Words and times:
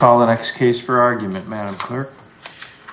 Call 0.00 0.20
the 0.20 0.26
next 0.26 0.52
case 0.52 0.80
for 0.80 1.00
argument, 1.00 1.48
Madam 1.48 1.74
Clerk. 1.74 2.12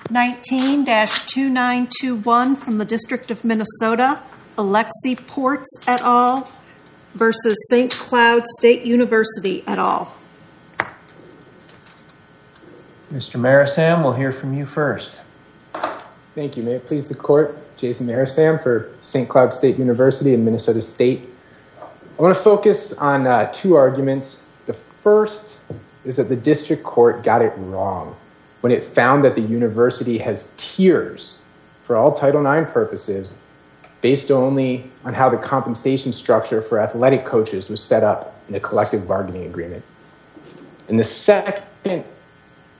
19-2921 0.08 2.56
from 2.56 2.78
the 2.78 2.84
District 2.84 3.30
of 3.30 3.44
Minnesota, 3.44 4.20
Alexie 4.58 5.14
Portz 5.14 5.68
et 5.86 6.00
al. 6.00 6.50
versus 7.14 7.54
St. 7.70 7.92
Cloud 7.92 8.42
State 8.58 8.82
University 8.82 9.62
et 9.68 9.78
al. 9.78 10.12
Mr. 13.12 13.38
Marisam, 13.38 14.02
we'll 14.02 14.12
hear 14.12 14.32
from 14.32 14.54
you 14.54 14.66
first. 14.66 15.24
Thank 16.34 16.56
you. 16.56 16.64
May 16.64 16.72
it 16.72 16.88
please 16.88 17.06
the 17.06 17.14
court, 17.14 17.56
Jason 17.76 18.08
Marisam 18.08 18.60
for 18.60 18.90
St. 19.00 19.28
Cloud 19.28 19.54
State 19.54 19.78
University 19.78 20.34
and 20.34 20.44
Minnesota 20.44 20.82
State. 20.82 21.28
I 21.80 22.20
want 22.20 22.36
to 22.36 22.42
focus 22.42 22.92
on 22.94 23.28
uh, 23.28 23.48
two 23.52 23.76
arguments. 23.76 24.42
The 24.66 24.74
first 24.74 25.56
is 26.06 26.16
that 26.16 26.28
the 26.28 26.36
district 26.36 26.84
court 26.84 27.22
got 27.22 27.42
it 27.42 27.52
wrong 27.56 28.16
when 28.60 28.72
it 28.72 28.84
found 28.84 29.24
that 29.24 29.34
the 29.34 29.40
university 29.42 30.18
has 30.18 30.54
tiers 30.56 31.38
for 31.84 31.96
all 31.96 32.12
Title 32.12 32.46
IX 32.46 32.70
purposes 32.70 33.36
based 34.00 34.30
only 34.30 34.84
on 35.04 35.12
how 35.14 35.28
the 35.28 35.36
compensation 35.36 36.12
structure 36.12 36.62
for 36.62 36.78
athletic 36.78 37.24
coaches 37.24 37.68
was 37.68 37.82
set 37.82 38.04
up 38.04 38.40
in 38.48 38.54
a 38.54 38.60
collective 38.60 39.06
bargaining 39.06 39.46
agreement. 39.46 39.84
And 40.88 40.98
the 40.98 41.04
second, 41.04 41.64
that 41.82 42.04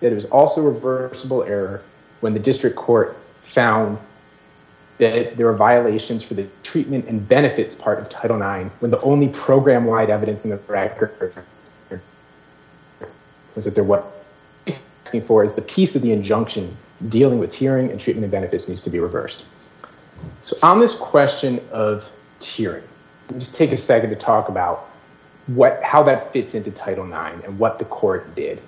it 0.00 0.14
was 0.14 0.26
also 0.26 0.60
a 0.60 0.70
reversible 0.70 1.42
error 1.42 1.82
when 2.20 2.32
the 2.32 2.38
district 2.38 2.76
court 2.76 3.16
found 3.42 3.98
that 4.98 5.36
there 5.36 5.46
were 5.46 5.54
violations 5.54 6.22
for 6.22 6.34
the 6.34 6.46
treatment 6.62 7.06
and 7.06 7.28
benefits 7.28 7.74
part 7.74 7.98
of 7.98 8.08
Title 8.08 8.36
IX 8.36 8.70
when 8.80 8.90
the 8.90 9.00
only 9.00 9.28
program-wide 9.28 10.10
evidence 10.10 10.44
in 10.44 10.50
the 10.50 10.56
record 10.68 11.44
was 13.56 13.64
that 13.64 13.74
they're 13.74 13.82
what 13.82 14.12
asking 15.06 15.22
for 15.22 15.44
is 15.44 15.54
the 15.54 15.62
piece 15.62 15.96
of 15.96 16.02
the 16.02 16.12
injunction 16.12 16.76
dealing 17.08 17.38
with 17.38 17.50
tiering 17.50 17.90
and 17.90 18.00
treatment 18.00 18.24
and 18.24 18.32
benefits 18.32 18.68
needs 18.68 18.80
to 18.80 18.90
be 18.90 18.98
reversed. 18.98 19.44
So 20.40 20.56
on 20.62 20.80
this 20.80 20.94
question 20.94 21.60
of 21.70 22.10
tiering, 22.40 22.82
just 23.38 23.54
take 23.54 23.72
a 23.72 23.76
second 23.76 24.10
to 24.10 24.16
talk 24.16 24.48
about 24.48 24.88
what 25.46 25.80
how 25.82 26.02
that 26.04 26.32
fits 26.32 26.54
into 26.54 26.70
Title 26.70 27.04
IX 27.04 27.44
and 27.44 27.58
what 27.58 27.78
the 27.78 27.84
court 27.84 28.34
did. 28.34 28.60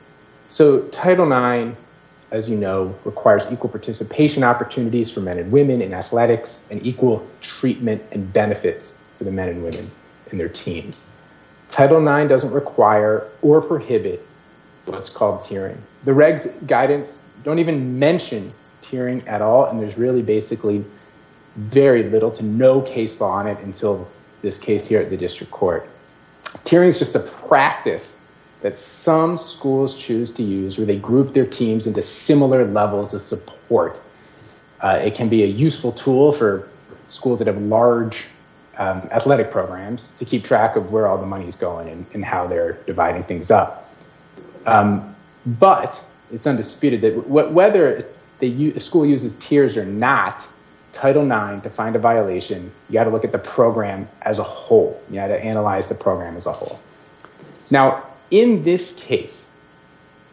So 0.47 0.83
Title 0.89 1.27
IX, 1.27 1.77
as 2.31 2.49
you 2.49 2.57
know, 2.57 2.95
requires 3.05 3.51
equal 3.51 3.71
participation 3.71 4.45
opportunities 4.45 5.11
for 5.11 5.21
men 5.21 5.39
and 5.39 5.51
women 5.51 5.83
in 5.83 5.93
athletics 5.93 6.61
and 6.71 6.85
equal 6.87 7.29
treatment 7.41 8.03
and 8.13 8.33
benefits 8.33 8.95
for 9.17 9.25
the 9.25 9.33
men 9.33 9.49
and 9.49 9.65
women 9.65 9.91
in 10.31 10.39
their 10.39 10.49
teams. 10.49 11.05
Title 11.69 12.07
IX 12.07 12.29
doesn't 12.29 12.53
require 12.53 13.27
or 13.43 13.61
prohibit 13.61 14.25
what's 14.89 15.09
called 15.09 15.41
tiering. 15.41 15.77
The 16.05 16.13
regs 16.13 16.49
guidance 16.67 17.19
don't 17.45 17.59
even 17.59 17.99
mention 17.99 18.51
tiering 18.83 19.27
at 19.27 19.43
all, 19.43 19.67
and 19.67 19.81
there's 19.81 19.97
really 19.97 20.23
basically 20.23 20.85
very 21.57 22.05
little 22.05 22.31
to 22.31 22.45
no 22.45 22.81
case 22.81 23.21
law 23.21 23.33
on 23.33 23.47
it 23.47 23.59
until 23.61 24.09
this 24.43 24.59
case 24.59 24.87
here 24.87 25.01
at 25.01 25.11
the 25.11 25.17
district 25.17 25.53
court. 25.53 25.89
Tiering 26.65 26.89
is 26.89 26.99
just 26.99 27.15
a 27.15 27.21
practice 27.21 28.17
that 28.61 28.79
some 28.79 29.37
schools 29.37 29.97
choose 29.97 30.33
to 30.33 30.43
use 30.43 30.79
where 30.79 30.87
they 30.87 30.99
group 30.99 31.33
their 31.33 31.47
teams 31.47 31.87
into 31.87 32.03
similar 32.03 32.65
levels 32.65 33.15
of 33.15 33.23
support. 33.23 34.01
Uh, 34.81 35.01
it 35.03 35.15
can 35.15 35.29
be 35.29 35.43
a 35.43 35.47
useful 35.47 35.93
tool 35.93 36.33
for 36.33 36.69
schools 37.09 37.39
that 37.39 37.47
have 37.47 37.61
large 37.61 38.27
um, 38.79 39.09
athletic 39.11 39.51
programs 39.51 40.09
to 40.17 40.25
keep 40.25 40.45
track 40.45 40.77
of 40.77 40.93
where 40.93 41.07
all 41.07 41.19
the 41.19 41.27
money 41.27 41.47
is 41.47 41.57
going 41.57 41.89
and, 41.89 42.07
and 42.15 42.25
how 42.25 42.47
they're 42.47 42.75
dividing 42.87 43.25
things 43.25 43.51
up. 43.51 43.88
Um, 44.67 45.15
but 45.47 46.03
it's 46.33 46.47
undisputed 46.47 47.01
that 47.03 47.29
whether 47.29 48.07
they, 48.39 48.73
a 48.75 48.81
school 48.81 49.07
uses 49.07 49.39
tiers 49.39 49.77
or 49.77 49.85
not, 49.85 50.47
Title 50.93 51.23
IX 51.25 51.63
to 51.63 51.71
find 51.71 51.97
a 51.97 51.99
violation, 51.99 52.73
you 52.89 52.95
got 52.95 53.05
to 53.05 53.11
look 53.11 53.25
at 53.25 53.33
the 53.33 53.39
program 53.39 54.09
as 54.23 54.39
a 54.39 54.43
whole. 54.43 55.01
You 55.09 55.17
got 55.17 55.29
to 55.29 55.39
analyze 55.39 55.89
the 55.89 55.95
program 55.95 56.37
as 56.37 56.47
a 56.47 56.53
whole. 56.53 56.81
Now, 57.71 58.05
in 58.31 58.65
this 58.65 58.93
case, 58.95 59.47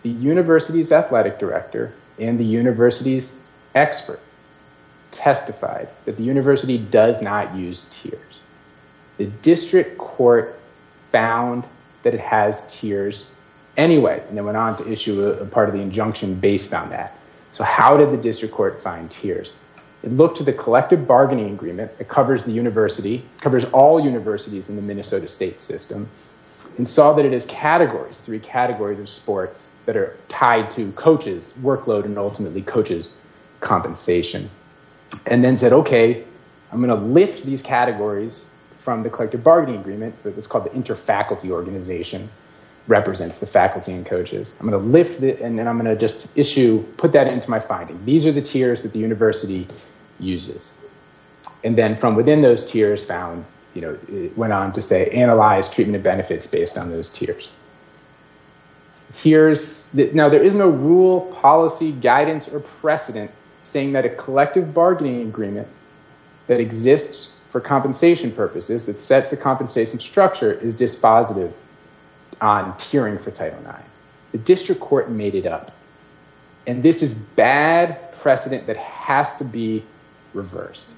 the 0.04 0.10
university's 0.10 0.92
athletic 0.92 1.40
director 1.40 1.94
and 2.20 2.40
the 2.40 2.46
university's 2.46 3.36
expert 3.74 4.22
testified 5.12 5.88
that 6.06 6.18
the 6.18 6.24
university 6.24 6.78
does 6.78 7.22
not 7.22 7.56
use 7.56 7.86
tiers. 7.86 8.40
The 9.18 9.26
district 9.26 9.98
court 9.98 10.60
found 11.12 11.64
that 12.04 12.14
it 12.14 12.20
has 12.20 12.74
tiers 12.74 13.34
anyway, 13.78 14.24
and 14.28 14.38
then 14.38 14.46
went 14.46 14.58
on 14.58 14.78
to 14.78 14.92
issue 14.92 15.26
a, 15.26 15.46
part 15.46 15.70
of 15.70 15.76
the 15.76 15.82
injunction 15.82 16.36
based 16.36 16.74
on 16.74 16.90
that. 16.90 17.18
So, 17.52 17.64
how 17.64 17.98
did 17.98 18.12
the 18.12 18.18
district 18.18 18.54
court 18.54 18.82
find 18.82 19.10
tiers? 19.10 19.56
It 20.04 20.12
looked 20.12 20.38
to 20.38 20.44
the 20.44 20.54
collective 20.54 21.08
bargaining 21.08 21.54
agreement 21.54 21.98
that 21.98 22.08
covers 22.08 22.44
the 22.44 22.52
university, 22.52 23.24
covers 23.42 23.66
all 23.66 24.00
universities 24.00 24.70
in 24.70 24.76
the 24.76 24.82
Minnesota 24.82 25.28
state 25.28 25.60
system, 25.60 26.08
and 26.78 26.88
saw 26.88 27.14
that 27.14 27.26
it 27.26 27.32
has 27.32 27.46
categories, 27.46 28.20
three 28.20 28.40
categories 28.40 29.00
of 29.00 29.10
sports 29.10 29.70
that 29.86 29.96
are 29.96 30.18
tied 30.28 30.70
to 30.72 30.92
coaches' 30.92 31.56
workload 31.62 32.06
and 32.06 32.18
ultimately 32.18 32.62
coaches' 32.62 33.18
compensation. 33.62 34.50
And 35.26 35.44
then 35.44 35.58
said, 35.58 35.74
okay, 35.74 36.24
I'm 36.72 36.82
going 36.82 36.90
to 36.90 37.06
lift 37.06 37.46
these 37.46 37.62
categories 37.62 38.46
from 38.80 39.02
the 39.02 39.10
collective 39.10 39.44
bargaining 39.44 39.80
agreement 39.80 40.14
what's 40.24 40.48
called 40.48 40.66
the 40.66 40.70
interfaculty 40.72 41.50
organization, 41.50 42.30
represents 42.88 43.40
the 43.40 43.48
faculty 43.48 43.92
and 43.92 44.06
coaches. 44.06 44.56
I'm 44.60 44.70
going 44.70 44.80
to 44.80 44.88
lift 44.90 45.24
it 45.24 45.42
and 45.42 45.58
then 45.58 45.68
I'm 45.68 45.78
going 45.80 45.92
to 45.92 46.00
just 46.00 46.28
issue, 46.36 46.84
put 46.98 47.14
that 47.14 47.28
into 47.28 47.50
my 47.50 47.60
finding. 47.60 48.04
These 48.06 48.26
are 48.26 48.32
the 48.32 48.42
tiers 48.42 48.84
that 48.84 48.94
the 48.94 49.00
university 49.00 49.68
uses. 50.20 50.72
And 51.64 51.76
then 51.76 51.96
from 51.96 52.16
within 52.16 52.42
those 52.42 52.70
tiers 52.70 53.04
found 53.04 53.46
you 53.76 53.82
know, 53.82 53.98
it 54.08 54.36
went 54.38 54.54
on 54.54 54.72
to 54.74 54.82
say 54.82 55.10
analyze 55.10 55.70
treatment 55.70 55.96
and 55.96 56.04
benefits 56.04 56.48
based 56.48 56.78
on 56.78 56.90
those 56.90 57.10
tiers. 57.10 57.50
Here's 59.16 59.74
the, 59.94 60.10
now 60.14 60.30
there 60.30 60.42
is 60.42 60.56
no 60.56 60.70
rule, 60.70 61.34
policy, 61.34 61.92
guidance, 61.92 62.48
or 62.48 62.62
precedent 62.62 63.32
saying 63.62 63.92
that 63.94 64.06
a 64.06 64.10
collective 64.10 64.74
bargaining 64.74 65.28
agreement 65.28 65.68
that 66.48 66.60
exists 66.60 67.34
for 67.50 67.60
compensation 67.60 68.32
purposes 68.32 68.86
that 68.86 69.00
sets 69.00 69.34
a 69.34 69.38
compensation 69.38 70.00
structure 70.00 70.54
is 70.54 70.74
dispositive 70.74 71.52
on 72.42 72.74
tiering 72.74 73.20
for 73.20 73.32
Title 73.32 73.60
IX. 73.60 73.80
The 74.32 74.38
district 74.40 74.82
court 74.82 75.10
made 75.10 75.36
it 75.36 75.46
up. 75.46 75.72
And 76.68 76.82
this 76.82 77.04
is 77.04 77.14
bad 77.14 78.12
precedent 78.14 78.68
that 78.68 78.78
has 78.78 79.38
to 79.38 79.46
be 79.46 79.84
reversed. 80.34 80.90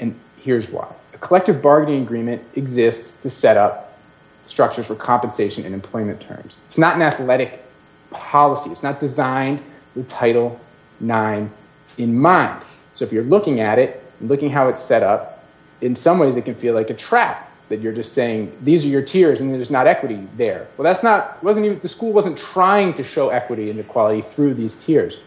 And 0.00 0.18
here's 0.38 0.68
why 0.68 0.92
A 1.14 1.18
collective 1.18 1.62
bargaining 1.62 2.02
agreement 2.02 2.42
exists 2.56 3.14
to 3.22 3.30
set 3.30 3.56
up 3.56 3.98
structures 4.42 4.86
for 4.86 4.96
compensation 4.96 5.64
and 5.64 5.74
employment 5.74 6.20
terms. 6.20 6.58
It's 6.66 6.78
not 6.78 6.96
an 6.96 7.02
athletic 7.02 7.64
policy. 8.10 8.70
It's 8.70 8.82
not 8.82 8.98
designed 8.98 9.62
with 9.94 10.08
Title 10.08 10.60
IX 11.00 11.50
in 11.98 12.18
mind. 12.18 12.62
So 12.94 13.04
if 13.04 13.12
you're 13.12 13.22
looking 13.24 13.60
at 13.60 13.78
it, 13.78 14.02
looking 14.20 14.50
how 14.50 14.68
it's 14.68 14.82
set 14.82 15.02
up, 15.02 15.44
in 15.80 15.94
some 15.96 16.18
ways 16.18 16.36
it 16.36 16.44
can 16.44 16.54
feel 16.54 16.74
like 16.74 16.90
a 16.90 16.94
trap 16.94 17.51
that 17.72 17.80
you're 17.80 17.94
just 17.94 18.12
saying 18.12 18.56
these 18.62 18.84
are 18.84 18.88
your 18.88 19.02
tiers 19.02 19.40
and 19.40 19.52
there's 19.52 19.70
not 19.70 19.86
equity 19.86 20.28
there. 20.36 20.68
Well, 20.76 20.84
that's 20.84 21.02
not 21.02 21.42
wasn't 21.42 21.66
even 21.66 21.80
the 21.80 21.88
school 21.88 22.12
wasn't 22.12 22.38
trying 22.38 22.94
to 22.94 23.04
show 23.04 23.30
equity 23.30 23.70
and 23.70 23.80
equality 23.80 24.20
through 24.20 24.54
these 24.54 24.76
tiers. 24.76 25.20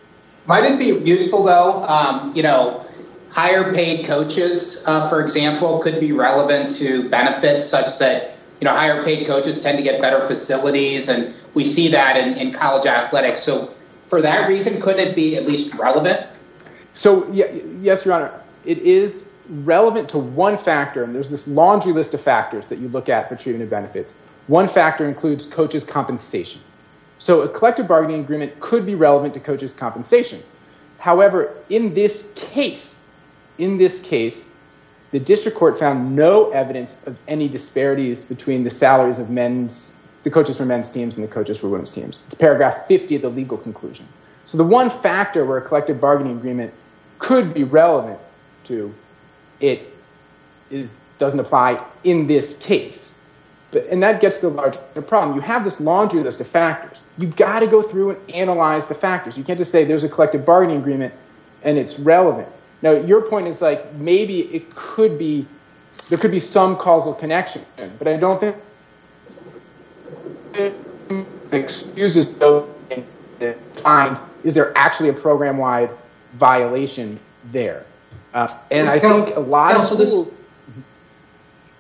Might 0.46 0.64
it 0.64 0.78
be 0.78 0.86
useful 1.10 1.44
though? 1.44 1.84
Um, 1.84 2.36
you 2.36 2.44
know, 2.44 2.86
higher 3.32 3.74
paid 3.74 4.06
coaches, 4.06 4.84
uh, 4.86 5.10
for 5.10 5.22
example, 5.22 5.80
could 5.80 6.00
be 6.00 6.12
relevant 6.12 6.76
to 6.76 7.10
benefits 7.10 7.66
such 7.66 7.98
that 7.98 8.38
you 8.62 8.66
know 8.66 8.72
higher 8.72 9.04
paid 9.04 9.26
coaches 9.26 9.62
tend 9.62 9.78
to 9.80 9.84
get 9.84 10.00
better 10.00 10.26
facilities, 10.28 11.10
and 11.10 11.34
we 11.56 11.66
see 11.66 11.88
that 11.90 12.16
in, 12.16 12.38
in 12.38 12.54
college 12.54 12.86
athletics. 12.86 13.42
So, 13.42 13.74
for 14.10 14.22
that 14.22 14.48
reason, 14.48 14.80
could 14.80 14.98
it 14.98 15.16
be 15.16 15.36
at 15.36 15.48
least 15.48 15.74
relevant? 15.74 16.28
So, 16.94 17.30
yeah, 17.32 17.48
yes, 17.82 18.06
Your 18.06 18.14
Honor, 18.14 18.40
it 18.64 18.78
is 18.78 19.25
relevant 19.50 20.10
to 20.10 20.18
one 20.18 20.58
factor, 20.58 21.04
and 21.04 21.14
there's 21.14 21.30
this 21.30 21.48
laundry 21.48 21.94
list 21.94 22.14
of 22.14 22.22
factors 22.22 22.68
that 22.68 22.80
you 22.80 22.88
look 22.90 23.10
at 23.10 23.30
for 23.30 23.36
treatment 23.36 23.64
of 23.64 23.70
benefits. 23.70 24.14
One 24.48 24.68
factor 24.68 25.08
includes 25.08 25.46
coaches' 25.46 25.84
compensation. 25.84 26.62
So, 27.18 27.42
a 27.42 27.50
collective 27.50 27.88
bargaining 27.88 28.22
agreement 28.22 28.60
could 28.60 28.86
be 28.86 28.96
relevant 28.96 29.34
to 29.36 29.40
coaches' 29.40 29.72
compensation. 29.74 30.44
However, 31.00 31.56
in 31.70 31.94
this 31.94 32.32
case, 32.36 33.00
in 33.58 33.78
this 33.78 34.02
case, 34.02 34.50
the 35.12 35.20
district 35.20 35.58
court 35.58 35.80
found 35.80 36.16
no 36.16 36.52
evidence 36.52 36.98
of 37.06 37.18
any 37.28 37.48
disparities 37.48 38.26
between 38.26 38.64
the 38.64 38.70
salaries 38.70 39.20
of 39.20 39.30
men's, 39.30 39.94
the 40.24 40.30
coaches 40.30 40.58
for 40.58 40.66
men's 40.66 40.90
teams 40.90 41.16
and 41.16 41.24
the 41.24 41.32
coaches 41.32 41.58
for 41.58 41.70
women's 41.70 41.92
teams. 41.92 42.22
It's 42.26 42.36
paragraph 42.36 42.88
50 42.88 43.16
of 43.16 43.22
the 43.22 43.30
legal 43.30 43.58
conclusion. 43.58 44.06
So 44.46 44.58
the 44.58 44.64
one 44.64 44.90
factor 44.90 45.46
where 45.46 45.58
a 45.58 45.62
collective 45.62 46.02
bargaining 46.02 46.38
agreement 46.38 46.74
could 47.20 47.54
be 47.54 47.64
relevant 47.64 48.20
to 48.66 48.94
it 49.60 49.92
is 50.70 51.00
doesn't 51.18 51.40
apply 51.40 51.82
in 52.04 52.28
this 52.28 52.58
case. 52.58 53.14
But, 53.72 53.88
and 53.88 54.04
that 54.04 54.22
gets 54.22 54.38
to 54.38 54.50
the 54.50 54.56
larger 54.56 54.80
problem. 55.08 55.36
You 55.36 55.42
have 55.42 55.64
this 55.64 55.80
laundry 55.80 56.22
list 56.22 56.42
of 56.42 56.48
factors. 56.48 57.04
You've 57.18 57.36
got 57.36 57.60
to 57.60 57.68
go 57.68 57.82
through 57.82 58.12
and 58.12 58.32
analyze 58.32 58.88
the 58.88 58.96
factors. 58.96 59.38
You 59.38 59.44
can't 59.44 59.58
just 59.58 59.72
say 59.72 59.86
there's 59.86 60.04
a 60.04 60.10
collective 60.10 60.46
bargaining 60.46 60.78
agreement 60.78 61.14
and 61.64 61.78
it's 61.78 61.98
relevant. 62.00 62.48
Now, 62.82 62.92
your 62.92 63.22
point 63.22 63.48
is 63.48 63.62
like 63.62 63.94
maybe 63.96 64.42
it 64.54 64.74
could 64.76 65.18
be, 65.18 65.46
there 66.10 66.18
could 66.18 66.32
be 66.32 66.40
some 66.40 66.76
causal 66.76 67.14
connection, 67.14 67.66
but 67.98 68.08
I 68.08 68.18
don't 68.18 68.40
think 68.40 68.56
it 70.54 70.76
to 73.40 73.54
find 73.74 74.18
is 74.44 74.54
there 74.54 74.78
actually 74.78 75.10
a 75.10 75.14
program 75.14 75.58
wide 75.58 75.90
violation 76.34 77.20
there. 77.52 77.86
Uh, 78.36 78.50
and 78.70 78.90
I 78.90 79.00
think 79.00 79.34
a 79.38 79.40
lot 79.40 79.72
Counsel, 79.72 80.02
of 80.02 80.06
people, 80.06 80.24
this, 80.26 80.34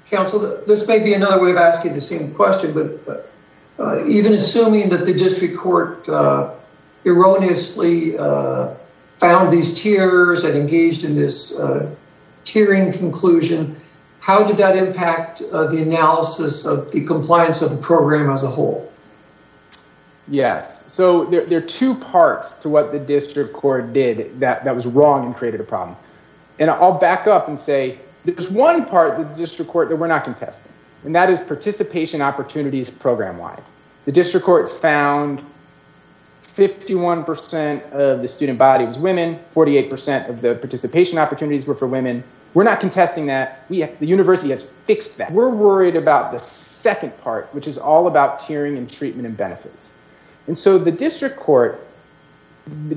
Counsel, 0.10 0.63
this 0.66 0.88
may 0.88 1.04
be 1.04 1.13
another 1.13 1.44
way 1.44 1.52
of 1.52 1.57
asking 1.57 1.94
the 1.94 2.02
same 2.02 2.34
question, 2.34 2.74
but, 2.74 3.30
uh, 3.78 4.07
even 4.07 4.31
assuming 4.31 4.88
that 4.88 5.06
the 5.06 5.13
district 5.13 5.57
court 5.57 6.07
uh, 6.07 6.54
erroneously 7.06 8.18
uh, 8.18 8.74
found 9.18 9.52
these 9.52 9.74
tiers 9.74 10.46
and 10.46 10.57
engaged 10.57 11.04
in 11.04 11.13
this 11.13 11.60
uh, 11.60 11.94
tiering 12.46 12.98
conclusion, 12.98 13.75
how 14.22 14.42
did 14.42 14.56
that 14.56 14.78
impact 14.78 15.42
uh, 15.51 15.68
the 15.68 15.81
analysis 15.81 16.66
of 16.66 16.90
the 16.94 17.04
compliance 17.04 17.62
of 17.62 17.69
the 17.69 17.78
program 17.78 18.30
as 18.30 18.44
a 18.44 18.48
whole? 18.48 18.90
Yes. 20.30 20.90
So 20.90 21.25
there, 21.25 21.46
there 21.46 21.58
are 21.58 21.68
two 21.68 21.96
parts 21.96 22.56
to 22.60 22.69
what 22.69 22.94
the 22.94 23.00
district 23.00 23.51
court 23.51 23.92
did 23.92 24.40
that, 24.40 24.63
that 24.63 24.74
was 24.74 24.88
wrong 24.88 25.25
and 25.25 25.36
created 25.36 25.60
a 25.60 25.66
problem. 25.66 25.98
And 26.60 26.69
I'll 26.69 26.98
back 27.00 27.28
up 27.28 27.48
and 27.48 27.60
say 27.60 28.00
there's 28.24 28.50
one 28.50 28.86
part 28.86 29.19
of 29.19 29.30
the 29.30 29.36
district 29.36 29.72
court 29.72 29.90
that 29.90 29.96
we're 29.96 30.07
not 30.07 30.24
contesting, 30.24 30.72
and 31.04 31.13
that 31.16 31.30
is 31.30 31.42
participation 31.42 32.22
opportunities 32.22 32.90
program 32.90 33.38
wide. 33.38 33.62
The 34.06 34.12
district 34.12 34.46
court 34.46 34.72
found 34.72 35.42
51% 36.44 37.92
of 37.92 38.22
the 38.22 38.28
student 38.28 38.57
body 38.57 38.86
was 38.86 38.98
women, 38.98 39.40
48% 39.54 40.30
of 40.30 40.42
the 40.42 40.56
participation 40.56 41.18
opportunities 41.18 41.66
were 41.66 41.75
for 41.75 41.88
women. 41.88 42.24
We're 42.54 42.63
not 42.63 42.80
contesting 42.80 43.25
that. 43.25 43.68
The 43.68 43.90
university 44.00 44.51
has 44.51 44.63
fixed 44.86 45.18
that. 45.18 45.31
We're 45.31 45.50
worried 45.50 45.98
about 45.98 46.31
the 46.31 46.40
second 46.40 47.18
part, 47.22 47.54
which 47.54 47.68
is 47.68 47.78
all 47.78 48.08
about 48.08 48.40
tiering 48.40 48.78
and 48.78 48.90
treatment 48.90 49.28
and 49.28 49.36
benefits. 49.36 49.94
And 50.48 50.58
so 50.58 50.78
the 50.78 50.92
district 50.92 51.38
court 51.38 51.86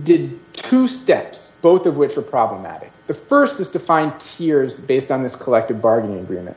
did 0.04 0.38
two 0.54 0.86
steps, 0.86 1.47
both 1.62 1.86
of 1.86 1.96
which 1.96 2.16
are 2.16 2.22
problematic. 2.22 2.90
The 3.06 3.14
first 3.14 3.60
is 3.60 3.70
to 3.70 3.78
find 3.78 4.18
tiers 4.20 4.78
based 4.78 5.10
on 5.10 5.22
this 5.22 5.34
collective 5.34 5.80
bargaining 5.80 6.20
agreement. 6.20 6.56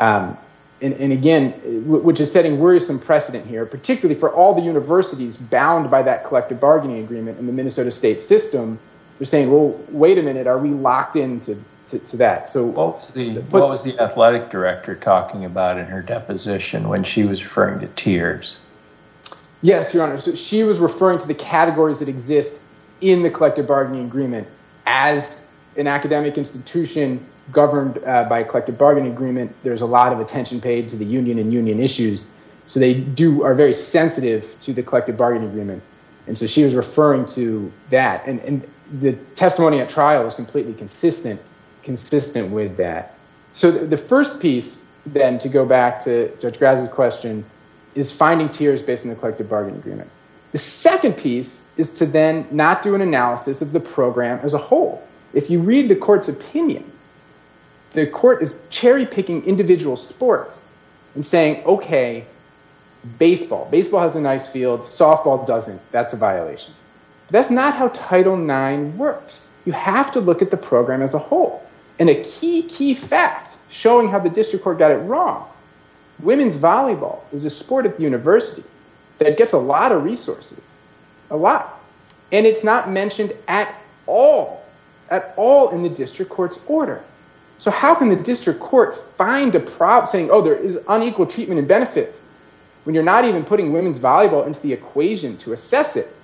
Um, 0.00 0.36
and, 0.82 0.92
and, 0.94 1.10
again, 1.10 1.52
which 1.86 2.20
is 2.20 2.30
setting 2.30 2.58
worrisome 2.58 2.98
precedent 2.98 3.46
here, 3.46 3.64
particularly 3.64 4.20
for 4.20 4.30
all 4.30 4.54
the 4.54 4.60
universities 4.60 5.38
bound 5.38 5.90
by 5.90 6.02
that 6.02 6.26
collective 6.26 6.60
bargaining 6.60 7.02
agreement 7.02 7.38
in 7.38 7.46
the 7.46 7.52
Minnesota 7.52 7.90
state 7.90 8.20
system. 8.20 8.78
They're 9.18 9.24
saying, 9.24 9.50
well, 9.50 9.80
wait 9.88 10.18
a 10.18 10.22
minute, 10.22 10.46
are 10.46 10.58
we 10.58 10.70
locked 10.70 11.16
into 11.16 11.58
to, 11.88 11.98
to 11.98 12.16
that? 12.18 12.50
So, 12.50 12.66
what 12.66 12.96
was 12.96 13.10
the 13.10 13.38
but, 13.38 13.60
what 13.60 13.70
was 13.70 13.84
the 13.84 13.98
athletic 13.98 14.50
director 14.50 14.94
talking 14.94 15.46
about 15.46 15.78
in 15.78 15.86
her 15.86 16.02
deposition 16.02 16.90
when 16.90 17.04
she 17.04 17.24
was 17.24 17.42
referring 17.42 17.80
to 17.80 17.86
tiers? 17.88 18.58
Yes, 19.62 19.94
Your 19.94 20.02
Honor. 20.02 20.18
So 20.18 20.34
she 20.34 20.62
was 20.62 20.78
referring 20.78 21.18
to 21.20 21.26
the 21.26 21.34
categories 21.34 22.00
that 22.00 22.08
exist 22.08 22.62
in 23.00 23.22
the 23.22 23.30
collective 23.30 23.66
bargaining 23.66 24.06
agreement 24.06 24.46
as 24.86 25.48
an 25.76 25.86
academic 25.86 26.38
institution 26.38 27.24
governed 27.52 28.02
uh, 28.04 28.24
by 28.24 28.40
a 28.40 28.44
collective 28.44 28.78
bargaining 28.78 29.12
agreement. 29.12 29.54
There's 29.62 29.82
a 29.82 29.86
lot 29.86 30.12
of 30.12 30.20
attention 30.20 30.60
paid 30.60 30.88
to 30.88 30.96
the 30.96 31.04
union 31.04 31.38
and 31.38 31.52
union 31.52 31.80
issues, 31.80 32.30
so 32.66 32.80
they 32.80 32.94
do 32.94 33.42
are 33.42 33.54
very 33.54 33.72
sensitive 33.72 34.56
to 34.62 34.72
the 34.72 34.82
collective 34.82 35.16
bargaining 35.16 35.48
agreement. 35.48 35.82
And 36.26 36.36
so 36.36 36.46
she 36.46 36.64
was 36.64 36.74
referring 36.74 37.24
to 37.26 37.72
that, 37.90 38.26
and, 38.26 38.40
and 38.40 38.68
the 39.00 39.12
testimony 39.36 39.80
at 39.80 39.88
trial 39.88 40.24
was 40.24 40.34
completely 40.34 40.74
consistent 40.74 41.40
consistent 41.86 42.50
with 42.50 42.76
that. 42.76 43.16
So 43.52 43.70
the, 43.70 43.86
the 43.86 43.96
first 43.96 44.40
piece, 44.40 44.84
then, 45.06 45.38
to 45.38 45.48
go 45.48 45.64
back 45.64 46.02
to 46.02 46.36
Judge 46.40 46.58
Grasz's 46.58 46.92
question 46.92 47.44
is 47.94 48.10
finding 48.10 48.48
tiers 48.48 48.82
based 48.82 49.04
on 49.04 49.10
the 49.10 49.14
collective 49.14 49.48
bargaining 49.48 49.78
agreement. 49.78 50.10
The 50.56 50.62
second 50.62 51.18
piece 51.18 51.66
is 51.76 51.92
to 51.98 52.06
then 52.06 52.46
not 52.50 52.82
do 52.82 52.94
an 52.94 53.02
analysis 53.02 53.60
of 53.60 53.72
the 53.72 53.78
program 53.78 54.40
as 54.42 54.54
a 54.54 54.58
whole. 54.58 55.06
If 55.34 55.50
you 55.50 55.60
read 55.60 55.90
the 55.90 55.94
court's 55.94 56.28
opinion, 56.28 56.90
the 57.92 58.06
court 58.06 58.40
is 58.40 58.54
cherry 58.70 59.04
picking 59.04 59.44
individual 59.44 59.96
sports 59.96 60.66
and 61.14 61.26
saying, 61.26 61.62
okay, 61.66 62.24
baseball. 63.18 63.68
Baseball 63.70 64.00
has 64.00 64.16
a 64.16 64.20
nice 64.22 64.46
field, 64.46 64.80
softball 64.80 65.46
doesn't. 65.46 65.78
That's 65.92 66.14
a 66.14 66.16
violation. 66.16 66.72
But 67.26 67.32
that's 67.32 67.50
not 67.50 67.74
how 67.74 67.88
Title 67.88 68.42
IX 68.42 68.96
works. 68.96 69.50
You 69.66 69.72
have 69.72 70.10
to 70.12 70.20
look 70.20 70.40
at 70.40 70.50
the 70.50 70.56
program 70.56 71.02
as 71.02 71.12
a 71.12 71.18
whole. 71.18 71.62
And 71.98 72.08
a 72.08 72.24
key, 72.24 72.62
key 72.62 72.94
fact 72.94 73.56
showing 73.68 74.08
how 74.08 74.20
the 74.20 74.30
district 74.30 74.64
court 74.64 74.78
got 74.78 74.90
it 74.90 75.04
wrong 75.04 75.46
Women's 76.20 76.56
volleyball 76.56 77.20
is 77.30 77.44
a 77.44 77.50
sport 77.50 77.84
at 77.84 77.98
the 77.98 78.02
university 78.02 78.64
that 79.18 79.36
gets 79.36 79.52
a 79.52 79.58
lot 79.58 79.92
of 79.92 80.04
resources, 80.04 80.74
a 81.30 81.36
lot. 81.36 81.80
And 82.32 82.46
it's 82.46 82.64
not 82.64 82.90
mentioned 82.90 83.32
at 83.48 83.74
all, 84.06 84.64
at 85.10 85.34
all 85.36 85.70
in 85.70 85.82
the 85.82 85.88
district 85.88 86.30
court's 86.30 86.58
order. 86.66 87.02
So, 87.58 87.70
how 87.70 87.94
can 87.94 88.08
the 88.08 88.16
district 88.16 88.60
court 88.60 88.96
find 89.16 89.54
a 89.54 89.60
problem 89.60 90.10
saying, 90.10 90.30
oh, 90.30 90.42
there 90.42 90.54
is 90.54 90.78
unequal 90.88 91.26
treatment 91.26 91.58
and 91.58 91.66
benefits 91.66 92.22
when 92.84 92.94
you're 92.94 93.04
not 93.04 93.24
even 93.24 93.44
putting 93.44 93.72
women's 93.72 93.98
volleyball 93.98 94.46
into 94.46 94.60
the 94.60 94.72
equation 94.72 95.38
to 95.38 95.52
assess 95.52 95.96
it? 95.96 96.14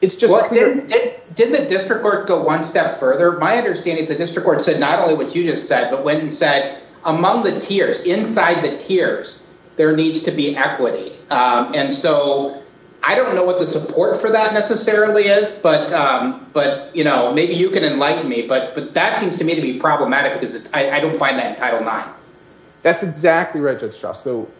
It's 0.00 0.14
just 0.14 0.32
well, 0.32 0.48
did, 0.48 0.86
did, 0.86 1.20
did 1.34 1.52
the 1.52 1.68
district 1.68 2.02
court 2.02 2.26
go 2.26 2.42
one 2.42 2.62
step 2.62 2.98
further? 2.98 3.32
My 3.38 3.56
understanding 3.56 4.04
is 4.04 4.08
the 4.08 4.16
district 4.16 4.46
court 4.46 4.62
said 4.62 4.80
not 4.80 4.94
only 5.00 5.14
what 5.14 5.34
you 5.34 5.44
just 5.44 5.66
said, 5.66 5.90
but 5.90 6.04
went 6.04 6.22
and 6.22 6.32
said 6.32 6.80
among 7.04 7.44
the 7.44 7.60
tiers, 7.60 8.00
inside 8.00 8.62
the 8.62 8.78
tiers, 8.78 9.39
there 9.80 9.96
needs 9.96 10.24
to 10.24 10.30
be 10.30 10.54
equity. 10.54 11.10
Um, 11.30 11.74
and 11.74 11.90
so 11.90 12.62
I 13.02 13.14
don't 13.14 13.34
know 13.34 13.44
what 13.44 13.58
the 13.58 13.64
support 13.64 14.20
for 14.20 14.28
that 14.28 14.52
necessarily 14.52 15.22
is, 15.22 15.52
but 15.52 15.90
um, 15.90 16.50
but 16.52 16.94
you 16.94 17.02
know 17.02 17.32
maybe 17.32 17.54
you 17.54 17.70
can 17.70 17.82
enlighten 17.82 18.28
me. 18.28 18.46
But 18.46 18.74
but 18.74 18.92
that 18.92 19.16
seems 19.16 19.38
to 19.38 19.44
me 19.44 19.54
to 19.54 19.62
be 19.62 19.78
problematic 19.78 20.38
because 20.38 20.70
I, 20.74 20.90
I, 20.90 21.00
don't 21.00 21.16
find 21.16 21.38
that 21.38 21.52
in 21.52 21.56
Title 21.56 21.80
IX. 21.80 22.08
That's 22.82 23.02
exactly 23.02 23.62
right, 23.62 23.80
Judge 23.80 23.94
Stras. 23.94 24.16
So 24.16 24.50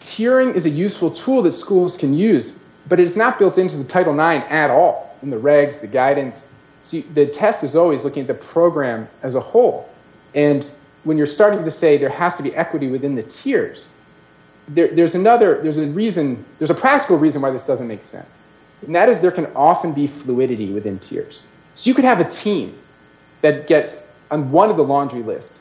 tiering 0.00 0.54
is 0.54 0.64
a 0.64 0.70
useful 0.70 1.10
tool 1.10 1.42
that 1.42 1.52
schools 1.52 1.98
can 1.98 2.14
use, 2.14 2.58
but 2.88 2.98
it 2.98 3.04
is 3.04 3.18
not 3.18 3.38
built 3.38 3.58
into 3.58 3.76
the 3.76 3.84
Title 3.84 4.14
IX 4.14 4.46
at 4.48 4.70
all 4.70 5.14
in 5.20 5.28
the 5.28 5.36
regs, 5.36 5.82
the 5.82 5.88
guidance. 5.88 6.46
See, 6.80 7.02
the 7.02 7.26
test 7.26 7.64
is 7.64 7.76
always 7.76 8.02
looking 8.02 8.22
at 8.22 8.28
the 8.28 8.46
program 8.46 9.08
as 9.22 9.34
a 9.34 9.40
whole. 9.40 9.90
And 10.34 10.64
when 11.08 11.16
you're 11.16 11.26
starting 11.26 11.64
to 11.64 11.70
say 11.70 11.96
there 11.96 12.08
has 12.10 12.36
to 12.36 12.42
be 12.42 12.54
equity 12.54 12.88
within 12.88 13.14
the 13.14 13.22
tiers, 13.22 13.88
there, 14.68 14.88
there's 14.88 15.14
another, 15.14 15.60
there's 15.62 15.78
a 15.78 15.86
reason, 15.86 16.44
there's 16.58 16.70
a 16.70 16.74
practical 16.74 17.16
reason 17.16 17.40
why 17.40 17.50
this 17.50 17.64
doesn't 17.64 17.88
make 17.88 18.02
sense. 18.02 18.42
And 18.86 18.94
that 18.94 19.08
is 19.08 19.20
there 19.20 19.32
can 19.32 19.46
often 19.56 19.92
be 19.92 20.06
fluidity 20.06 20.70
within 20.70 20.98
tiers. 20.98 21.42
So 21.74 21.88
you 21.88 21.94
could 21.94 22.04
have 22.04 22.20
a 22.20 22.28
team 22.28 22.78
that 23.40 23.66
gets 23.66 24.12
on 24.30 24.52
one 24.52 24.70
of 24.70 24.76
the 24.76 24.84
laundry 24.84 25.22
list 25.22 25.56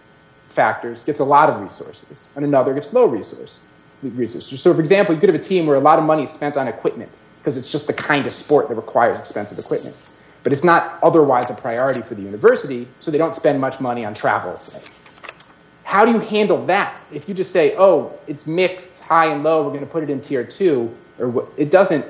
factors 0.49 1.03
gets 1.03 1.19
a 1.19 1.23
lot 1.23 1.49
of 1.49 1.61
resources, 1.61 2.27
and 2.35 2.43
another 2.43 2.73
gets 2.73 2.91
low 2.91 3.05
resource 3.05 3.59
resources. 4.03 4.59
So, 4.59 4.73
for 4.73 4.79
example, 4.81 5.15
you 5.15 5.21
could 5.21 5.29
have 5.29 5.39
a 5.39 5.43
team 5.43 5.65
where 5.67 5.77
a 5.77 5.79
lot 5.79 5.99
of 5.99 6.05
money 6.05 6.23
is 6.23 6.31
spent 6.31 6.57
on 6.57 6.67
equipment 6.67 7.11
because 7.39 7.57
it's 7.57 7.71
just 7.71 7.87
the 7.87 7.93
kind 7.93 8.27
of 8.27 8.33
sport 8.33 8.67
that 8.67 8.75
requires 8.75 9.17
expensive 9.17 9.59
equipment. 9.59 9.95
But 10.43 10.51
it's 10.51 10.63
not 10.63 10.99
otherwise 11.03 11.49
a 11.49 11.53
priority 11.53 12.01
for 12.01 12.15
the 12.15 12.21
university, 12.21 12.87
so 12.99 13.11
they 13.11 13.17
don't 13.17 13.33
spend 13.33 13.61
much 13.61 13.79
money 13.79 14.03
on 14.03 14.13
travel, 14.13 14.57
say. 14.57 14.81
How 15.87 16.03
do 16.03 16.11
you 16.11 16.19
handle 16.19 16.65
that? 16.65 16.99
If 17.13 17.29
you 17.29 17.33
just 17.33 17.53
say, 17.53 17.73
oh, 17.77 18.19
it's 18.27 18.45
mixed, 18.45 19.01
high 19.01 19.27
and 19.27 19.41
low, 19.41 19.63
we're 19.63 19.69
going 19.69 19.85
to 19.85 19.89
put 19.89 20.03
it 20.03 20.09
in 20.09 20.19
tier 20.19 20.43
two, 20.43 20.93
or 21.17 21.47
it 21.55 21.71
doesn't 21.71 22.05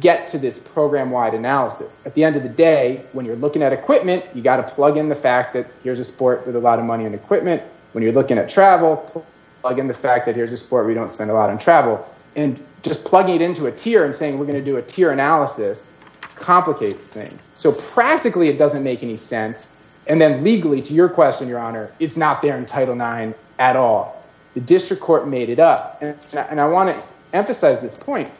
get 0.00 0.26
to 0.28 0.38
this 0.38 0.58
program 0.58 1.10
wide 1.10 1.34
analysis. 1.34 2.00
At 2.06 2.14
the 2.14 2.24
end 2.24 2.36
of 2.36 2.42
the 2.42 2.48
day, 2.48 3.04
when 3.12 3.26
you're 3.26 3.36
looking 3.36 3.62
at 3.62 3.74
equipment, 3.74 4.24
you 4.34 4.40
got 4.40 4.56
to 4.56 4.62
plug 4.62 4.96
in 4.96 5.10
the 5.10 5.14
fact 5.14 5.52
that 5.52 5.66
here's 5.84 6.00
a 6.00 6.04
sport 6.04 6.46
with 6.46 6.56
a 6.56 6.58
lot 6.58 6.78
of 6.78 6.86
money 6.86 7.04
on 7.04 7.12
equipment. 7.12 7.62
When 7.92 8.02
you're 8.02 8.14
looking 8.14 8.38
at 8.38 8.48
travel, 8.48 9.26
plug 9.60 9.78
in 9.78 9.88
the 9.88 9.94
fact 9.94 10.24
that 10.24 10.34
here's 10.34 10.54
a 10.54 10.56
sport 10.56 10.86
we 10.86 10.94
don't 10.94 11.10
spend 11.10 11.30
a 11.30 11.34
lot 11.34 11.50
on 11.50 11.58
travel. 11.58 12.02
And 12.34 12.58
just 12.82 13.04
plugging 13.04 13.34
it 13.34 13.42
into 13.42 13.66
a 13.66 13.72
tier 13.72 14.06
and 14.06 14.14
saying 14.14 14.38
we're 14.38 14.46
going 14.46 14.58
to 14.58 14.64
do 14.64 14.78
a 14.78 14.82
tier 14.82 15.12
analysis 15.12 15.92
complicates 16.34 17.06
things. 17.06 17.50
So 17.54 17.72
practically, 17.72 18.48
it 18.48 18.56
doesn't 18.56 18.82
make 18.82 19.02
any 19.02 19.18
sense. 19.18 19.75
And 20.06 20.20
then 20.20 20.44
legally, 20.44 20.82
to 20.82 20.94
your 20.94 21.08
question, 21.08 21.48
Your 21.48 21.58
Honor, 21.58 21.92
it's 21.98 22.16
not 22.16 22.42
there 22.42 22.56
in 22.56 22.66
Title 22.66 22.94
IX 22.94 23.36
at 23.58 23.76
all. 23.76 24.24
The 24.54 24.60
district 24.60 25.02
court 25.02 25.28
made 25.28 25.48
it 25.48 25.58
up. 25.58 26.00
And, 26.00 26.60
I, 26.60 26.66
want 26.66 26.94
to 26.94 27.02
emphasize 27.32 27.80
this 27.80 27.94
point. 27.94 28.30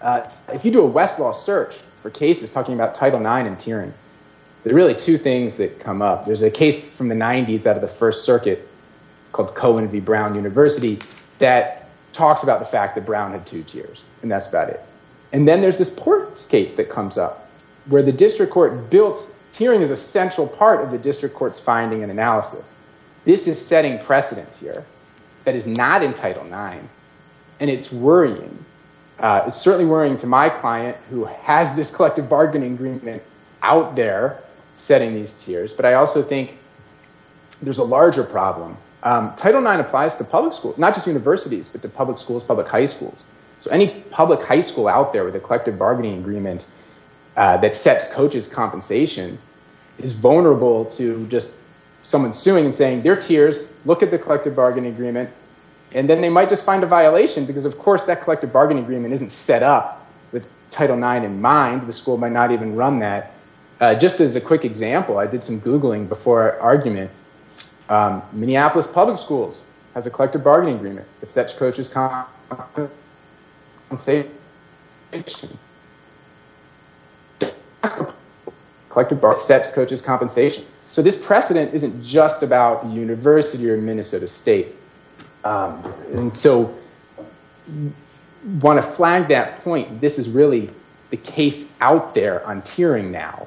Uh, 0.00 0.28
if 0.52 0.64
you 0.64 0.70
do 0.70 0.86
a 0.86 0.90
Westlaw 0.90 1.34
search 1.34 1.78
for 2.02 2.10
cases 2.10 2.48
talking 2.50 2.74
about 2.74 2.94
Title 2.94 3.20
IX 3.20 3.48
and 3.48 3.56
tiering, 3.58 3.92
there 4.62 4.72
are 4.72 4.76
really 4.76 4.94
two 4.94 5.18
things 5.18 5.56
that 5.56 5.80
come 5.80 6.00
up. 6.00 6.26
There's 6.26 6.42
a 6.42 6.50
case 6.50 6.94
from 6.94 7.08
the 7.08 7.14
90s 7.14 7.66
out 7.66 7.76
of 7.76 7.82
the 7.82 7.88
First 7.88 8.24
Circuit 8.24 8.68
called 9.32 9.54
Cohen 9.54 9.88
v. 9.88 10.00
Brown 10.00 10.34
University. 10.34 10.98
that 11.38 11.88
talks 12.12 12.42
about 12.42 12.58
the 12.58 12.66
fact 12.66 12.94
that 12.96 13.06
Brown 13.06 13.32
had 13.32 13.46
two 13.46 13.62
tiers, 13.62 14.02
and 14.22 14.30
that's 14.30 14.48
about 14.48 14.68
it. 14.68 14.80
And 15.32 15.46
then 15.46 15.60
there's 15.60 15.78
this 15.78 15.90
Portz 15.90 16.48
case 16.48 16.74
that 16.74 16.90
comes 16.90 17.16
up 17.16 17.48
where 17.86 18.02
the 18.02 18.12
district 18.12 18.52
court 18.52 18.90
built 18.90 19.32
tiering 19.52 19.80
is 19.80 19.90
a 19.90 19.96
central 19.96 20.46
part 20.46 20.82
of 20.82 20.90
the 20.90 20.98
district 20.98 21.34
court's 21.34 21.60
finding 21.60 22.02
and 22.02 22.10
analysis. 22.10 22.78
This 23.24 23.46
is 23.46 23.64
setting 23.64 23.98
precedent 23.98 24.54
here 24.54 24.84
that 25.44 25.54
is 25.54 25.66
not 25.66 26.02
in 26.02 26.14
Title 26.14 26.44
IX, 26.44 26.84
and 27.58 27.70
it's 27.70 27.92
worrying. 27.92 28.64
Uh, 29.18 29.44
it's 29.46 29.58
certainly 29.58 29.86
worrying 29.86 30.16
to 30.18 30.26
my 30.26 30.48
client 30.48 30.96
who 31.10 31.24
has 31.24 31.74
this 31.74 31.94
collective 31.94 32.28
bargaining 32.28 32.74
agreement 32.74 33.22
out 33.62 33.94
there 33.94 34.42
setting 34.74 35.14
these 35.14 35.34
tiers, 35.34 35.72
but 35.72 35.84
I 35.84 35.94
also 35.94 36.22
think 36.22 36.56
there's 37.60 37.78
a 37.78 37.84
larger 37.84 38.24
problem. 38.24 38.76
Um, 39.02 39.34
Title 39.36 39.66
IX 39.66 39.80
applies 39.80 40.14
to 40.16 40.24
public 40.24 40.52
schools, 40.52 40.78
not 40.78 40.94
just 40.94 41.06
universities, 41.06 41.68
but 41.68 41.82
to 41.82 41.88
public 41.88 42.18
schools, 42.18 42.44
public 42.44 42.68
high 42.68 42.86
schools. 42.86 43.22
So 43.58 43.70
any 43.70 43.88
public 44.10 44.42
high 44.42 44.60
school 44.60 44.88
out 44.88 45.12
there 45.12 45.24
with 45.24 45.36
a 45.36 45.40
collective 45.40 45.78
bargaining 45.78 46.18
agreement 46.18 46.66
uh, 47.36 47.56
that 47.58 47.74
sets 47.74 48.12
coaches' 48.12 48.48
compensation 48.48 49.38
is 49.98 50.12
vulnerable 50.12 50.84
to 50.86 51.26
just 51.26 51.56
someone 52.02 52.32
suing 52.32 52.64
and 52.64 52.74
saying 52.74 53.02
their 53.02 53.16
tiers, 53.16 53.68
look 53.84 54.02
at 54.02 54.10
the 54.10 54.18
collective 54.18 54.56
bargaining 54.56 54.92
agreement, 54.92 55.30
and 55.92 56.08
then 56.08 56.20
they 56.20 56.28
might 56.28 56.48
just 56.48 56.64
find 56.64 56.82
a 56.82 56.86
violation 56.86 57.44
because, 57.44 57.64
of 57.64 57.78
course, 57.78 58.04
that 58.04 58.22
collective 58.22 58.52
bargaining 58.52 58.84
agreement 58.84 59.12
isn't 59.12 59.30
set 59.30 59.62
up 59.62 60.06
with 60.32 60.48
Title 60.70 60.96
IX 60.96 61.24
in 61.24 61.40
mind. 61.40 61.82
The 61.82 61.92
school 61.92 62.16
might 62.16 62.32
not 62.32 62.52
even 62.52 62.76
run 62.76 63.00
that. 63.00 63.32
Uh, 63.80 63.94
just 63.94 64.20
as 64.20 64.36
a 64.36 64.40
quick 64.40 64.64
example, 64.64 65.18
I 65.18 65.26
did 65.26 65.42
some 65.42 65.60
Googling 65.60 66.08
before 66.08 66.58
argument. 66.60 67.10
Um, 67.88 68.22
Minneapolis 68.32 68.86
Public 68.86 69.18
Schools 69.18 69.60
has 69.94 70.06
a 70.06 70.10
collective 70.10 70.44
bargaining 70.44 70.76
agreement 70.76 71.06
that 71.20 71.30
sets 71.30 71.52
coaches' 71.54 71.88
compensation. 71.88 72.90
Collective 78.88 79.20
bar 79.20 79.36
sets 79.36 79.70
coaches' 79.70 80.00
compensation. 80.00 80.64
So 80.88 81.02
this 81.02 81.16
precedent 81.16 81.72
isn't 81.72 82.02
just 82.02 82.42
about 82.42 82.82
the 82.82 82.94
university 82.94 83.70
or 83.70 83.76
Minnesota 83.76 84.26
State. 84.26 84.74
Um, 85.44 85.94
and 86.12 86.36
so 86.36 86.76
want 88.60 88.82
to 88.82 88.82
flag 88.82 89.28
that 89.28 89.62
point. 89.62 90.00
This 90.00 90.18
is 90.18 90.28
really 90.28 90.70
the 91.10 91.16
case 91.16 91.72
out 91.80 92.14
there 92.14 92.44
on 92.46 92.62
tiering 92.62 93.10
now. 93.10 93.46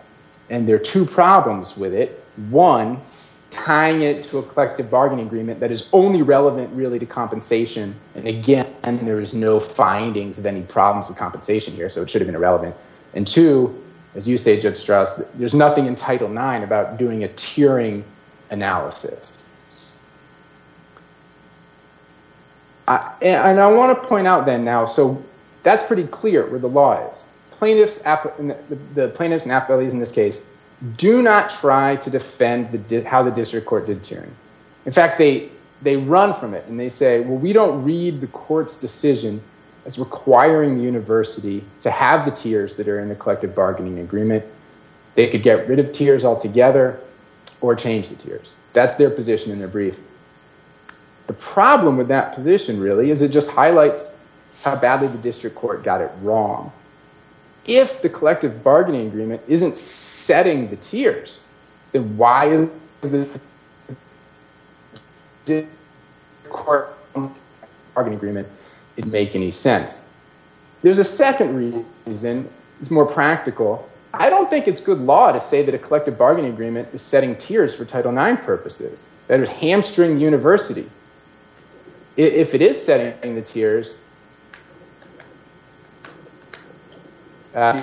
And 0.49 0.67
there 0.67 0.75
are 0.75 0.79
two 0.79 1.05
problems 1.05 1.75
with 1.75 1.93
it. 1.93 2.23
One, 2.49 3.01
tying 3.51 4.01
it 4.01 4.23
to 4.25 4.39
a 4.39 4.43
collective 4.43 4.89
bargaining 4.89 5.27
agreement 5.27 5.59
that 5.59 5.71
is 5.71 5.87
only 5.93 6.21
relevant 6.21 6.73
really 6.73 6.99
to 6.99 7.05
compensation. 7.05 7.95
And 8.15 8.27
again, 8.27 8.67
there 8.83 9.19
is 9.19 9.33
no 9.33 9.59
findings 9.59 10.37
of 10.37 10.45
any 10.45 10.61
problems 10.61 11.07
with 11.07 11.17
compensation 11.17 11.73
here, 11.73 11.89
so 11.89 12.01
it 12.01 12.09
should 12.09 12.21
have 12.21 12.27
been 12.27 12.35
irrelevant. 12.35 12.75
And 13.13 13.27
two, 13.27 13.82
as 14.15 14.27
you 14.27 14.37
say, 14.37 14.59
Judge 14.59 14.75
Stras, 14.75 15.25
there's 15.35 15.53
nothing 15.53 15.87
in 15.87 15.95
Title 15.95 16.29
IX 16.29 16.63
about 16.63 16.97
doing 16.97 17.23
a 17.23 17.27
tiering 17.29 18.03
analysis. 18.51 19.43
And 22.87 23.59
I 23.59 23.71
want 23.71 23.99
to 23.99 24.07
point 24.07 24.27
out 24.27 24.45
then 24.45 24.63
now, 24.63 24.85
so 24.85 25.23
that's 25.63 25.83
pretty 25.83 26.05
clear 26.05 26.45
where 26.47 26.59
the 26.59 26.67
law 26.67 27.09
is. 27.09 27.23
Plaintiffs, 27.51 27.99
the, 27.99 29.11
plaintiffs 29.15 29.45
and 29.45 29.53
appellees 29.53 29.91
in 29.91 29.99
this 29.99 30.11
case 30.11 30.43
do 30.97 31.21
not 31.21 31.49
try 31.49 31.95
to 31.95 32.09
defend 32.09 33.05
how 33.05 33.23
the 33.23 33.31
district 33.31 33.65
court 33.65 33.87
did 33.87 34.03
tiering. 34.03 34.31
In 34.85 34.91
fact, 34.91 35.17
they 35.17 35.49
they 35.81 35.97
run 35.97 36.33
from 36.33 36.53
it 36.53 36.65
and 36.67 36.79
they 36.79 36.89
say, 36.89 37.19
well, 37.21 37.37
we 37.37 37.53
don't 37.53 37.83
read 37.83 38.21
the 38.21 38.27
court's 38.27 38.77
decision 38.77 39.41
as 39.85 39.99
requiring 39.99 40.77
the 40.77 40.83
university 40.83 41.63
to 41.81 41.91
have 41.91 42.25
the 42.25 42.31
tiers 42.31 42.75
that 42.77 42.87
are 42.87 42.99
in 42.99 43.09
the 43.09 43.15
collective 43.15 43.53
bargaining 43.53 43.99
agreement. 43.99 44.43
They 45.15 45.27
could 45.27 45.43
get 45.43 45.67
rid 45.67 45.79
of 45.79 45.91
tiers 45.91 46.25
altogether 46.25 46.99
or 47.61 47.75
change 47.75 48.09
the 48.09 48.15
tiers. 48.15 48.55
That's 48.73 48.95
their 48.95 49.09
position 49.09 49.51
in 49.51 49.59
their 49.59 49.67
brief. 49.67 49.97
The 51.27 51.33
problem 51.33 51.97
with 51.97 52.07
that 52.09 52.33
position 52.35 52.79
really 52.79 53.11
is 53.11 53.21
it 53.21 53.29
just 53.29 53.49
highlights 53.49 54.09
how 54.63 54.75
badly 54.75 55.07
the 55.07 55.17
district 55.17 55.55
court 55.55 55.83
got 55.83 56.01
it 56.01 56.11
wrong. 56.21 56.71
If 57.65 58.01
the 58.01 58.09
collective 58.09 58.63
bargaining 58.63 59.07
agreement 59.07 59.41
isn't 59.47 59.77
setting 59.77 60.69
the 60.69 60.75
tiers, 60.77 61.41
then 61.91 62.17
why 62.17 62.47
is 62.51 62.69
the 65.45 65.65
court 66.49 66.97
bargaining 67.93 68.17
agreement 68.17 68.47
it 68.97 69.05
make 69.05 69.35
any 69.35 69.51
sense? 69.51 70.03
There's 70.81 70.99
a 70.99 71.03
second 71.03 71.85
reason, 72.05 72.49
it's 72.79 72.91
more 72.91 73.05
practical. 73.05 73.89
I 74.13 74.29
don't 74.29 74.49
think 74.49 74.67
it's 74.67 74.81
good 74.81 74.99
law 74.99 75.31
to 75.31 75.39
say 75.39 75.63
that 75.63 75.73
a 75.73 75.77
collective 75.77 76.17
bargaining 76.17 76.51
agreement 76.51 76.89
is 76.93 77.01
setting 77.01 77.35
tiers 77.35 77.73
for 77.73 77.85
Title 77.85 78.15
IX 78.15 78.43
purposes. 78.43 79.07
That 79.27 79.39
would 79.39 79.49
hamstring 79.49 80.19
university. 80.19 80.89
If 82.15 82.53
it 82.53 82.61
is 82.61 82.83
setting 82.83 83.33
the 83.33 83.41
tiers, 83.41 83.99
uh, 87.55 87.81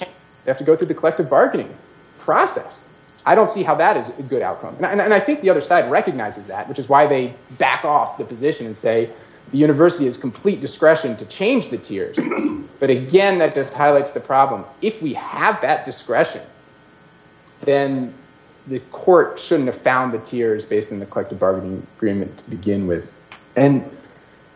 you 0.00 0.06
have 0.46 0.58
to 0.58 0.64
go 0.64 0.74
through 0.74 0.88
the 0.88 0.94
collective 0.94 1.28
bargaining 1.28 1.72
process. 2.18 2.82
I 3.26 3.34
don't 3.34 3.50
see 3.50 3.62
how 3.62 3.74
that 3.76 3.96
is 3.96 4.08
a 4.18 4.22
good 4.22 4.42
outcome. 4.42 4.76
And 4.82 5.00
I 5.00 5.20
think 5.20 5.42
the 5.42 5.50
other 5.50 5.60
side 5.60 5.90
recognizes 5.90 6.46
that, 6.46 6.68
which 6.68 6.78
is 6.78 6.88
why 6.88 7.06
they 7.06 7.34
back 7.58 7.84
off 7.84 8.16
the 8.18 8.24
position 8.24 8.66
and 8.66 8.76
say 8.76 9.10
the 9.50 9.58
university 9.58 10.04
has 10.04 10.16
complete 10.16 10.60
discretion 10.60 11.16
to 11.16 11.24
change 11.26 11.70
the 11.70 11.78
tiers. 11.78 12.18
but 12.80 12.90
again, 12.90 13.38
that 13.38 13.54
just 13.54 13.74
highlights 13.74 14.12
the 14.12 14.20
problem. 14.20 14.64
If 14.80 15.02
we 15.02 15.14
have 15.14 15.60
that 15.62 15.84
discretion, 15.84 16.42
then 17.62 18.14
the 18.66 18.78
court 18.92 19.38
shouldn't 19.38 19.66
have 19.66 19.80
found 19.80 20.12
the 20.12 20.18
tiers 20.18 20.64
based 20.64 20.92
on 20.92 20.98
the 21.00 21.06
collective 21.06 21.40
bargaining 21.40 21.86
agreement 21.96 22.38
to 22.38 22.50
begin 22.50 22.86
with. 22.86 23.10
And 23.56 23.84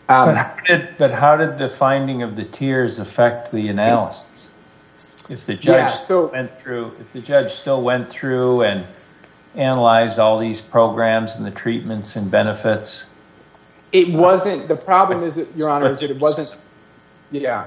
um, 0.09 0.29
but, 0.29 0.37
how 0.37 0.57
did, 0.67 0.99
but 0.99 1.11
how 1.11 1.37
did 1.37 1.57
the 1.57 1.69
finding 1.69 2.23
of 2.23 2.37
the 2.37 2.45
tiers 2.45 2.99
affect 2.99 3.51
the 3.51 3.69
analysis? 3.69 4.51
If 5.31 5.47
the 5.47 5.55
judge 5.55 5.65
yeah, 5.65 5.87
so, 5.87 6.27
went 6.27 6.61
through, 6.61 6.93
if 7.01 7.13
the 7.15 7.21
judge 7.21 7.51
still 7.51 7.81
went 7.81 8.11
through 8.11 8.63
and 8.63 8.85
analyzed 9.55 10.19
all 10.19 10.39
these 10.39 10.61
programs 10.61 11.37
and 11.37 11.47
the 11.47 11.51
treatments 11.51 12.17
and 12.17 12.31
benefits, 12.31 13.07
it 13.95 14.09
wasn't. 14.09 14.67
The 14.67 14.77
problem 14.77 15.23
is 15.23 15.37
that, 15.37 15.57
Your 15.57 15.71
Honor, 15.71 15.93
is 15.93 16.01
that 16.01 16.11
it 16.11 16.19
wasn't. 16.19 16.57
Yeah, 17.31 17.67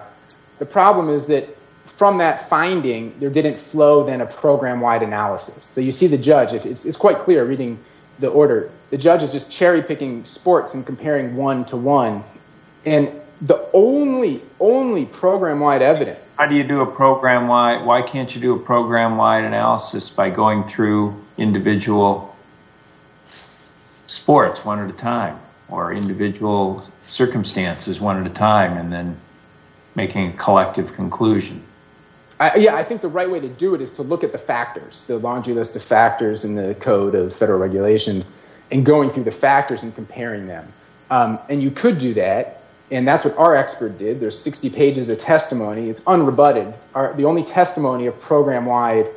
the 0.60 0.66
problem 0.66 1.10
is 1.10 1.26
that 1.28 1.58
from 1.86 2.18
that 2.20 2.48
finding, 2.50 3.18
there 3.20 3.30
didn't 3.30 3.58
flow 3.58 4.04
then 4.06 4.22
a 4.22 4.26
program-wide 4.26 5.02
analysis. 5.02 5.64
So 5.64 5.82
you 5.82 5.92
see 5.92 6.06
the 6.06 6.18
judge. 6.18 6.54
It's, 6.54 6.86
it's 6.86 6.98
quite 6.98 7.18
clear 7.20 7.46
reading 7.46 7.80
the 8.20 8.28
order. 8.28 8.70
The 8.92 8.98
judge 8.98 9.24
is 9.24 9.32
just 9.32 9.50
cherry 9.50 9.82
picking 9.82 10.26
sports 10.26 10.74
and 10.74 10.86
comparing 10.86 11.36
one 11.36 11.66
to 11.66 11.78
one, 11.78 12.24
and 12.86 13.10
the 13.42 13.70
only 13.74 14.42
only 14.60 15.06
program 15.06 15.62
wide 15.62 15.82
evidence. 15.82 16.36
How 16.36 16.48
do 16.48 16.56
you 16.56 16.64
do 16.64 16.82
a 16.82 16.86
program 16.86 17.48
wide? 17.48 17.86
Why 17.86 18.02
can't 18.02 18.34
you 18.36 18.42
do 18.42 18.54
a 18.56 18.60
program 18.60 19.16
wide 19.16 19.46
analysis 19.46 20.10
by 20.10 20.30
going 20.30 20.64
through 20.64 21.24
individual 21.38 22.36
sports 24.08 24.66
one 24.66 24.80
at 24.80 24.90
a 24.90 24.98
time 24.98 25.40
or 25.70 25.94
individual 25.94 26.88
circumstances 27.02 28.00
one 28.00 28.20
at 28.20 28.30
a 28.30 28.34
time 28.34 28.78
and 28.78 28.92
then 28.92 29.18
making 29.96 30.30
a 30.30 30.34
collective 30.34 30.94
conclusion? 30.94 31.64
I, 32.40 32.56
yeah, 32.58 32.76
I 32.76 32.84
think 32.84 33.02
the 33.02 33.08
right 33.08 33.30
way 33.30 33.40
to 33.40 33.50
do 33.50 33.74
it 33.74 33.82
is 33.82 33.92
to 33.92 34.04
look 34.04 34.24
at 34.24 34.32
the 34.32 34.38
factors, 34.38 35.04
the 35.06 35.18
laundry 35.18 35.54
list 35.54 35.76
of 35.76 35.84
factors 35.84 36.46
in 36.46 36.56
the 36.56 36.76
code 36.76 37.16
of 37.16 37.36
federal 37.36 37.60
regulations, 37.60 38.32
and 38.70 38.86
going 38.86 39.10
through 39.10 39.24
the 39.24 39.32
factors 39.32 39.82
and 39.82 39.96
comparing 39.96 40.46
them. 40.46 40.72
Um, 41.10 41.40
and 41.50 41.64
you 41.64 41.72
could 41.72 41.98
do 41.98 42.14
that 42.16 42.58
and 42.90 43.08
that's 43.08 43.26
what 43.26 43.38
our 43.38 43.56
expert 43.56 43.98
did. 43.98 44.20
There's 44.20 44.38
60 44.40 44.70
pages 44.70 45.10
of 45.10 45.18
testimony. 45.18 45.90
It's 45.90 46.02
unrebutted. 46.02 46.74
Our, 46.96 47.14
the 47.14 47.26
only 47.26 47.44
testimony 47.44 48.06
of 48.06 48.20
program-wide 48.20 49.08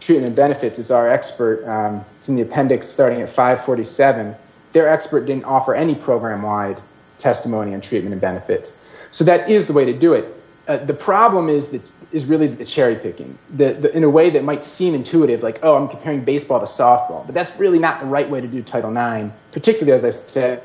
treatment 0.00 0.34
benefits 0.34 0.78
is 0.78 0.90
our 0.90 1.08
expert. 1.08 1.64
Um, 1.64 2.04
it's 2.16 2.28
in 2.28 2.34
the 2.34 2.42
appendix 2.42 2.88
starting 2.88 3.22
at 3.22 3.28
547. 3.30 4.34
Their 4.72 4.88
expert 4.88 5.26
didn't 5.26 5.44
offer 5.44 5.74
any 5.74 5.94
program-wide 5.94 6.80
testimony 7.18 7.74
on 7.74 7.80
treatment 7.80 8.12
and 8.12 8.20
benefits. 8.20 8.82
So 9.10 9.24
that 9.24 9.50
is 9.50 9.66
the 9.66 9.72
way 9.72 9.84
to 9.84 9.92
do 9.92 10.12
it. 10.12 10.34
Uh, 10.66 10.76
the 10.78 10.94
problem 10.94 11.48
is 11.48 11.70
that 11.70 11.82
is 12.12 12.24
really 12.24 12.46
the 12.46 12.64
cherry 12.64 12.96
picking, 12.96 13.38
the, 13.54 13.74
the, 13.74 13.94
in 13.94 14.02
a 14.02 14.08
way 14.08 14.30
that 14.30 14.42
might 14.42 14.64
seem 14.64 14.94
intuitive, 14.94 15.42
like, 15.42 15.60
oh, 15.62 15.76
I'm 15.76 15.88
comparing 15.88 16.24
baseball 16.24 16.58
to 16.60 16.66
softball. 16.66 17.26
But 17.26 17.34
that's 17.34 17.54
really 17.58 17.78
not 17.78 18.00
the 18.00 18.06
right 18.06 18.28
way 18.28 18.40
to 18.40 18.46
do 18.46 18.62
Title 18.62 18.90
IX, 18.90 19.30
particularly, 19.52 19.92
as 19.92 20.04
I 20.04 20.10
said, 20.10 20.62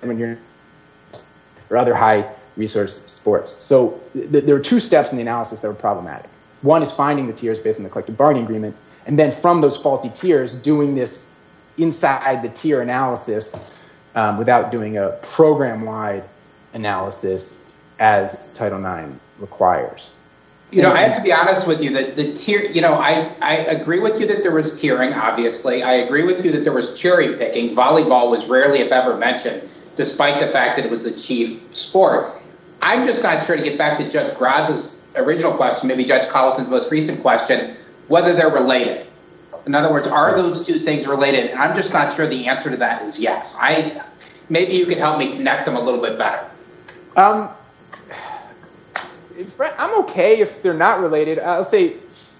when 0.00 0.18
you're 0.18 0.38
or 1.70 1.76
other 1.76 1.94
high 1.94 2.28
resource 2.56 3.02
sports. 3.06 3.62
So 3.62 4.00
th- 4.12 4.44
there 4.44 4.56
are 4.56 4.60
two 4.60 4.80
steps 4.80 5.12
in 5.12 5.16
the 5.16 5.22
analysis 5.22 5.60
that 5.60 5.68
were 5.68 5.74
problematic. 5.74 6.28
One 6.62 6.82
is 6.82 6.90
finding 6.90 7.26
the 7.28 7.32
tiers 7.32 7.60
based 7.60 7.78
on 7.78 7.84
the 7.84 7.90
collective 7.90 8.16
bargaining 8.16 8.44
agreement, 8.44 8.76
and 9.06 9.18
then 9.18 9.32
from 9.32 9.60
those 9.60 9.76
faulty 9.76 10.10
tiers, 10.10 10.54
doing 10.54 10.94
this 10.94 11.32
inside 11.78 12.42
the 12.42 12.48
tier 12.48 12.80
analysis 12.80 13.70
um, 14.14 14.38
without 14.38 14.70
doing 14.70 14.98
a 14.98 15.10
program-wide 15.22 16.24
analysis 16.74 17.62
as 17.98 18.52
Title 18.52 18.84
IX 18.84 19.12
requires. 19.38 20.12
You 20.70 20.82
know, 20.82 20.92
I 20.92 20.98
have 20.98 21.16
to 21.16 21.22
be 21.22 21.32
honest 21.32 21.66
with 21.66 21.82
you 21.82 21.92
that 21.94 22.14
the 22.14 22.32
tier, 22.32 22.62
you 22.62 22.80
know, 22.80 22.94
I, 22.94 23.34
I 23.42 23.54
agree 23.56 23.98
with 23.98 24.20
you 24.20 24.26
that 24.28 24.42
there 24.42 24.52
was 24.52 24.80
tiering, 24.80 25.16
obviously. 25.16 25.82
I 25.82 25.94
agree 25.94 26.22
with 26.22 26.44
you 26.44 26.52
that 26.52 26.62
there 26.62 26.72
was 26.72 26.96
cherry 26.96 27.36
picking. 27.36 27.74
Volleyball 27.74 28.30
was 28.30 28.44
rarely, 28.46 28.78
if 28.78 28.92
ever, 28.92 29.16
mentioned, 29.16 29.68
despite 29.96 30.38
the 30.38 30.46
fact 30.46 30.76
that 30.76 30.84
it 30.84 30.90
was 30.90 31.02
the 31.02 31.10
chief 31.10 31.74
sport. 31.74 32.32
I'm 32.82 33.04
just 33.04 33.24
not 33.24 33.44
sure 33.44 33.56
to 33.56 33.62
get 33.62 33.78
back 33.78 33.98
to 33.98 34.08
Judge 34.08 34.32
Grasz's 34.36 34.96
original 35.16 35.52
question, 35.52 35.88
maybe 35.88 36.04
Judge 36.04 36.28
Colloton's 36.28 36.70
most 36.70 36.90
recent 36.90 37.20
question, 37.20 37.76
whether 38.10 38.32
they're 38.32 38.50
related. 38.50 39.06
In 39.66 39.74
other 39.74 39.92
words, 39.92 40.08
are 40.08 40.36
those 40.36 40.66
two 40.66 40.80
things 40.80 41.06
related? 41.06 41.50
And 41.50 41.60
I'm 41.60 41.76
just 41.76 41.92
not 41.92 42.12
sure 42.12 42.26
the 42.26 42.48
answer 42.48 42.68
to 42.68 42.76
that 42.78 43.02
is 43.02 43.20
yes. 43.20 43.56
I 43.58 44.02
maybe 44.48 44.72
you 44.72 44.84
could 44.84 44.98
help 44.98 45.16
me 45.16 45.30
connect 45.32 45.64
them 45.64 45.76
a 45.76 45.80
little 45.80 46.00
bit 46.00 46.18
better. 46.18 46.44
Um, 47.14 47.50
I'm 49.60 50.00
okay 50.04 50.40
if 50.40 50.60
they're 50.60 50.74
not 50.74 50.98
related. 50.98 51.38
I'll 51.38 51.62
say 51.62 51.98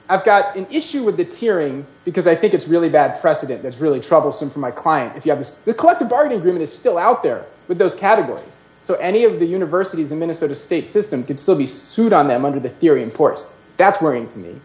I've 0.09 0.25
got 0.25 0.57
an 0.57 0.67
issue 0.73 1.05
with 1.05 1.17
the 1.17 1.25
tiering 1.25 1.85
because 2.05 2.27
I 2.27 2.35
think 2.35 2.53
it's 2.53 2.67
really 2.67 2.89
bad 2.89 3.21
precedent 3.21 3.63
that's 3.63 3.79
really 3.79 4.01
troublesome 4.01 4.51
for 4.51 4.59
my 4.59 4.73
client. 4.73 5.17
If 5.17 5.25
you 5.25 5.31
have 5.31 5.39
this, 5.39 5.53
the 5.53 5.73
collective 5.73 6.09
bargaining 6.09 6.41
agreement 6.41 6.65
is 6.65 6.77
still 6.77 6.99
out 6.99 7.23
there 7.23 7.47
with 7.69 7.79
those 7.79 7.95
categories. 7.95 8.59
So 8.83 8.95
any 8.95 9.23
of 9.23 9.39
the 9.39 9.47
universities 9.47 10.11
in 10.11 10.19
Minnesota 10.19 10.57
state 10.57 10.89
system 10.89 11.23
could 11.23 11.39
still 11.39 11.57
be 11.57 11.67
sued 11.67 12.13
on 12.13 12.27
them 12.27 12.45
under 12.45 12.59
the 12.59 12.71
theory 12.71 13.05
in 13.05 13.11
force. 13.13 13.53
That's 13.77 14.03
worrying 14.03 14.27
to 14.31 14.39
me. 14.39 14.61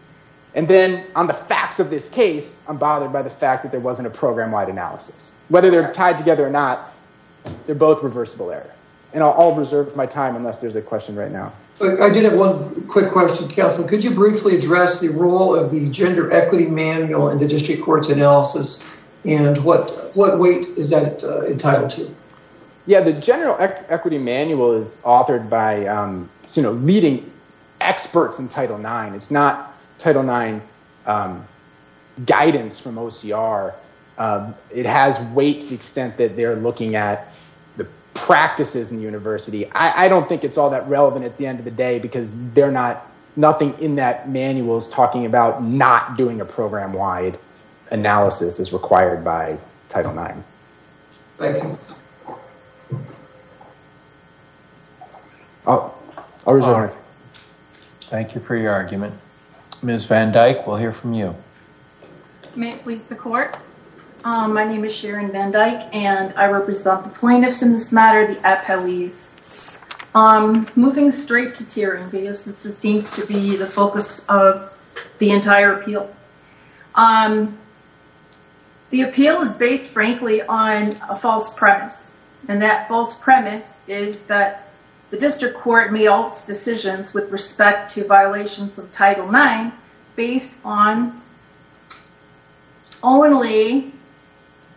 And 0.56 0.66
then 0.66 1.04
on 1.14 1.26
the 1.26 1.34
facts 1.34 1.78
of 1.78 1.90
this 1.90 2.08
case, 2.08 2.58
I'm 2.66 2.78
bothered 2.78 3.12
by 3.12 3.20
the 3.20 3.30
fact 3.30 3.62
that 3.62 3.70
there 3.70 3.80
wasn't 3.80 4.08
a 4.08 4.10
program-wide 4.10 4.70
analysis. 4.70 5.34
Whether 5.48 5.70
they're 5.70 5.92
tied 5.92 6.16
together 6.16 6.46
or 6.46 6.50
not, 6.50 6.94
they're 7.66 7.74
both 7.74 8.02
reversible 8.02 8.50
error. 8.50 8.70
And 9.12 9.22
I'll, 9.22 9.32
I'll 9.32 9.54
reserve 9.54 9.94
my 9.94 10.06
time 10.06 10.34
unless 10.34 10.58
there's 10.58 10.74
a 10.74 10.82
question 10.82 11.14
right 11.14 11.30
now. 11.30 11.52
I 11.80 12.08
did 12.08 12.24
have 12.24 12.32
one 12.32 12.88
quick 12.88 13.12
question, 13.12 13.48
Counsel. 13.50 13.86
Could 13.86 14.02
you 14.02 14.14
briefly 14.14 14.56
address 14.56 14.98
the 14.98 15.10
role 15.10 15.54
of 15.54 15.70
the 15.70 15.90
gender 15.90 16.32
equity 16.32 16.66
manual 16.66 17.28
in 17.28 17.38
the 17.38 17.46
district 17.46 17.82
court's 17.82 18.08
analysis 18.08 18.82
and 19.26 19.62
what 19.62 20.14
what 20.16 20.38
weight 20.38 20.66
is 20.78 20.88
that 20.90 21.22
uh, 21.22 21.44
entitled 21.44 21.90
to? 21.90 22.08
Yeah, 22.86 23.00
the 23.00 23.12
general 23.12 23.56
equity 23.58 24.18
manual 24.18 24.72
is 24.72 25.00
authored 25.04 25.50
by 25.50 25.86
um, 25.86 26.30
you 26.54 26.62
know 26.62 26.72
leading 26.72 27.30
experts 27.80 28.38
in 28.38 28.48
Title 28.48 28.78
IX. 28.78 29.14
It's 29.14 29.30
not 29.30 29.75
Title 29.98 30.28
IX 30.28 30.62
um, 31.06 31.44
guidance 32.24 32.78
from 32.78 32.96
OCR. 32.96 33.74
Um, 34.18 34.54
it 34.72 34.86
has 34.86 35.18
weight 35.32 35.62
to 35.62 35.68
the 35.68 35.74
extent 35.74 36.16
that 36.16 36.36
they're 36.36 36.56
looking 36.56 36.96
at 36.96 37.32
the 37.76 37.86
practices 38.14 38.90
in 38.90 38.96
the 38.96 39.02
university. 39.02 39.70
I, 39.72 40.06
I 40.06 40.08
don't 40.08 40.28
think 40.28 40.44
it's 40.44 40.56
all 40.56 40.70
that 40.70 40.88
relevant 40.88 41.24
at 41.24 41.36
the 41.36 41.46
end 41.46 41.58
of 41.58 41.64
the 41.64 41.70
day 41.70 41.98
because 41.98 42.52
they're 42.52 42.70
not 42.70 43.10
nothing 43.36 43.78
in 43.80 43.96
that 43.96 44.28
manual 44.28 44.78
is 44.78 44.88
talking 44.88 45.26
about 45.26 45.62
not 45.62 46.16
doing 46.16 46.40
a 46.40 46.44
program 46.44 46.92
wide 46.92 47.38
analysis 47.90 48.58
as 48.58 48.72
required 48.72 49.22
by 49.22 49.58
Title 49.88 50.18
IX. 50.18 50.38
Thank 51.36 51.62
you. 51.62 51.78
I'll, 55.66 55.98
I'll 56.46 56.54
reserve. 56.54 56.90
Right. 56.90 56.98
Thank 58.02 58.34
you 58.34 58.40
for 58.40 58.56
your 58.56 58.72
argument. 58.72 59.14
Ms. 59.82 60.04
Van 60.04 60.32
Dyke, 60.32 60.66
we'll 60.66 60.76
hear 60.76 60.92
from 60.92 61.14
you. 61.14 61.34
May 62.54 62.72
it 62.72 62.82
please 62.82 63.06
the 63.06 63.14
court. 63.14 63.56
Um, 64.24 64.54
my 64.54 64.64
name 64.64 64.84
is 64.84 64.94
Sharon 64.94 65.30
Van 65.30 65.50
Dyke, 65.50 65.94
and 65.94 66.32
I 66.34 66.46
represent 66.48 67.04
the 67.04 67.10
plaintiffs 67.10 67.62
in 67.62 67.72
this 67.72 67.92
matter, 67.92 68.26
the 68.26 68.40
appellees. 68.40 69.34
Um, 70.14 70.66
moving 70.74 71.10
straight 71.10 71.54
to 71.56 71.64
tiering, 71.64 72.10
because 72.10 72.44
this 72.44 72.76
seems 72.76 73.10
to 73.12 73.26
be 73.26 73.56
the 73.56 73.66
focus 73.66 74.26
of 74.28 74.72
the 75.18 75.30
entire 75.30 75.78
appeal. 75.78 76.12
Um, 76.94 77.56
the 78.90 79.02
appeal 79.02 79.40
is 79.42 79.52
based, 79.52 79.90
frankly, 79.92 80.42
on 80.42 80.96
a 81.08 81.14
false 81.14 81.54
premise, 81.54 82.18
and 82.48 82.62
that 82.62 82.88
false 82.88 83.18
premise 83.18 83.78
is 83.86 84.22
that 84.22 84.65
the 85.10 85.16
district 85.16 85.56
court 85.56 85.92
made 85.92 86.08
all 86.08 86.28
its 86.28 86.44
decisions 86.44 87.14
with 87.14 87.30
respect 87.30 87.92
to 87.94 88.04
violations 88.04 88.78
of 88.78 88.90
Title 88.90 89.28
IX 89.28 89.74
based 90.16 90.60
on 90.64 91.20
only 93.02 93.92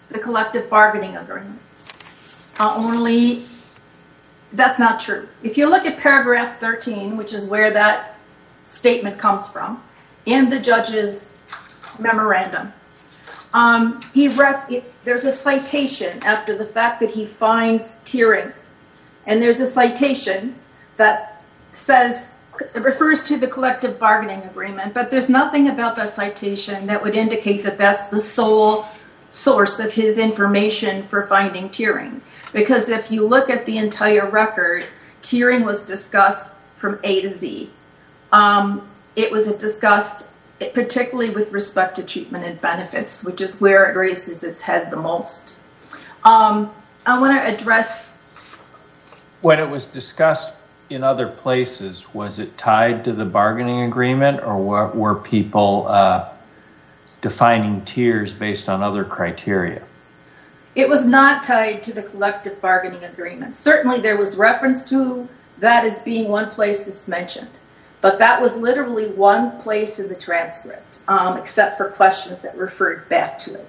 the 0.10 0.20
collective 0.20 0.70
bargaining 0.70 1.16
agreement. 1.18 1.60
Uh, 2.60 2.74
only 2.76 3.44
that's 4.54 4.80
not 4.80 5.00
true. 5.00 5.28
If 5.44 5.58
you 5.58 5.70
look 5.70 5.86
at 5.86 5.98
paragraph 5.98 6.60
13, 6.60 7.18
which 7.18 7.34
is 7.34 7.48
where 7.50 7.72
that 7.72 8.18
statement 8.64 9.18
comes 9.18 9.48
from, 9.48 9.82
in 10.26 10.50
the 10.50 10.60
judge's 10.60 11.36
memorandum, 12.00 12.74
um, 13.54 14.02
he 14.14 14.28
ref- 14.28 14.72
there's 15.04 15.26
a 15.26 15.32
citation 15.32 16.22
after 16.24 16.56
the 16.56 16.66
fact 16.66 17.00
that 17.00 17.10
he 17.10 17.26
finds 17.26 17.96
tiering 18.06 18.54
and 19.26 19.42
there's 19.42 19.60
a 19.60 19.66
citation 19.66 20.56
that 20.98 21.42
says 21.72 22.34
it 22.76 22.82
refers 22.82 23.24
to 23.26 23.38
the 23.38 23.48
collective 23.48 24.00
bargaining 24.00 24.42
agreement, 24.44 24.94
but 24.94 25.10
there's 25.10 25.30
nothing 25.30 25.70
about 25.70 25.96
that 25.96 26.12
citation 26.12 26.88
that 26.88 27.02
would 27.02 27.16
indicate 27.16 27.64
that 27.64 27.78
that's 27.78 28.08
the 28.08 28.20
sole 28.20 28.86
source 29.30 29.80
of 29.80 29.94
his 29.94 30.18
information 30.18 31.04
for 31.04 31.24
finding 31.24 31.70
tiering. 31.70 32.20
Because 32.52 32.90
if 32.90 33.12
you 33.12 33.26
look 33.28 33.50
at 33.50 33.66
the 33.66 33.78
entire 33.78 34.30
record, 34.30 34.86
tiering 35.22 35.66
was 35.66 35.86
discussed 35.86 36.56
from 36.76 37.00
A 37.04 37.22
to 37.22 37.30
Z. 37.30 37.70
Um, 38.32 38.88
it 39.16 39.32
was 39.32 39.54
discussed 39.56 40.30
particularly 40.74 41.30
with 41.30 41.52
respect 41.54 41.96
to 41.96 42.06
treatment 42.06 42.44
and 42.44 42.60
benefits, 42.60 43.24
which 43.24 43.42
is 43.42 43.62
where 43.62 43.90
it 43.90 43.96
raises 43.96 44.44
its 44.44 44.62
head 44.62 44.92
the 44.92 44.98
most. 44.98 45.58
Um, 46.24 46.72
I 47.06 47.20
want 47.20 47.42
to 47.42 47.54
address 47.54 48.18
when 49.42 49.60
it 49.60 49.70
was 49.70 49.86
discussed 49.86 50.54
in 50.90 51.04
other 51.04 51.28
places, 51.28 52.14
was 52.14 52.40
it 52.40 52.58
tied 52.58 53.04
to 53.06 53.14
the 53.14 53.26
bargaining 53.26 53.84
agreement 53.84 54.42
or 54.44 54.58
were 54.92 55.16
people 55.16 55.88
uh, 55.88 56.30
defining 57.22 57.84
tiers 57.86 58.34
based 58.34 58.70
on 58.70 58.82
other 58.82 59.04
criteria? 59.04 59.82
It 60.76 60.88
was 60.88 61.06
not 61.06 61.44
tied 61.44 61.84
to 61.84 61.94
the 61.94 62.04
collective 62.04 62.62
bargaining 62.62 63.04
agreement. 63.04 63.56
Certainly 63.56 64.02
there 64.02 64.18
was 64.18 64.38
reference 64.38 64.88
to 64.90 65.28
that 65.60 65.84
as 65.84 66.02
being 66.02 66.30
one 66.30 66.50
place 66.50 66.86
that's 66.86 67.08
mentioned, 67.08 67.60
but 68.02 68.20
that 68.20 68.42
was 68.42 68.58
literally 68.58 69.10
one 69.12 69.60
place 69.60 70.00
in 70.00 70.08
the 70.08 70.16
transcript, 70.16 71.02
um, 71.08 71.38
except 71.38 71.78
for 71.78 71.90
questions 71.90 72.42
that 72.42 72.56
referred 72.58 73.08
back 73.10 73.38
to 73.40 73.56
it. 73.56 73.68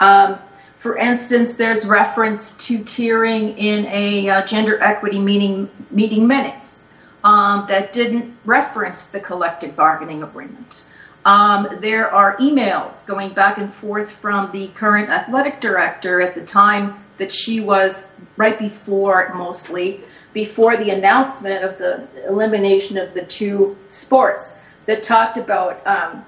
Um, 0.00 0.38
for 0.82 0.96
instance, 0.96 1.54
there's 1.54 1.86
reference 1.86 2.56
to 2.66 2.80
tiering 2.80 3.56
in 3.56 3.86
a 3.86 4.28
uh, 4.28 4.44
gender 4.44 4.82
equity 4.82 5.20
meeting, 5.20 5.70
meeting 5.92 6.26
minutes 6.26 6.82
um, 7.22 7.66
that 7.68 7.92
didn't 7.92 8.36
reference 8.44 9.06
the 9.06 9.20
collective 9.20 9.76
bargaining 9.76 10.24
agreement. 10.24 10.92
Um, 11.24 11.68
there 11.78 12.10
are 12.10 12.36
emails 12.38 13.06
going 13.06 13.32
back 13.32 13.58
and 13.58 13.72
forth 13.72 14.10
from 14.10 14.50
the 14.50 14.66
current 14.74 15.08
athletic 15.08 15.60
director 15.60 16.20
at 16.20 16.34
the 16.34 16.44
time 16.44 16.94
that 17.16 17.30
she 17.30 17.60
was 17.60 18.08
right 18.36 18.58
before, 18.58 19.32
mostly, 19.36 20.00
before 20.32 20.76
the 20.76 20.90
announcement 20.90 21.62
of 21.62 21.78
the 21.78 22.08
elimination 22.26 22.98
of 22.98 23.14
the 23.14 23.24
two 23.24 23.76
sports 23.86 24.58
that 24.86 25.04
talked 25.04 25.36
about 25.36 25.86
um, 25.86 26.24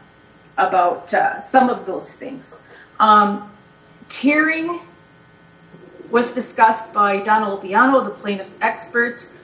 about 0.59 1.13
uh, 1.13 1.41
some 1.41 1.69
of 1.69 1.87
those 1.87 2.13
things. 2.13 2.63
Um, 3.01 3.51
Tiering 4.15 4.81
was 6.11 6.35
discussed 6.35 6.95
by 6.95 7.21
Donna 7.21 7.47
Lopiano, 7.47 8.05
the 8.05 8.11
plaintiff's 8.11 8.59
experts, 8.61 9.37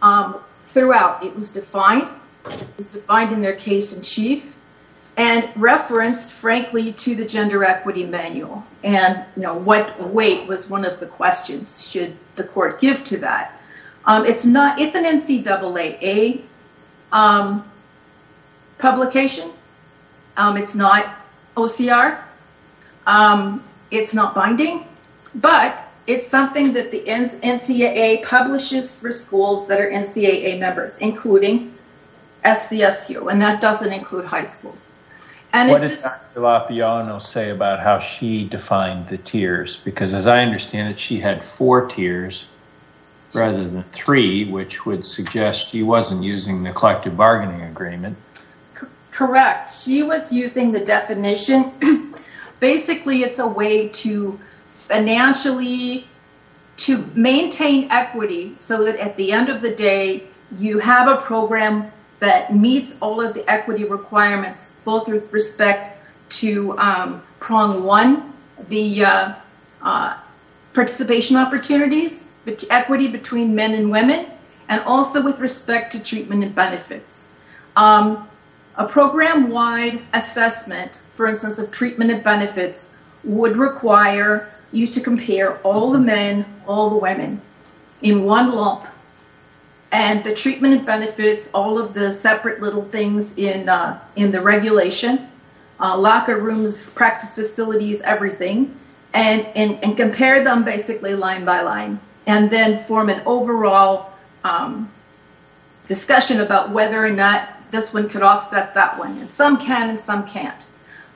um, 0.00 0.38
throughout. 0.62 1.24
It 1.24 1.34
was 1.34 1.50
defined. 1.50 2.08
It 2.46 2.76
was 2.76 2.86
defined 2.86 3.32
in 3.32 3.42
their 3.42 3.56
case 3.56 3.96
in 3.96 4.02
chief 4.02 4.56
and 5.16 5.48
referenced, 5.56 6.32
frankly, 6.32 6.92
to 6.92 7.16
the 7.16 7.24
gender 7.24 7.64
equity 7.64 8.04
manual. 8.04 8.64
And, 8.84 9.24
you 9.36 9.42
know, 9.42 9.54
what 9.54 10.00
weight 10.00 10.46
was 10.46 10.70
one 10.70 10.84
of 10.84 11.00
the 11.00 11.06
questions 11.06 11.90
should 11.90 12.16
the 12.36 12.44
court 12.44 12.80
give 12.80 13.02
to 13.04 13.18
that? 13.18 13.60
Um, 14.06 14.24
it's 14.24 14.46
not, 14.46 14.80
it's 14.80 14.94
an 14.94 15.04
NCAA 15.04 16.42
um, 17.10 17.68
publication. 18.78 19.50
Um, 20.36 20.56
it's 20.56 20.74
not 20.74 21.14
OCR. 21.56 22.22
Um, 23.06 23.62
it's 23.92 24.14
not 24.14 24.34
binding, 24.34 24.86
but 25.34 25.78
it's 26.06 26.26
something 26.26 26.72
that 26.72 26.90
the 26.90 27.00
NCAA 27.00 28.24
publishes 28.24 28.94
for 28.94 29.12
schools 29.12 29.68
that 29.68 29.80
are 29.80 29.90
NCAA 29.90 30.58
members, 30.58 30.98
including 30.98 31.72
SCSU, 32.44 33.30
and 33.30 33.40
that 33.40 33.60
doesn't 33.60 33.92
include 33.92 34.24
high 34.24 34.42
schools. 34.42 34.90
And 35.52 35.70
what 35.70 35.82
did 35.82 35.90
just, 35.90 36.04
Dr. 36.04 36.40
Lopiano 36.40 37.22
say 37.22 37.50
about 37.50 37.80
how 37.80 37.98
she 37.98 38.48
defined 38.48 39.08
the 39.08 39.18
tiers? 39.18 39.76
Because 39.76 40.14
as 40.14 40.26
I 40.26 40.42
understand 40.42 40.88
it, 40.92 40.98
she 40.98 41.18
had 41.18 41.44
four 41.44 41.86
tiers 41.88 42.46
rather 43.34 43.68
than 43.68 43.82
three, 43.92 44.46
which 44.50 44.84
would 44.86 45.06
suggest 45.06 45.70
she 45.70 45.82
wasn't 45.82 46.22
using 46.22 46.62
the 46.62 46.72
collective 46.72 47.16
bargaining 47.16 47.62
agreement. 47.62 48.16
Correct. 49.10 49.70
She 49.70 50.02
was 50.02 50.32
using 50.32 50.72
the 50.72 50.84
definition. 50.84 52.14
Basically, 52.62 53.24
it's 53.24 53.40
a 53.40 53.48
way 53.48 53.88
to 53.88 54.38
financially 54.68 56.06
to 56.76 57.04
maintain 57.16 57.90
equity 57.90 58.52
so 58.56 58.84
that 58.84 59.00
at 59.00 59.16
the 59.16 59.32
end 59.32 59.48
of 59.48 59.60
the 59.60 59.74
day, 59.74 60.22
you 60.56 60.78
have 60.78 61.08
a 61.08 61.16
program 61.16 61.90
that 62.20 62.54
meets 62.54 62.96
all 63.00 63.20
of 63.20 63.34
the 63.34 63.42
equity 63.50 63.84
requirements, 63.84 64.70
both 64.84 65.08
with 65.08 65.32
respect 65.32 65.98
to 66.28 66.78
um, 66.78 67.20
prong 67.40 67.82
one, 67.82 68.32
the 68.68 69.06
uh, 69.06 69.34
uh, 69.82 70.16
participation 70.72 71.36
opportunities, 71.36 72.28
equity 72.70 73.08
between 73.08 73.56
men 73.56 73.74
and 73.74 73.90
women, 73.90 74.26
and 74.68 74.80
also 74.82 75.20
with 75.20 75.40
respect 75.40 75.90
to 75.90 76.00
treatment 76.00 76.44
and 76.44 76.54
benefits. 76.54 77.26
Um, 77.74 78.28
a 78.76 78.86
program 78.86 79.50
wide 79.50 80.00
assessment, 80.14 81.02
for 81.10 81.26
instance, 81.26 81.58
of 81.58 81.70
treatment 81.70 82.10
and 82.10 82.22
benefits, 82.22 82.96
would 83.24 83.56
require 83.56 84.50
you 84.72 84.86
to 84.86 85.00
compare 85.00 85.58
all 85.58 85.90
the 85.90 85.98
men, 85.98 86.44
all 86.66 86.90
the 86.90 86.96
women 86.96 87.40
in 88.00 88.24
one 88.24 88.50
lump. 88.50 88.86
And 89.92 90.24
the 90.24 90.34
treatment 90.34 90.74
and 90.74 90.86
benefits, 90.86 91.50
all 91.52 91.78
of 91.78 91.92
the 91.92 92.10
separate 92.10 92.62
little 92.62 92.84
things 92.84 93.36
in, 93.36 93.68
uh, 93.68 94.02
in 94.16 94.32
the 94.32 94.40
regulation, 94.40 95.28
uh, 95.78 95.98
locker 95.98 96.38
rooms, 96.38 96.88
practice 96.90 97.34
facilities, 97.34 98.00
everything, 98.00 98.74
and, 99.12 99.46
and, 99.54 99.78
and 99.84 99.96
compare 99.96 100.42
them 100.42 100.64
basically 100.64 101.14
line 101.14 101.44
by 101.44 101.60
line 101.60 102.00
and 102.26 102.50
then 102.50 102.76
form 102.76 103.08
an 103.10 103.20
overall 103.26 104.12
um, 104.44 104.90
discussion 105.86 106.40
about 106.40 106.70
whether 106.70 107.04
or 107.04 107.10
not 107.10 107.48
this 107.72 107.92
one 107.92 108.08
could 108.08 108.22
offset 108.22 108.74
that 108.74 108.96
one. 108.98 109.18
And 109.18 109.30
some 109.30 109.58
can 109.58 109.88
and 109.88 109.98
some 109.98 110.26
can't. 110.28 110.64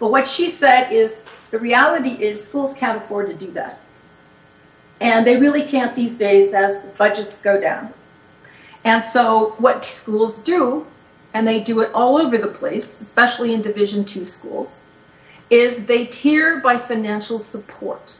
But 0.00 0.10
what 0.10 0.26
she 0.26 0.48
said 0.48 0.90
is 0.90 1.24
the 1.52 1.58
reality 1.60 2.10
is 2.10 2.42
schools 2.42 2.74
can't 2.74 2.98
afford 2.98 3.28
to 3.28 3.34
do 3.34 3.52
that. 3.52 3.78
And 5.00 5.26
they 5.26 5.38
really 5.38 5.62
can't 5.62 5.94
these 5.94 6.18
days 6.18 6.54
as 6.54 6.86
budgets 6.98 7.40
go 7.40 7.60
down. 7.60 7.92
And 8.84 9.02
so 9.04 9.54
what 9.58 9.84
schools 9.84 10.38
do, 10.38 10.86
and 11.34 11.46
they 11.46 11.60
do 11.60 11.80
it 11.80 11.90
all 11.92 12.18
over 12.18 12.38
the 12.38 12.48
place, 12.48 13.00
especially 13.00 13.52
in 13.52 13.60
Division 13.60 14.04
two 14.04 14.24
schools, 14.24 14.82
is 15.50 15.86
they 15.86 16.06
tier 16.06 16.60
by 16.60 16.76
financial 16.76 17.38
support. 17.38 18.18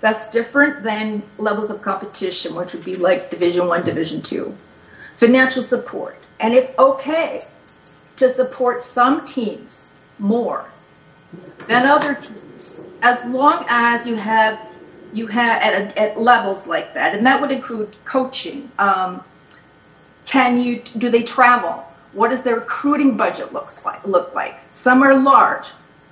That's 0.00 0.30
different 0.30 0.82
than 0.82 1.22
levels 1.38 1.70
of 1.70 1.82
competition, 1.82 2.54
which 2.54 2.72
would 2.72 2.84
be 2.84 2.96
like 2.96 3.30
Division 3.30 3.66
One, 3.66 3.84
Division 3.84 4.22
Two. 4.22 4.56
Financial 5.16 5.62
support, 5.62 6.27
and 6.40 6.54
it's 6.54 6.72
okay 6.78 7.46
to 8.16 8.28
support 8.28 8.80
some 8.82 9.24
teams 9.24 9.90
more 10.18 10.68
than 11.66 11.86
other 11.86 12.14
teams, 12.14 12.84
as 13.02 13.24
long 13.26 13.64
as 13.68 14.06
you 14.06 14.16
have 14.16 14.70
you 15.12 15.26
have 15.26 15.62
at, 15.62 15.96
at 15.96 16.18
levels 16.20 16.66
like 16.66 16.94
that, 16.94 17.14
and 17.14 17.26
that 17.26 17.40
would 17.40 17.50
include 17.50 17.94
coaching. 18.04 18.70
Um, 18.78 19.22
can 20.26 20.58
you 20.58 20.82
do 20.98 21.08
they 21.08 21.22
travel? 21.22 21.84
What 22.12 22.28
does 22.28 22.42
their 22.42 22.56
recruiting 22.56 23.16
budget 23.16 23.52
looks 23.52 23.84
like 23.84 24.06
look 24.06 24.34
like? 24.34 24.58
Some 24.70 25.02
are 25.02 25.16
large, 25.16 25.68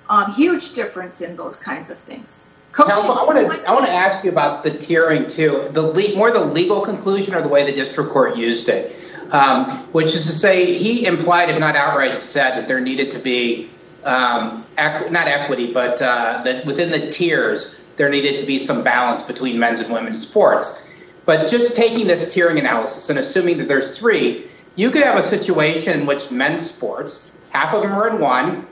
um, 0.08 0.30
huge 0.30 0.72
difference 0.72 1.20
in 1.20 1.36
those 1.36 1.56
kinds 1.56 1.90
of 1.90 1.98
things. 1.98 2.44
Counsel, 2.72 3.12
I 3.12 3.24
want 3.24 3.38
to 3.38 3.68
I 3.68 3.72
want 3.72 3.86
to 3.86 3.92
ask 3.92 4.22
you 4.22 4.30
about 4.30 4.62
the 4.62 4.70
tiering 4.70 5.32
too. 5.32 5.68
The 5.72 5.80
le- 5.80 6.14
more 6.14 6.30
the 6.30 6.44
legal 6.44 6.82
conclusion 6.82 7.34
or 7.34 7.40
the 7.40 7.48
way 7.48 7.64
the 7.64 7.72
district 7.72 8.10
court 8.10 8.36
used 8.36 8.68
it, 8.68 8.94
um, 9.30 9.70
which 9.92 10.14
is 10.14 10.26
to 10.26 10.32
say, 10.32 10.74
he 10.74 11.06
implied, 11.06 11.50
if 11.50 11.58
not 11.58 11.76
outright, 11.76 12.18
said 12.18 12.56
that 12.56 12.68
there 12.68 12.80
needed 12.80 13.10
to 13.12 13.18
be 13.18 13.70
um, 14.04 14.64
equ- 14.78 15.10
not 15.10 15.26
equity, 15.28 15.72
but 15.72 16.00
uh, 16.00 16.42
that 16.44 16.64
within 16.64 16.90
the 16.90 17.10
tiers 17.10 17.80
there 17.96 18.08
needed 18.08 18.40
to 18.40 18.46
be 18.46 18.58
some 18.58 18.84
balance 18.84 19.22
between 19.22 19.58
men's 19.58 19.80
and 19.80 19.92
women's 19.92 20.26
sports. 20.26 20.82
But 21.24 21.48
just 21.48 21.74
taking 21.74 22.06
this 22.06 22.34
tiering 22.34 22.58
analysis 22.58 23.10
and 23.10 23.18
assuming 23.18 23.58
that 23.58 23.68
there's 23.68 23.98
three, 23.98 24.46
you 24.76 24.90
could 24.90 25.02
have 25.02 25.18
a 25.18 25.22
situation 25.22 26.00
in 26.00 26.06
which 26.06 26.30
men's 26.30 26.70
sports, 26.70 27.30
half 27.50 27.74
of 27.74 27.82
them 27.82 27.92
are 27.92 28.08
in 28.08 28.20
one, 28.20 28.66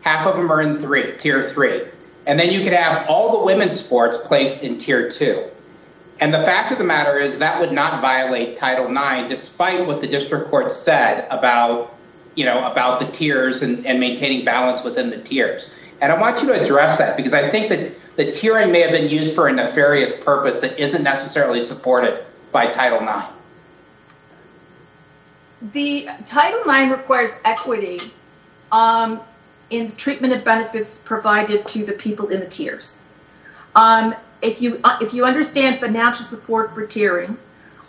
half 0.00 0.26
of 0.26 0.36
them 0.36 0.50
are 0.50 0.62
in 0.62 0.78
three, 0.78 1.16
tier 1.18 1.42
three 1.42 1.82
and 2.26 2.38
then 2.38 2.52
you 2.52 2.62
could 2.62 2.72
have 2.72 3.08
all 3.08 3.40
the 3.40 3.44
women's 3.44 3.78
sports 3.78 4.18
placed 4.18 4.62
in 4.62 4.78
tier 4.78 5.10
two. 5.10 5.44
And 6.20 6.34
the 6.34 6.42
fact 6.42 6.70
of 6.70 6.76
the 6.76 6.84
matter 6.84 7.16
is 7.18 7.38
that 7.38 7.60
would 7.60 7.72
not 7.72 8.02
violate 8.02 8.58
Title 8.58 8.86
IX, 8.86 9.28
despite 9.28 9.86
what 9.86 10.02
the 10.02 10.06
district 10.06 10.50
court 10.50 10.70
said 10.70 11.26
about, 11.30 11.96
you 12.34 12.44
know, 12.44 12.70
about 12.70 13.00
the 13.00 13.06
tiers 13.06 13.62
and, 13.62 13.82
maintaining 13.98 14.44
balance 14.44 14.84
within 14.84 15.08
the 15.08 15.16
tiers. 15.16 15.74
And 16.02 16.12
I 16.12 16.20
want 16.20 16.42
you 16.42 16.48
to 16.48 16.62
address 16.62 16.98
that 16.98 17.16
because 17.16 17.32
I 17.32 17.48
think 17.48 17.70
that 17.70 18.16
the 18.16 18.26
tiering 18.26 18.70
may 18.70 18.80
have 18.80 18.90
been 18.90 19.08
used 19.08 19.34
for 19.34 19.48
a 19.48 19.52
nefarious 19.52 20.12
purpose 20.22 20.60
that 20.60 20.78
isn't 20.78 21.02
necessarily 21.02 21.62
supported 21.62 22.22
by 22.52 22.66
Title 22.66 23.00
IX. 23.00 23.26
The 25.72 26.08
Title 26.26 26.60
IX 26.70 26.90
requires 26.90 27.38
equity 27.46 27.98
um, 28.72 29.20
in 29.70 29.86
the 29.86 29.96
treatment 29.96 30.34
and 30.34 30.44
benefits 30.44 31.00
provided 31.00 31.66
to 31.68 31.84
the 31.84 31.92
people 31.92 32.28
in 32.28 32.40
the 32.40 32.46
tiers. 32.46 33.02
If 34.42 34.62
you 34.62 34.80
uh, 34.84 34.98
if 35.00 35.12
you 35.12 35.24
understand 35.24 35.78
financial 35.78 36.24
support 36.24 36.74
for 36.74 36.86
tiering, 36.86 37.36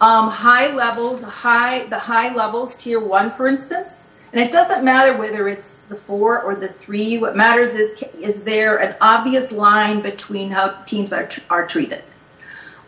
um, 0.01 0.29
high 0.29 0.73
levels, 0.73 1.21
high 1.23 1.85
the 1.85 1.99
high 1.99 2.33
levels, 2.33 2.75
tier 2.75 2.99
one, 2.99 3.29
for 3.29 3.47
instance, 3.47 4.01
and 4.33 4.41
it 4.41 4.51
doesn't 4.51 4.83
matter 4.83 5.17
whether 5.17 5.47
it's 5.47 5.83
the 5.83 5.95
four 5.95 6.41
or 6.41 6.55
the 6.55 6.67
three. 6.67 7.17
What 7.17 7.35
matters 7.35 7.75
is 7.75 8.03
is 8.19 8.43
there 8.43 8.77
an 8.77 8.95
obvious 9.01 9.51
line 9.51 10.01
between 10.01 10.51
how 10.51 10.69
teams 10.85 11.13
are 11.13 11.29
are 11.49 11.67
treated. 11.67 12.03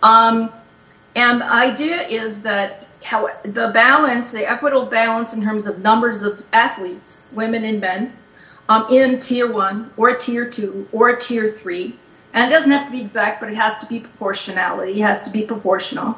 Um, 0.02 0.52
and 1.16 1.42
the 1.42 1.52
idea 1.52 2.02
is 2.08 2.42
that 2.42 2.88
how 3.04 3.30
the 3.44 3.70
balance, 3.74 4.32
the 4.32 4.50
equitable 4.50 4.86
balance 4.86 5.36
in 5.36 5.44
terms 5.44 5.68
of 5.68 5.80
numbers 5.80 6.24
of 6.24 6.44
athletes, 6.54 7.28
women 7.32 7.64
and 7.66 7.80
men, 7.82 8.14
um, 8.70 8.88
in 8.90 9.20
tier 9.20 9.52
one 9.52 9.92
or 9.98 10.16
tier 10.16 10.50
two 10.50 10.88
or 10.92 11.16
tier 11.16 11.48
three. 11.48 11.98
And 12.34 12.52
it 12.52 12.54
doesn't 12.54 12.72
have 12.72 12.88
to 12.88 12.92
be 12.92 13.02
exact, 13.02 13.40
but 13.40 13.50
it 13.50 13.56
has 13.56 13.78
to 13.80 13.86
be 13.88 14.00
proportionality. 14.00 14.94
It 14.94 15.04
has 15.04 15.22
to 15.24 15.32
be 15.32 15.44
proportional. 15.44 16.18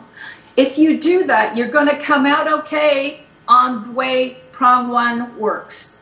If 0.58 0.78
you 0.78 1.00
do 1.00 1.26
that, 1.26 1.58
you're 1.58 1.68
going 1.68 1.90
to 1.90 1.98
come 2.00 2.26
out 2.26 2.48
okay 2.60 3.24
on 3.48 3.84
the 3.84 3.92
way 3.92 4.38
prong 4.52 4.90
one 4.90 5.38
works. 5.38 6.02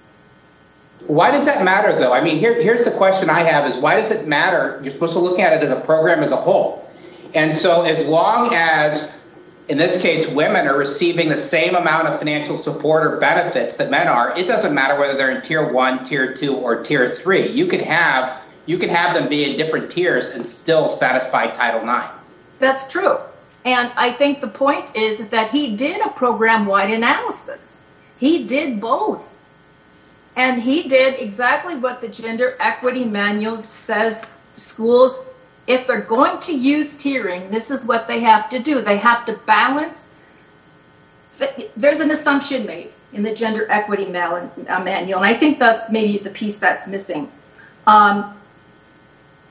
Why 1.08 1.32
does 1.32 1.45
that 1.47 1.63
matter, 1.65 1.91
though? 1.97 2.13
I 2.13 2.21
mean, 2.21 2.38
here, 2.38 2.62
here's 2.62 2.86
the 2.86 2.91
question 2.91 3.30
I 3.30 3.41
have: 3.41 3.69
Is 3.69 3.78
why 3.78 3.95
does 3.95 4.12
it 4.12 4.28
matter? 4.28 4.80
You're 4.84 4.93
supposed 4.93 5.13
to 5.13 5.19
look 5.19 5.39
at 5.39 5.52
it 5.52 5.63
as 5.63 5.71
a 5.71 5.82
program 5.82 6.23
as 6.23 6.32
a 6.32 6.38
whole, 6.38 6.89
and 7.34 7.56
so 7.56 7.82
as 7.82 8.08
long 8.08 8.54
as 8.54 9.19
in 9.69 9.78
this 9.78 10.02
case, 10.02 10.30
women 10.30 10.67
are 10.67 10.78
receiving 10.78 11.30
the 11.30 11.38
same 11.38 11.76
amount 11.76 12.08
of 12.08 12.19
financial 12.19 12.58
support 12.58 13.06
or 13.06 13.17
benefits 13.17 13.78
that 13.78 13.89
men 13.89 14.08
are. 14.08 14.38
It 14.38 14.45
doesn't 14.45 14.73
matter 14.73 14.99
whether 14.99 15.17
they're 15.17 15.32
in 15.32 15.41
tier 15.41 15.71
one, 15.71 16.04
tier 16.04 16.36
two, 16.36 16.56
or 16.56 16.84
tier 16.84 17.10
three. 17.10 17.47
You 17.47 17.67
could 17.67 17.82
have 17.82 18.41
you 18.65 18.78
can 18.78 18.89
have 18.89 19.13
them 19.13 19.30
be 19.30 19.49
in 19.49 19.58
different 19.58 19.91
tiers 19.91 20.30
and 20.30 20.45
still 20.45 20.95
satisfy 20.95 21.47
Title 21.47 21.82
IX. 21.82 22.08
That's 22.60 22.91
true. 22.91 23.17
And 23.65 23.91
I 23.95 24.12
think 24.12 24.41
the 24.41 24.47
point 24.47 24.95
is 24.95 25.30
that 25.30 25.49
he 25.49 25.76
did 25.76 26.02
a 26.02 26.10
program 26.10 26.65
wide 26.65 26.91
analysis. 26.91 27.82
He 28.17 28.45
did 28.45 28.82
both. 28.82 29.36
And 30.36 30.62
he 30.62 30.88
did 30.88 31.19
exactly 31.19 31.76
what 31.76 32.02
the 32.02 32.08
gender 32.08 32.56
equity 32.60 33.06
manual 33.06 33.62
says 33.63 34.26
schools 34.54 35.19
if 35.67 35.88
they're 35.88 36.02
going 36.02 36.39
to 36.39 36.54
use 36.54 36.95
tiering, 36.95 37.49
this 37.49 37.71
is 37.71 37.86
what 37.86 38.08
they 38.08 38.19
have 38.19 38.49
to 38.49 38.60
do. 38.60 38.82
They 38.82 38.97
have 38.97 39.26
to 39.26 39.34
balance. 39.45 40.10
There's 41.78 41.99
an 42.02 42.12
assumption 42.12 42.65
made 42.65 42.89
in 43.13 43.23
the 43.23 43.34
gender 43.34 43.67
equity 43.69 44.06
uh, 44.15 44.49
manual, 44.84 45.19
and 45.19 45.26
I 45.26 45.34
think 45.34 45.60
that's 45.60 45.89
maybe 45.91 46.17
the 46.17 46.30
piece 46.30 46.58
that's 46.58 46.88
missing. 46.88 47.32
Um, 47.88 48.38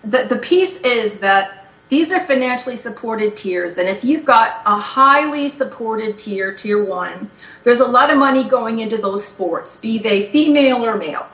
the, 0.05 0.25
the 0.29 0.37
piece 0.37 0.81
is 0.83 1.19
that 1.21 1.59
these 1.89 2.13
are 2.13 2.21
financially 2.21 2.77
supported 2.77 3.37
tiers, 3.37 3.79
and 3.79 3.89
if 3.89 4.05
you've 4.05 4.25
got 4.25 4.63
a 4.65 4.79
highly 4.79 5.49
supported 5.49 6.19
tier, 6.19 6.55
tier 6.55 6.83
one, 6.83 7.29
there's 7.65 7.81
a 7.81 7.87
lot 7.87 8.11
of 8.11 8.19
money 8.19 8.45
going 8.45 8.81
into 8.81 8.97
those 8.97 9.25
sports, 9.25 9.79
be 9.79 9.99
they 9.99 10.23
female 10.23 10.85
or 10.85 10.97
male 10.97 11.27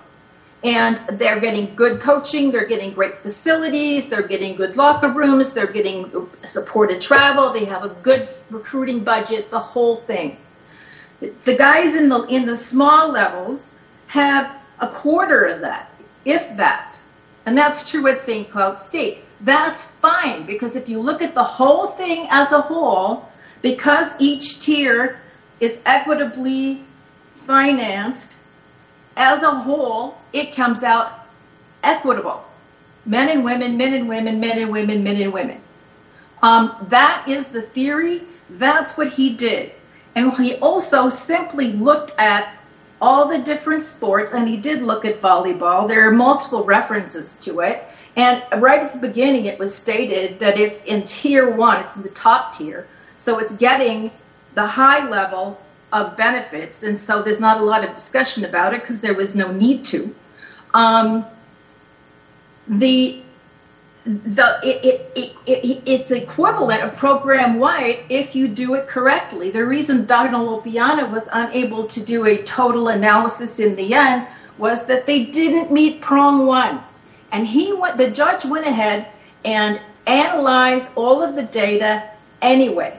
and 0.65 0.97
they're 1.13 1.39
getting 1.39 1.73
good 1.77 2.01
coaching 2.01 2.51
they're 2.51 2.67
getting 2.67 2.93
great 2.93 3.17
facilities 3.17 4.09
they're 4.09 4.27
getting 4.27 4.57
good 4.57 4.77
locker 4.77 5.13
rooms 5.13 5.55
they're 5.55 5.71
getting 5.71 6.29
supported 6.43 7.01
travel 7.01 7.53
they 7.53 7.65
have 7.65 7.85
a 7.85 7.91
good 8.03 8.29
recruiting 8.51 9.05
budget 9.05 9.49
the 9.53 9.59
whole 9.59 9.95
thing 9.95 10.37
the 11.21 11.57
guys 11.57 11.97
in 11.97 12.09
the 12.09 12.25
in 12.25 12.47
the 12.47 12.55
small 12.55 13.11
levels 13.11 13.73
have 14.07 14.57
a 14.81 14.89
quarter 14.89 15.45
of 15.45 15.61
that, 15.61 15.91
if 16.25 16.57
that. 16.57 16.88
And 17.49 17.57
that's 17.57 17.91
true 17.91 18.07
at 18.09 18.19
St. 18.19 18.51
Cloud 18.51 18.77
State. 18.77 19.25
That's 19.41 19.83
fine 19.83 20.45
because 20.45 20.77
if 20.77 20.87
you 20.87 21.01
look 21.01 21.23
at 21.23 21.33
the 21.33 21.43
whole 21.43 21.87
thing 21.87 22.27
as 22.29 22.53
a 22.53 22.61
whole, 22.61 23.27
because 23.63 24.15
each 24.19 24.61
tier 24.61 25.19
is 25.59 25.81
equitably 25.87 26.83
financed 27.37 28.43
as 29.17 29.43
a 29.43 29.51
whole, 29.51 30.21
it 30.35 30.55
comes 30.55 30.83
out 30.83 31.27
equitable. 31.83 32.45
Men 33.07 33.31
and 33.31 33.43
women, 33.43 33.79
men 33.79 33.95
and 33.95 34.11
women, 34.11 34.41
men 34.41 34.59
and 34.59 34.71
women, 34.71 35.03
men 35.03 35.17
and 35.17 35.33
women. 35.33 35.59
Um, 36.43 36.77
that 36.91 37.25
is 37.27 37.49
the 37.49 37.63
theory. 37.63 38.25
That's 38.51 38.99
what 38.99 39.09
he 39.11 39.33
did. 39.33 39.73
And 40.15 40.35
he 40.35 40.57
also 40.57 41.09
simply 41.09 41.73
looked 41.73 42.13
at 42.19 42.58
all 43.01 43.29
the 43.29 43.39
different 43.39 43.81
sports, 43.81 44.33
and 44.33 44.49
he 44.49 44.57
did 44.57 44.83
look 44.83 45.05
at 45.05 45.17
volleyball. 45.17 45.87
There 45.87 46.09
are 46.09 46.13
multiple 46.13 46.65
references 46.65 47.37
to 47.39 47.61
it. 47.61 47.87
And 48.17 48.43
right 48.57 48.81
at 48.81 48.93
the 48.93 48.99
beginning, 48.99 49.47
it 49.47 49.59
was 49.59 49.75
stated 49.75 50.41
that 50.41 50.59
it's 50.59 50.85
in 50.85 51.03
tier 51.03 51.49
one, 51.49 51.81
it's 51.81 51.97
in 51.97 52.03
the 52.03 52.09
top 52.11 52.53
tier. 52.53 52.89
So 53.17 53.39
it's 53.39 53.57
getting 53.57 54.11
the 54.55 54.67
high 54.67 55.09
level 55.09 55.61
of 55.93 56.17
benefits. 56.17 56.83
And 56.83 56.99
so 56.99 57.23
there's 57.23 57.41
not 57.41 57.61
a 57.61 57.65
lot 57.65 57.85
of 57.85 57.95
discussion 57.95 58.45
about 58.45 58.75
it 58.75 58.81
because 58.81 59.01
there 59.01 59.15
was 59.15 59.35
no 59.35 59.53
need 59.53 59.85
to. 59.87 60.15
Um, 60.75 61.25
the 62.67 63.23
the 64.09 64.59
it, 64.63 65.11
it, 65.15 65.37
it, 65.47 65.83
it's 65.85 66.11
equivalent 66.11 66.83
of 66.83 66.97
program 66.97 67.59
wide 67.59 67.99
if 68.09 68.35
you 68.35 68.49
do 68.49 68.75
it 68.75 68.89
correctly. 68.89 69.51
The 69.51 69.67
reason 69.67 70.07
Donna 70.07 70.39
Lopiano 70.39 71.11
was 71.11 71.29
unable 71.31 71.87
to 71.89 72.05
do 72.05 72.25
a 72.25 72.43
total 72.43 72.89
analysis 72.89 73.61
in 73.61 73.77
the 73.77 73.93
end 73.93 74.27
was 74.57 74.87
that 74.87 75.05
they 75.05 75.27
didn't 75.27 75.71
meet 75.71 76.01
prong 76.01 76.47
one. 76.47 76.81
And 77.33 77.47
he 77.47 77.75
went 77.75 77.99
the 77.99 78.11
judge 78.11 78.47
went 78.47 78.67
ahead 78.67 79.09
and 79.45 79.79
analyzed 80.07 80.91
all 80.97 81.23
of 81.23 81.37
the 81.37 81.43
data 81.43 82.09
anyway. 82.41 82.99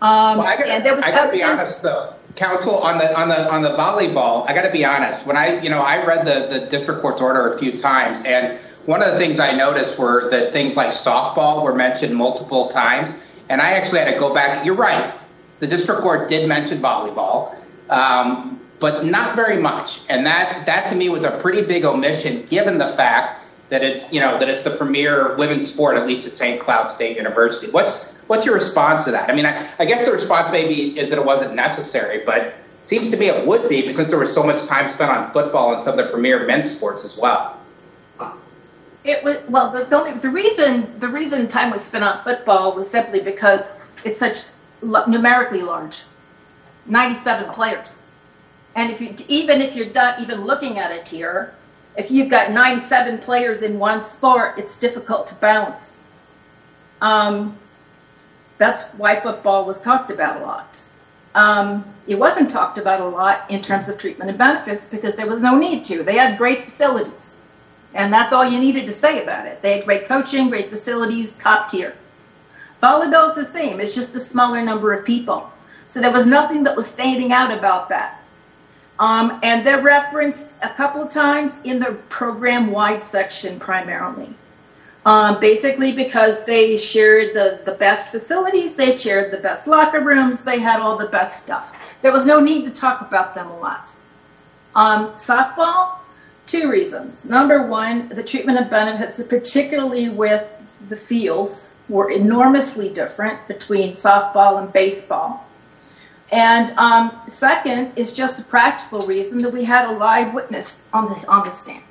Um, 0.00 0.38
well, 0.38 0.40
I 0.40 0.56
gotta, 0.56 0.72
and 0.72 0.84
there 0.84 0.96
was 0.96 1.04
I 1.04 1.12
gotta 1.12 1.30
be 1.30 1.44
honest 1.44 1.80
though, 1.80 2.12
counsel 2.34 2.78
on 2.78 2.98
the 2.98 3.16
on 3.16 3.28
the 3.28 3.52
on 3.52 3.62
the 3.62 3.70
volleyball. 3.70 4.50
I 4.50 4.52
got 4.52 4.62
to 4.62 4.72
be 4.72 4.84
honest. 4.84 5.24
When 5.24 5.36
I 5.36 5.60
you 5.60 5.70
know 5.70 5.80
I 5.80 6.04
read 6.04 6.26
the 6.26 6.58
the 6.58 6.66
district 6.66 7.02
court's 7.02 7.22
order 7.22 7.54
a 7.54 7.58
few 7.60 7.78
times, 7.78 8.20
and 8.24 8.58
one 8.86 9.02
of 9.02 9.12
the 9.12 9.18
things 9.18 9.38
I 9.40 9.52
noticed 9.52 9.98
were 9.98 10.30
that 10.30 10.52
things 10.52 10.76
like 10.76 10.90
softball 10.90 11.62
were 11.62 11.74
mentioned 11.74 12.14
multiple 12.14 12.68
times, 12.70 13.18
and 13.48 13.60
I 13.60 13.72
actually 13.72 14.00
had 14.00 14.12
to 14.12 14.18
go 14.18 14.34
back. 14.34 14.64
You're 14.64 14.74
right. 14.74 15.12
The 15.60 15.66
district 15.66 16.00
court 16.00 16.28
did 16.28 16.48
mention 16.48 16.78
volleyball, 16.78 17.54
um, 17.90 18.60
but 18.80 19.04
not 19.04 19.36
very 19.36 19.58
much, 19.58 20.00
and 20.08 20.26
that 20.26 20.66
that 20.66 20.88
to 20.88 20.94
me 20.94 21.08
was 21.08 21.24
a 21.24 21.38
pretty 21.38 21.64
big 21.64 21.84
omission, 21.84 22.44
given 22.46 22.78
the 22.78 22.88
fact 22.88 23.40
that 23.68 23.84
it 23.84 24.12
you 24.12 24.20
know 24.20 24.38
that 24.38 24.48
it's 24.48 24.62
the 24.62 24.70
premier 24.70 25.36
women's 25.36 25.72
sport, 25.72 25.96
at 25.96 26.06
least 26.06 26.26
at 26.26 26.36
St. 26.36 26.60
Cloud 26.60 26.90
State 26.90 27.16
University. 27.16 27.70
What's 27.70 28.12
What's 28.26 28.46
your 28.46 28.54
response 28.54 29.04
to 29.04 29.10
that? 29.10 29.28
I 29.28 29.34
mean, 29.34 29.46
I, 29.46 29.68
I 29.78 29.84
guess 29.84 30.06
the 30.06 30.12
response 30.12 30.50
maybe 30.50 30.98
is 30.98 31.10
that 31.10 31.18
it 31.18 31.24
wasn't 31.24 31.54
necessary, 31.54 32.22
but 32.24 32.54
seems 32.86 33.10
to 33.10 33.16
me 33.16 33.26
it 33.26 33.46
would 33.46 33.68
be 33.68 33.92
since 33.92 34.08
there 34.08 34.18
was 34.18 34.32
so 34.32 34.42
much 34.42 34.64
time 34.66 34.88
spent 34.88 35.10
on 35.10 35.30
football 35.32 35.74
and 35.74 35.82
some 35.82 35.98
of 35.98 36.04
the 36.04 36.10
premier 36.10 36.46
men's 36.46 36.70
sports 36.70 37.04
as 37.04 37.16
well. 37.16 37.58
It 39.04 39.24
was 39.24 39.42
well. 39.48 39.70
The, 39.70 39.84
the, 39.84 39.96
only, 39.96 40.12
the 40.12 40.30
reason 40.30 40.98
the 41.00 41.08
reason 41.08 41.48
time 41.48 41.70
was 41.70 41.80
spent 41.82 42.04
on 42.04 42.22
football 42.22 42.74
was 42.74 42.88
simply 42.88 43.20
because 43.20 43.72
it's 44.04 44.16
such 44.16 44.44
numerically 44.82 45.62
large, 45.62 46.04
ninety-seven 46.86 47.50
players, 47.50 48.00
and 48.76 48.90
if 48.90 49.00
you 49.00 49.14
even 49.28 49.60
if 49.60 49.74
you're 49.74 49.92
not 49.92 50.20
even 50.20 50.44
looking 50.44 50.78
at 50.78 50.92
a 50.92 51.02
tier, 51.02 51.52
if 51.96 52.12
you've 52.12 52.30
got 52.30 52.52
ninety-seven 52.52 53.18
players 53.18 53.62
in 53.62 53.78
one 53.78 54.00
sport, 54.00 54.54
it's 54.56 54.78
difficult 54.78 55.26
to 55.26 55.34
balance. 55.36 56.00
Um, 57.00 57.58
that's 58.58 58.92
why 58.92 59.16
football 59.16 59.64
was 59.66 59.80
talked 59.80 60.12
about 60.12 60.40
a 60.40 60.44
lot. 60.44 60.84
Um, 61.34 61.84
it 62.06 62.16
wasn't 62.16 62.50
talked 62.50 62.78
about 62.78 63.00
a 63.00 63.04
lot 63.04 63.50
in 63.50 63.60
terms 63.62 63.88
of 63.88 63.98
treatment 63.98 64.30
and 64.30 64.38
benefits 64.38 64.86
because 64.88 65.16
there 65.16 65.26
was 65.26 65.42
no 65.42 65.58
need 65.58 65.84
to. 65.86 66.04
They 66.04 66.16
had 66.16 66.38
great 66.38 66.62
facilities, 66.62 67.38
and 67.94 68.12
that's 68.12 68.32
all 68.32 68.44
you 68.44 68.58
needed 68.58 68.86
to 68.86 68.92
say 68.92 69.22
about 69.22 69.46
it. 69.46 69.62
They 69.62 69.76
had 69.76 69.84
great 69.84 70.04
coaching, 70.04 70.48
great 70.48 70.68
facilities, 70.68 71.32
top 71.32 71.68
tier. 71.68 71.94
Volleyball 72.82 73.28
is 73.28 73.34
the 73.34 73.44
same, 73.44 73.80
it's 73.80 73.94
just 73.94 74.14
a 74.16 74.20
smaller 74.20 74.62
number 74.62 74.92
of 74.92 75.04
people. 75.04 75.50
So 75.88 76.00
there 76.00 76.12
was 76.12 76.26
nothing 76.26 76.64
that 76.64 76.74
was 76.74 76.86
standing 76.86 77.32
out 77.32 77.56
about 77.56 77.88
that. 77.90 78.22
Um, 78.98 79.40
and 79.42 79.66
they're 79.66 79.82
referenced 79.82 80.56
a 80.62 80.68
couple 80.68 81.02
of 81.02 81.08
times 81.08 81.60
in 81.64 81.80
the 81.80 81.98
program 82.08 82.70
wide 82.70 83.02
section 83.02 83.58
primarily. 83.58 84.34
Um, 85.04 85.40
basically 85.40 85.92
because 85.92 86.44
they 86.44 86.76
shared 86.76 87.34
the, 87.34 87.60
the 87.64 87.72
best 87.72 88.10
facilities, 88.12 88.76
they 88.76 88.96
shared 88.96 89.32
the 89.32 89.38
best 89.38 89.66
locker 89.66 90.00
rooms, 90.00 90.44
they 90.44 90.60
had 90.60 90.80
all 90.80 90.96
the 90.96 91.08
best 91.08 91.42
stuff. 91.42 91.98
There 92.00 92.12
was 92.12 92.24
no 92.24 92.38
need 92.38 92.64
to 92.64 92.70
talk 92.70 93.00
about 93.00 93.34
them 93.34 93.48
a 93.48 93.58
lot. 93.58 93.94
Um, 94.76 95.08
softball, 95.14 95.96
two 96.46 96.70
reasons. 96.70 97.24
Number 97.24 97.66
one, 97.66 98.08
the 98.08 98.22
treatment 98.22 98.58
of 98.58 98.70
benefits, 98.70 99.22
particularly 99.22 100.08
with 100.08 100.46
the 100.88 100.96
fields, 100.96 101.74
were 101.88 102.10
enormously 102.10 102.88
different 102.92 103.46
between 103.48 103.92
softball 103.92 104.62
and 104.62 104.72
baseball. 104.72 105.46
And 106.32 106.70
um, 106.78 107.12
second 107.26 107.92
is 107.96 108.14
just 108.14 108.40
a 108.40 108.44
practical 108.44 109.00
reason 109.00 109.38
that 109.38 109.52
we 109.52 109.64
had 109.64 109.90
a 109.90 109.92
live 109.92 110.32
witness 110.32 110.88
on 110.92 111.04
the 111.04 111.24
on 111.28 111.44
the 111.44 111.50
stand. 111.50 111.84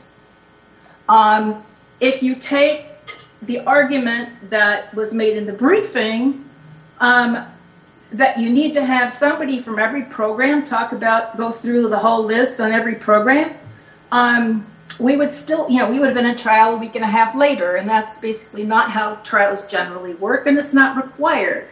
Um, 1.07 1.63
if 1.99 2.23
you 2.23 2.35
take 2.35 2.85
the 3.43 3.59
argument 3.59 4.49
that 4.49 4.93
was 4.95 5.13
made 5.13 5.37
in 5.37 5.45
the 5.45 5.53
briefing 5.53 6.43
um, 6.99 7.45
that 8.11 8.37
you 8.37 8.49
need 8.49 8.73
to 8.73 8.85
have 8.85 9.11
somebody 9.11 9.59
from 9.59 9.79
every 9.79 10.03
program 10.03 10.63
talk 10.63 10.91
about, 10.91 11.37
go 11.37 11.51
through 11.51 11.89
the 11.89 11.97
whole 11.97 12.23
list 12.23 12.59
on 12.59 12.71
every 12.71 12.95
program. 12.95 13.53
Um, 14.11 14.65
we 14.99 15.15
would 15.15 15.31
still, 15.31 15.69
you 15.69 15.79
know, 15.79 15.89
we 15.89 15.99
would 15.99 16.07
have 16.07 16.15
been 16.15 16.25
a 16.25 16.35
trial 16.35 16.75
a 16.75 16.77
week 16.77 16.95
and 16.95 17.03
a 17.03 17.07
half 17.07 17.33
later, 17.35 17.75
and 17.75 17.89
that's 17.89 18.17
basically 18.17 18.63
not 18.63 18.91
how 18.91 19.15
trials 19.23 19.65
generally 19.67 20.13
work, 20.15 20.47
and 20.47 20.57
it's 20.57 20.73
not 20.73 20.97
required. 20.97 21.69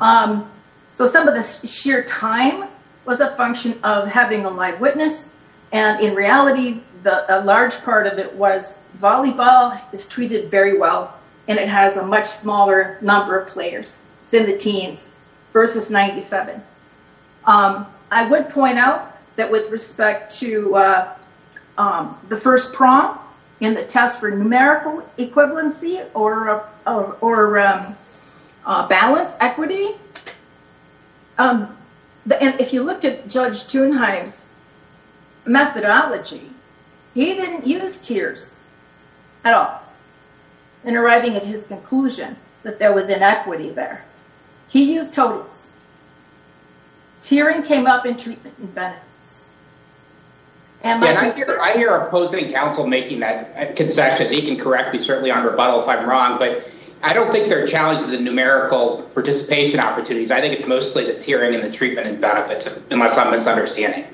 Um, 0.00 0.50
so 0.88 1.06
some 1.06 1.28
of 1.28 1.34
the 1.34 1.42
sheer 1.42 2.02
time 2.02 2.68
was 3.04 3.20
a 3.20 3.30
function 3.36 3.78
of 3.84 4.06
having 4.06 4.44
a 4.44 4.50
live 4.50 4.80
witness, 4.80 5.34
and 5.72 6.00
in 6.00 6.14
reality, 6.14 6.80
the, 7.02 7.24
a 7.32 7.44
large 7.44 7.80
part 7.82 8.06
of 8.06 8.18
it 8.18 8.34
was 8.34 8.78
volleyball 8.98 9.80
is 9.92 10.08
treated 10.08 10.50
very 10.50 10.78
well 10.78 11.14
and 11.48 11.58
it 11.58 11.68
has 11.68 11.96
a 11.96 12.06
much 12.06 12.26
smaller 12.26 12.98
number 13.00 13.38
of 13.38 13.48
players. 13.48 14.02
It's 14.24 14.34
in 14.34 14.46
the 14.46 14.56
teens 14.56 15.10
versus 15.52 15.90
97. 15.90 16.62
Um, 17.46 17.86
I 18.10 18.28
would 18.28 18.48
point 18.48 18.78
out 18.78 19.16
that 19.36 19.50
with 19.50 19.70
respect 19.70 20.34
to 20.40 20.74
uh, 20.74 21.14
um, 21.78 22.18
the 22.28 22.36
first 22.36 22.74
prong 22.74 23.18
in 23.60 23.74
the 23.74 23.84
test 23.84 24.20
for 24.20 24.30
numerical 24.30 25.02
equivalency 25.16 26.04
or, 26.14 26.50
uh, 26.50 26.64
or, 26.86 27.16
or 27.20 27.58
um, 27.60 27.94
uh, 28.66 28.86
balance 28.88 29.36
equity, 29.40 29.90
um, 31.38 31.74
the, 32.26 32.40
and 32.42 32.60
if 32.60 32.72
you 32.72 32.82
look 32.82 33.04
at 33.04 33.26
Judge 33.26 33.62
Tunheim's 33.64 34.50
methodology, 35.46 36.50
he 37.14 37.34
didn't 37.34 37.66
use 37.66 38.00
tiers 38.00 38.58
at 39.44 39.54
all 39.54 39.82
in 40.84 40.96
arriving 40.96 41.36
at 41.36 41.44
his 41.44 41.66
conclusion 41.66 42.36
that 42.64 42.78
there 42.78 42.92
was 42.92 43.08
inequity 43.08 43.70
there. 43.70 44.04
He 44.68 44.92
used 44.92 45.14
totals. 45.14 45.72
Tiering 47.20 47.64
came 47.64 47.86
up 47.86 48.04
in 48.04 48.16
treatment 48.16 48.56
and 48.58 48.72
benefits. 48.74 49.04
And, 50.84 51.02
yeah, 51.02 51.10
and 51.10 51.18
I, 51.18 51.34
hear, 51.34 51.58
I 51.60 51.72
hear 51.72 51.96
opposing 51.96 52.52
counsel 52.52 52.86
making 52.86 53.20
that 53.20 53.74
concession. 53.74 54.32
He 54.32 54.42
can 54.42 54.56
correct 54.56 54.92
me 54.92 55.00
certainly 55.00 55.30
on 55.30 55.44
rebuttal 55.44 55.82
if 55.82 55.88
I'm 55.88 56.08
wrong, 56.08 56.38
but 56.38 56.70
I 57.02 57.12
don't 57.14 57.30
think 57.32 57.48
they're 57.48 57.66
challenging 57.66 58.10
the 58.10 58.20
numerical 58.20 59.02
participation 59.14 59.80
opportunities. 59.80 60.30
I 60.30 60.40
think 60.40 60.54
it's 60.54 60.68
mostly 60.68 61.04
the 61.04 61.14
tiering 61.14 61.54
and 61.54 61.62
the 61.62 61.76
treatment 61.76 62.06
and 62.06 62.20
benefits, 62.20 62.68
unless 62.90 63.18
I'm 63.18 63.30
misunderstanding. 63.30 64.06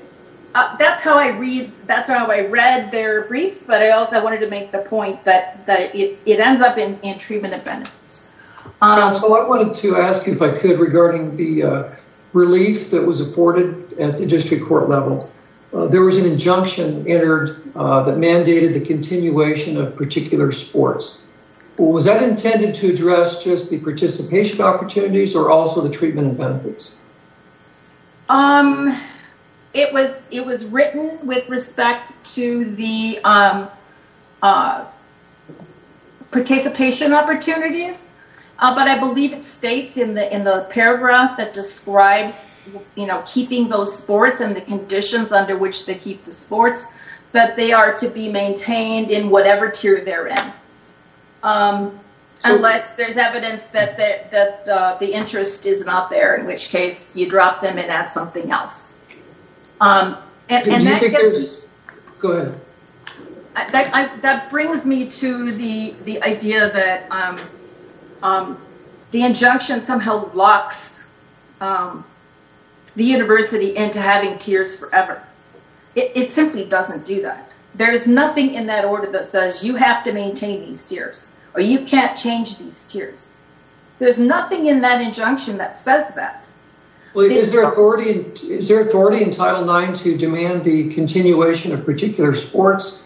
Uh, 0.55 0.75
that's 0.77 1.01
how 1.01 1.17
I 1.17 1.37
read. 1.37 1.71
That's 1.85 2.07
how 2.07 2.27
I 2.31 2.47
read 2.47 2.91
their 2.91 3.23
brief. 3.23 3.67
But 3.67 3.81
I 3.81 3.91
also 3.91 4.23
wanted 4.23 4.39
to 4.39 4.49
make 4.49 4.71
the 4.71 4.79
point 4.79 5.23
that 5.25 5.65
that 5.65 5.93
it, 5.93 6.17
it 6.25 6.39
ends 6.39 6.61
up 6.61 6.77
in, 6.77 6.97
in 7.01 7.17
treatment 7.17 7.53
and 7.53 7.63
benefits. 7.63 8.29
Um, 8.81 8.99
Counsel, 8.99 9.35
I 9.35 9.45
wanted 9.47 9.75
to 9.75 9.97
ask 9.97 10.25
you 10.25 10.33
if 10.33 10.41
I 10.41 10.57
could 10.57 10.79
regarding 10.79 11.35
the 11.35 11.63
uh, 11.63 11.95
relief 12.33 12.89
that 12.91 13.05
was 13.05 13.19
afforded 13.19 13.93
at 13.99 14.17
the 14.17 14.25
district 14.25 14.65
court 14.65 14.89
level. 14.89 15.29
Uh, 15.75 15.87
there 15.87 16.03
was 16.03 16.17
an 16.17 16.25
injunction 16.25 17.05
entered 17.07 17.61
uh, 17.75 18.03
that 18.03 18.15
mandated 18.15 18.73
the 18.73 18.79
continuation 18.79 19.77
of 19.77 19.95
particular 19.95 20.51
sports. 20.51 21.21
Was 21.77 22.05
that 22.05 22.23
intended 22.23 22.73
to 22.75 22.93
address 22.93 23.43
just 23.43 23.69
the 23.69 23.79
participation 23.79 24.61
opportunities 24.61 25.35
or 25.35 25.51
also 25.51 25.81
the 25.81 25.93
treatment 25.93 26.29
and 26.29 26.37
benefits? 26.37 27.01
Um 28.29 28.97
it 29.75 29.91
was 29.91 30.23
it 30.31 30.45
was 30.45 30.65
written 30.65 31.19
with 31.27 31.47
respect 31.49 32.13
to 32.35 32.63
the 32.63 33.19
um, 33.25 33.67
uh, 34.41 34.85
participation 36.31 37.13
opportunities, 37.13 38.09
uh, 38.59 38.73
but 38.73 38.87
I 38.87 38.97
believe 38.97 39.33
it 39.33 39.43
states 39.43 39.97
in 39.97 40.15
the 40.15 40.33
in 40.33 40.45
the 40.45 40.65
paragraph 40.69 41.35
that 41.37 41.53
describes 41.53 42.54
you 42.95 43.05
know 43.05 43.23
keeping 43.25 43.69
those 43.69 43.95
sports 43.95 44.41
and 44.41 44.55
the 44.55 44.61
conditions 44.61 45.31
under 45.31 45.57
which 45.57 45.85
they 45.85 45.95
keep 45.95 46.23
the 46.23 46.31
sports 46.31 46.87
that 47.31 47.55
they 47.55 47.73
are 47.73 47.93
to 47.93 48.09
be 48.09 48.31
maintained 48.31 49.11
in 49.11 49.29
whatever 49.29 49.69
tier 49.69 50.03
they're 50.05 50.27
in. 50.27 50.53
Um, 51.43 51.99
so, 52.35 52.55
unless 52.55 52.95
there's 52.95 53.17
evidence 53.17 53.67
that 53.67 53.97
the, 53.97 54.21
that 54.31 54.65
the, 54.65 54.97
the 54.99 55.13
interest 55.13 55.65
is 55.65 55.85
not 55.85 56.09
there, 56.09 56.35
in 56.37 56.45
which 56.45 56.69
case 56.69 57.15
you 57.15 57.29
drop 57.29 57.61
them 57.61 57.77
and 57.77 57.87
add 57.87 58.09
something 58.09 58.51
else. 58.51 58.95
Um, 59.81 60.17
and, 60.49 60.67
and 60.67 60.83
that 60.85 61.01
gets, 61.01 61.65
go 62.19 62.31
ahead. 62.31 62.61
That, 63.53 63.93
I, 63.93 64.15
that 64.17 64.49
brings 64.49 64.85
me 64.85 65.07
to 65.07 65.51
the 65.51 65.95
the 66.03 66.21
idea 66.23 66.71
that 66.71 67.09
um, 67.09 67.39
um, 68.21 68.61
the 69.11 69.23
injunction 69.23 69.79
somehow 69.79 70.29
locks 70.33 71.09
um, 71.61 72.03
the 72.95 73.03
university 73.03 73.75
into 73.75 73.99
having 73.99 74.37
tiers 74.37 74.77
forever. 74.77 75.21
It, 75.95 76.11
it 76.15 76.29
simply 76.29 76.65
doesn't 76.65 77.05
do 77.05 77.21
that. 77.21 77.53
There 77.75 77.91
is 77.91 78.07
nothing 78.07 78.53
in 78.53 78.67
that 78.67 78.85
order 78.85 79.11
that 79.11 79.25
says 79.25 79.63
you 79.63 79.75
have 79.75 80.03
to 80.03 80.13
maintain 80.13 80.61
these 80.61 80.85
tiers 80.85 81.29
or 81.53 81.61
you 81.61 81.85
can't 81.85 82.15
change 82.17 82.57
these 82.57 82.83
tiers. 82.83 83.33
There's 83.99 84.19
nothing 84.19 84.67
in 84.67 84.81
that 84.81 85.01
injunction 85.01 85.57
that 85.57 85.71
says 85.71 86.13
that. 86.15 86.49
Well, 87.13 87.25
is 87.25 87.51
there 87.51 87.63
authority 87.63 88.09
in, 88.11 88.33
is 88.43 88.67
there 88.67 88.81
authority 88.81 89.23
in 89.23 89.31
Title 89.31 89.69
IX 89.73 90.01
to 90.01 90.17
demand 90.17 90.65
the 90.65 90.89
continuation 90.89 91.71
of 91.71 91.85
particular 91.85 92.33
sports, 92.33 93.05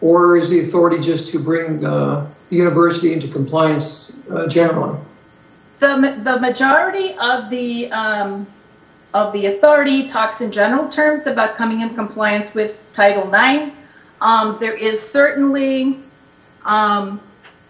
or 0.00 0.38
is 0.38 0.48
the 0.48 0.60
authority 0.60 0.98
just 0.98 1.30
to 1.32 1.38
bring 1.38 1.84
uh, 1.84 2.26
the 2.48 2.56
university 2.56 3.12
into 3.12 3.28
compliance 3.28 4.16
uh, 4.30 4.48
generally? 4.48 4.98
The 5.76 6.18
the 6.22 6.40
majority 6.40 7.14
of 7.18 7.50
the 7.50 7.92
um, 7.92 8.46
of 9.12 9.32
the 9.32 9.46
authority 9.46 10.06
talks 10.06 10.40
in 10.40 10.52
general 10.52 10.88
terms 10.88 11.26
about 11.26 11.56
coming 11.56 11.80
in 11.80 11.94
compliance 11.94 12.54
with 12.54 12.88
Title 12.92 13.32
IX. 13.32 13.72
Um, 14.20 14.56
there 14.60 14.76
is 14.76 15.00
certainly 15.00 15.98
um, 16.64 17.20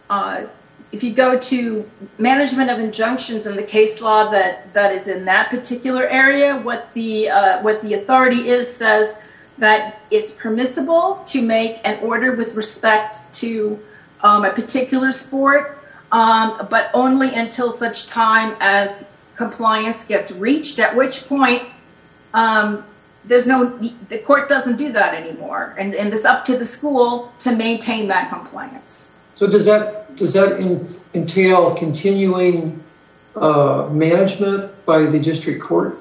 uh, 0.09 0.45
if 0.93 1.05
you 1.05 1.13
go 1.13 1.39
to 1.39 1.89
management 2.19 2.71
of 2.71 2.81
injunctions 2.81 3.47
and 3.47 3.57
the 3.57 3.63
case 3.63 4.03
law 4.03 4.29
that, 4.31 4.75
that 4.75 4.93
is 4.93 5.09
in 5.09 5.25
that 5.27 5.51
particular 5.51 6.07
area, 6.09 6.57
what 6.57 6.93
the 6.95 7.31
uh, 7.31 7.63
what 7.63 7.81
the 7.81 7.95
authority 7.95 8.49
is 8.49 8.69
says 8.69 9.21
that 9.59 10.01
it's 10.11 10.33
permissible 10.33 11.23
to 11.27 11.43
make 11.43 11.87
an 11.87 11.99
order 12.01 12.35
with 12.35 12.55
respect 12.55 13.19
to 13.35 13.79
um, 14.23 14.45
a 14.45 14.51
particular 14.51 15.13
sport, 15.13 15.79
um, 16.11 16.67
but 16.71 16.91
only 16.93 17.35
until 17.35 17.71
such 17.71 18.09
time 18.09 18.57
as 18.61 19.05
compliance 19.41 20.05
gets 20.05 20.29
reached. 20.33 20.79
At 20.79 20.95
which 20.95 21.27
point, 21.27 21.63
um, 22.35 22.85
there's 23.25 23.47
no 23.47 23.59
the 24.13 24.19
court 24.19 24.49
doesn't 24.49 24.77
do 24.77 24.93
that 24.93 25.15
anymore, 25.15 25.75
and, 25.79 25.95
and 25.95 26.13
it's 26.13 26.25
up 26.25 26.45
to 26.45 26.57
the 26.57 26.65
school 26.65 27.33
to 27.41 27.57
maintain 27.57 28.09
that 28.09 28.29
compliance. 28.29 29.15
So 29.35 29.47
does 29.47 29.67
that 29.67 30.17
does 30.17 30.33
that 30.35 30.61
in, 30.61 30.87
entail 31.15 31.75
continuing 31.75 32.83
uh, 33.37 33.89
management 33.91 34.63
by 34.87 34.99
the 35.15 35.19
district 35.19 35.61
court? 35.63 35.99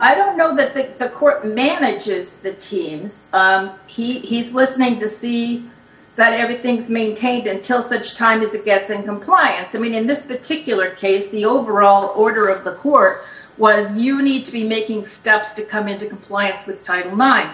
I 0.00 0.16
don't 0.16 0.36
know 0.36 0.56
that 0.56 0.74
the, 0.74 0.84
the 0.98 1.10
court 1.10 1.46
manages 1.46 2.40
the 2.40 2.52
teams. 2.54 3.28
Um, 3.32 3.70
he 3.86 4.18
he's 4.18 4.52
listening 4.52 4.98
to 4.98 5.08
see 5.08 5.70
that 6.16 6.34
everything's 6.34 6.90
maintained 6.90 7.46
until 7.46 7.80
such 7.80 8.16
time 8.16 8.42
as 8.42 8.54
it 8.54 8.64
gets 8.64 8.90
in 8.90 9.02
compliance. 9.02 9.74
I 9.74 9.78
mean, 9.78 9.94
in 9.94 10.06
this 10.06 10.26
particular 10.26 10.90
case, 10.90 11.30
the 11.30 11.46
overall 11.46 12.12
order 12.16 12.48
of 12.48 12.64
the 12.64 12.74
court 12.74 13.16
was 13.56 13.98
you 13.98 14.22
need 14.22 14.44
to 14.44 14.52
be 14.52 14.64
making 14.64 15.04
steps 15.04 15.54
to 15.54 15.64
come 15.64 15.88
into 15.88 16.06
compliance 16.06 16.66
with 16.66 16.82
Title 16.82 17.12
IX. 17.12 17.50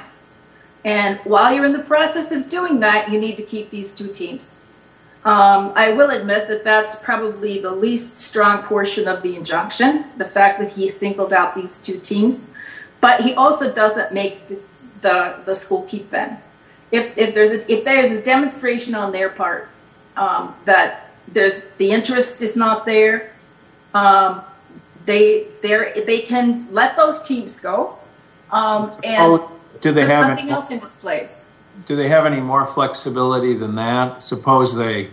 And 0.84 1.18
while 1.24 1.52
you're 1.52 1.64
in 1.64 1.72
the 1.72 1.80
process 1.80 2.32
of 2.32 2.48
doing 2.48 2.80
that, 2.80 3.10
you 3.10 3.20
need 3.20 3.36
to 3.36 3.42
keep 3.42 3.70
these 3.70 3.92
two 3.92 4.08
teams. 4.08 4.64
Um, 5.24 5.72
I 5.74 5.92
will 5.92 6.10
admit 6.10 6.48
that 6.48 6.64
that's 6.64 6.96
probably 6.96 7.60
the 7.60 7.72
least 7.72 8.14
strong 8.14 8.62
portion 8.62 9.08
of 9.08 9.22
the 9.22 9.36
injunction, 9.36 10.04
the 10.16 10.24
fact 10.24 10.60
that 10.60 10.70
he 10.70 10.88
singled 10.88 11.32
out 11.32 11.54
these 11.54 11.78
two 11.78 11.98
teams. 11.98 12.50
But 13.00 13.20
he 13.20 13.34
also 13.34 13.72
doesn't 13.72 14.12
make 14.12 14.46
the, 14.46 14.60
the, 15.02 15.36
the 15.44 15.54
school 15.54 15.82
keep 15.82 16.10
them. 16.10 16.38
If, 16.90 17.18
if, 17.18 17.34
there's 17.34 17.52
a, 17.52 17.72
if 17.72 17.84
there's 17.84 18.12
a 18.12 18.24
demonstration 18.24 18.94
on 18.94 19.12
their 19.12 19.28
part 19.28 19.68
um, 20.16 20.54
that 20.64 21.10
there's 21.28 21.68
the 21.70 21.90
interest 21.90 22.42
is 22.42 22.56
not 22.56 22.86
there, 22.86 23.32
um, 23.94 24.42
they 25.04 25.46
they 25.62 26.20
can 26.20 26.72
let 26.72 26.96
those 26.96 27.22
teams 27.22 27.60
go. 27.60 27.98
Um, 28.50 28.90
and 29.04 29.40
do 29.80 29.92
they 29.92 30.04
have 30.06 30.26
something 30.26 30.50
else 30.50 30.70
in 30.70 30.80
this 30.80 30.96
place? 30.96 31.46
Do 31.86 31.96
they 31.96 32.08
have 32.08 32.26
any 32.26 32.40
more 32.40 32.66
flexibility 32.66 33.54
than 33.54 33.76
that? 33.76 34.22
Suppose 34.22 34.74
they 34.74 35.08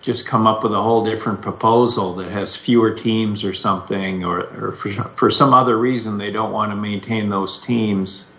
just 0.00 0.26
come 0.26 0.46
up 0.46 0.62
with 0.62 0.72
a 0.72 0.82
whole 0.82 1.04
different 1.04 1.42
proposal 1.42 2.14
that 2.16 2.30
has 2.30 2.56
fewer 2.56 2.92
teams 2.92 3.44
or 3.44 3.52
something, 3.52 4.24
or, 4.24 4.40
or 4.40 4.72
for, 4.72 4.90
for 4.90 5.30
some 5.30 5.52
other 5.52 5.76
reason 5.76 6.18
they 6.18 6.30
don't 6.30 6.52
want 6.52 6.70
to 6.72 6.76
maintain 6.76 7.28
those 7.28 7.58
teams 7.58 8.30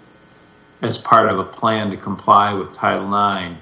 as 0.81 0.97
part 0.97 1.29
of 1.29 1.39
a 1.39 1.43
plan 1.43 1.89
to 1.91 1.97
comply 1.97 2.53
with 2.53 2.73
Title 2.73 3.05
IX. 3.05 3.55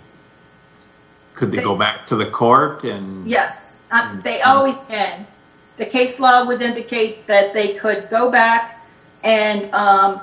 Could 1.34 1.52
they, 1.52 1.58
they 1.58 1.64
go 1.64 1.76
back 1.76 2.08
to 2.08 2.16
the 2.16 2.26
court 2.26 2.84
and? 2.84 3.26
Yes, 3.28 3.78
uh, 3.92 4.20
they 4.22 4.42
always 4.42 4.82
can. 4.82 5.26
The 5.78 5.86
case 5.86 6.20
law 6.20 6.46
would 6.46 6.62
indicate 6.62 7.28
that 7.28 7.54
they 7.54 7.74
could 7.76 8.10
go 8.10 8.32
back 8.32 8.84
and 9.24 9.72
um, 9.74 10.22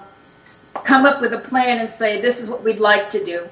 come 0.84 1.06
up 1.06 1.20
with 1.20 1.32
a 1.32 1.38
plan 1.38 1.78
and 1.78 1.88
say, 1.88 2.20
this 2.20 2.42
is 2.42 2.50
what 2.50 2.62
we'd 2.62 2.80
like 2.80 3.08
to 3.10 3.24
do. 3.24 3.48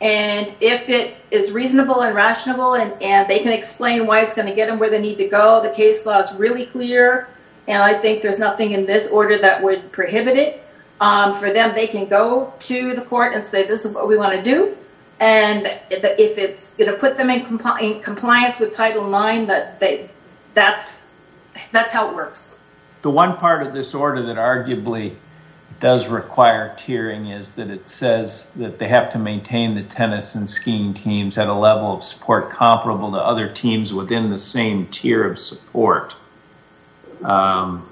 And 0.00 0.54
if 0.60 0.88
it 0.88 1.16
is 1.30 1.52
reasonable 1.52 2.02
and 2.02 2.14
rational 2.14 2.74
and, 2.74 3.00
and 3.00 3.28
they 3.28 3.38
can 3.38 3.52
explain 3.52 4.06
why 4.06 4.20
it's 4.20 4.34
going 4.34 4.48
to 4.48 4.54
get 4.54 4.68
them 4.68 4.78
where 4.78 4.90
they 4.90 5.00
need 5.00 5.18
to 5.18 5.28
go, 5.28 5.62
the 5.62 5.70
case 5.70 6.04
law 6.04 6.18
is 6.18 6.34
really 6.34 6.66
clear. 6.66 7.28
And 7.68 7.82
I 7.82 7.94
think 7.94 8.20
there's 8.20 8.38
nothing 8.38 8.72
in 8.72 8.84
this 8.84 9.10
order 9.10 9.38
that 9.38 9.62
would 9.62 9.92
prohibit 9.92 10.36
it. 10.36 10.63
Um, 11.00 11.34
for 11.34 11.50
them, 11.50 11.74
they 11.74 11.86
can 11.86 12.06
go 12.06 12.52
to 12.60 12.94
the 12.94 13.02
court 13.02 13.34
and 13.34 13.42
say, 13.42 13.66
this 13.66 13.84
is 13.84 13.94
what 13.94 14.08
we 14.08 14.16
want 14.16 14.32
to 14.34 14.42
do. 14.42 14.76
And 15.20 15.66
if 15.90 16.38
it's 16.38 16.74
going 16.74 16.90
to 16.90 16.96
put 16.96 17.16
them 17.16 17.30
in, 17.30 17.42
compli- 17.42 17.82
in 17.82 18.02
compliance 18.02 18.58
with 18.58 18.74
Title 18.74 19.06
IX, 19.06 19.46
that 19.46 19.80
they, 19.80 20.08
that's, 20.54 21.08
that's 21.72 21.92
how 21.92 22.08
it 22.10 22.14
works. 22.14 22.56
The 23.02 23.10
one 23.10 23.36
part 23.36 23.66
of 23.66 23.72
this 23.72 23.94
order 23.94 24.22
that 24.22 24.36
arguably 24.36 25.14
does 25.80 26.08
require 26.08 26.74
tiering 26.78 27.36
is 27.36 27.52
that 27.52 27.68
it 27.68 27.86
says 27.86 28.50
that 28.56 28.78
they 28.78 28.88
have 28.88 29.10
to 29.10 29.18
maintain 29.18 29.74
the 29.74 29.82
tennis 29.82 30.34
and 30.34 30.48
skiing 30.48 30.94
teams 30.94 31.36
at 31.36 31.48
a 31.48 31.54
level 31.54 31.92
of 31.92 32.02
support 32.02 32.50
comparable 32.50 33.12
to 33.12 33.18
other 33.18 33.48
teams 33.48 33.92
within 33.92 34.30
the 34.30 34.38
same 34.38 34.86
tier 34.86 35.24
of 35.24 35.38
support. 35.38 36.14
Um, 37.22 37.88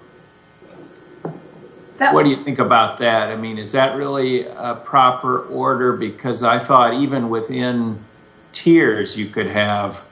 what 2.10 2.24
do 2.24 2.30
you 2.30 2.42
think 2.42 2.58
about 2.58 2.98
that? 2.98 3.30
I 3.30 3.36
mean, 3.36 3.58
is 3.58 3.72
that 3.72 3.96
really 3.96 4.46
a 4.46 4.74
proper 4.74 5.44
order? 5.46 5.92
Because 5.92 6.42
I 6.42 6.58
thought 6.58 6.94
even 6.94 7.28
within 7.28 8.02
tiers 8.52 9.16
you 9.16 9.26
could 9.26 9.46
have 9.46 10.02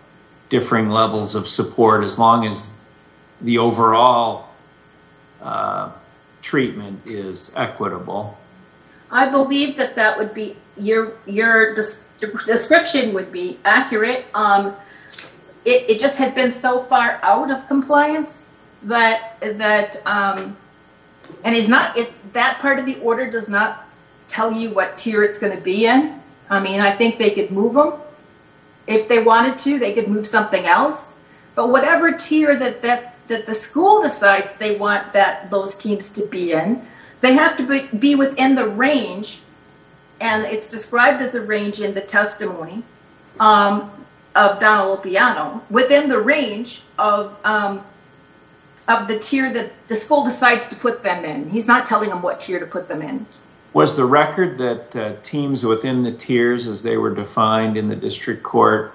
differing 0.49 0.91
levels 0.91 1.35
of 1.35 1.49
support 1.49 2.05
as 2.05 2.19
long 2.19 2.47
as 2.47 2.79
the 3.41 3.59
overall 3.59 4.49
uh, 5.41 5.91
treatment 6.43 7.01
is 7.07 7.53
equitable. 7.57 8.37
I 9.11 9.27
believe 9.27 9.77
that 9.77 9.97
that 9.97 10.19
would 10.19 10.35
be 10.35 10.57
your 10.77 11.13
your 11.27 11.75
description 11.75 13.15
would 13.15 13.33
be 13.33 13.59
accurate. 13.65 14.27
Um, 14.35 14.75
it, 15.65 15.91
it 15.91 15.99
just 15.99 16.19
had 16.19 16.35
been 16.35 16.51
so 16.51 16.79
far 16.79 17.19
out 17.23 17.51
of 17.51 17.67
compliance 17.67 18.49
that 18.85 19.41
that 19.41 20.01
um, 20.07 20.57
and 21.45 21.55
is 21.55 21.69
not 21.69 21.97
if 21.97 22.15
that 22.33 22.59
part 22.59 22.79
of 22.79 22.87
the 22.87 22.99
order 23.01 23.31
does 23.31 23.49
not 23.49 23.87
tell 24.29 24.53
you 24.53 24.73
what 24.73 24.97
tier 24.97 25.23
it's 25.23 25.39
going 25.39 25.57
to 25.57 25.63
be 25.63 25.87
in. 25.87 26.21
I 26.49 26.61
mean, 26.61 26.81
I 26.81 26.91
think 26.93 27.19
they 27.19 27.31
could 27.31 27.51
move 27.51 27.75
them 27.75 27.95
if 28.87 29.09
they 29.09 29.23
wanted 29.23 29.59
to. 29.59 29.79
They 29.79 29.93
could 29.93 30.09
move 30.09 30.27
something 30.27 30.65
else, 30.67 31.17
but 31.55 31.69
whatever 31.69 32.13
tier 32.13 32.57
that 32.57 32.83
that 32.83 33.15
that 33.29 33.47
the 33.47 33.55
school 33.55 34.03
decides 34.03 34.57
they 34.57 34.77
want 34.77 35.13
that 35.13 35.51
those 35.51 35.77
teams 35.77 36.11
to 36.11 36.27
be 36.27 36.53
in, 36.53 36.83
they 37.21 37.35
have 37.35 37.57
to 37.57 37.63
be, 37.63 37.87
be 37.99 38.15
within 38.17 38.55
the 38.55 38.67
range, 38.67 39.41
and 40.21 40.45
it's 40.45 40.69
described 40.69 41.23
as 41.23 41.35
a 41.35 41.43
range 41.43 41.81
in 41.81 41.95
the 41.95 42.01
testimony 42.01 42.83
um, 43.39 43.91
of 44.35 44.59
Donna 44.59 44.83
Lopiano, 44.83 45.61
within 45.71 46.09
the 46.09 46.19
range 46.19 46.83
of 46.99 47.39
um, 47.45 47.83
of 48.91 49.07
the 49.07 49.19
tier 49.19 49.53
that 49.53 49.71
the 49.87 49.95
school 49.95 50.25
decides 50.25 50.69
to 50.69 50.77
put 50.77 51.03
them 51.03 51.25
in. 51.25 51.49
He's 51.49 51.69
not 51.69 51.85
telling 51.85 52.11
them 52.11 52.23
what 52.23 52.41
tier 52.41 52.59
to 52.59 52.67
put 52.67 52.89
them 52.89 53.03
in. 53.03 53.25
Was 53.73 53.97
the 53.97 54.05
record 54.05 54.59
that 54.59 54.97
uh, 54.97 55.13
teams 55.23 55.65
within 55.65 56.03
the 56.03 56.11
tiers, 56.11 56.67
as 56.67 56.83
they 56.83 56.97
were 56.97 57.15
defined 57.15 57.77
in 57.77 57.89
the 57.89 57.95
district 57.95 58.43
court, 58.43 58.95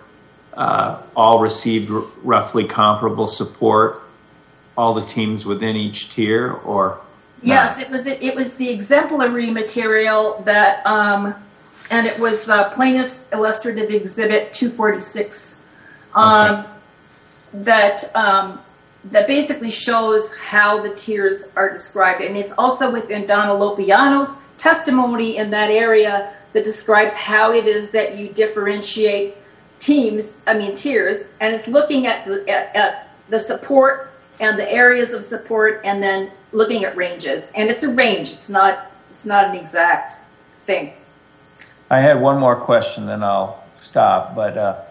uh, 0.54 1.02
all 1.16 1.40
received 1.40 1.90
r- 1.92 2.04
roughly 2.24 2.66
comparable 2.66 3.28
support? 3.28 4.02
All 4.78 4.94
the 4.94 5.06
teams 5.06 5.46
within 5.46 5.78
each 5.78 6.14
tier, 6.14 6.52
or 6.52 7.00
yes, 7.42 7.80
it 7.82 7.90
was. 7.90 8.08
It, 8.08 8.36
was 8.36 8.58
the 8.58 8.70
exemplary 8.70 9.50
material 9.50 10.42
that, 10.44 10.86
um, 10.86 11.34
and 11.90 12.06
it 12.06 12.20
was 12.20 12.44
the 12.46 12.70
plaintiff's 12.74 13.32
illustrative 13.32 13.90
exhibit 13.90 14.52
246. 14.52 15.62
Um, 16.14 16.56
okay. 16.60 16.70
That 17.54 18.04
um, 18.16 18.60
that 19.12 19.28
basically 19.28 19.70
shows 19.70 20.36
how 20.38 20.82
the 20.82 20.94
tiers 20.94 21.48
are 21.56 21.72
described, 21.72 22.22
and 22.22 22.36
it's 22.36 22.52
also 22.54 22.92
within 22.92 23.26
Donna 23.26 23.54
Lopiano's 23.54 24.36
testimony 24.58 25.38
in 25.38 25.52
that 25.52 25.70
area 25.70 26.34
that 26.54 26.64
describes 26.64 27.14
how 27.14 27.52
it 27.52 27.68
is 27.68 27.92
that 27.92 28.18
you 28.18 28.30
differentiate 28.30 29.36
teams, 29.80 30.42
I 30.48 30.58
mean 30.58 30.74
tiers, 30.74 31.26
and 31.42 31.54
it's 31.54 31.68
looking 31.68 32.08
at 32.08 32.26
the, 32.26 32.42
at, 32.50 32.76
at 32.76 33.18
the 33.30 33.40
support 33.40 34.12
and 34.40 34.58
the 34.58 34.72
areas 34.72 35.14
of 35.14 35.24
support, 35.24 35.82
and 35.86 36.02
then 36.02 36.32
looking 36.52 36.84
at 36.84 36.96
ranges. 36.96 37.52
And 37.56 37.70
it's 37.70 37.84
a 37.84 37.94
range. 37.94 38.32
It's 38.32 38.50
not. 38.50 38.92
It's 39.10 39.26
not 39.26 39.46
an 39.46 39.56
exact 39.56 40.16
thing. 40.60 40.94
I 41.90 42.00
had 42.00 42.20
one 42.20 42.40
more 42.40 42.56
question, 42.56 43.06
then 43.06 43.24
I'll 43.24 43.64
stop. 43.78 44.36
But 44.36 44.58
uh, 44.58 44.82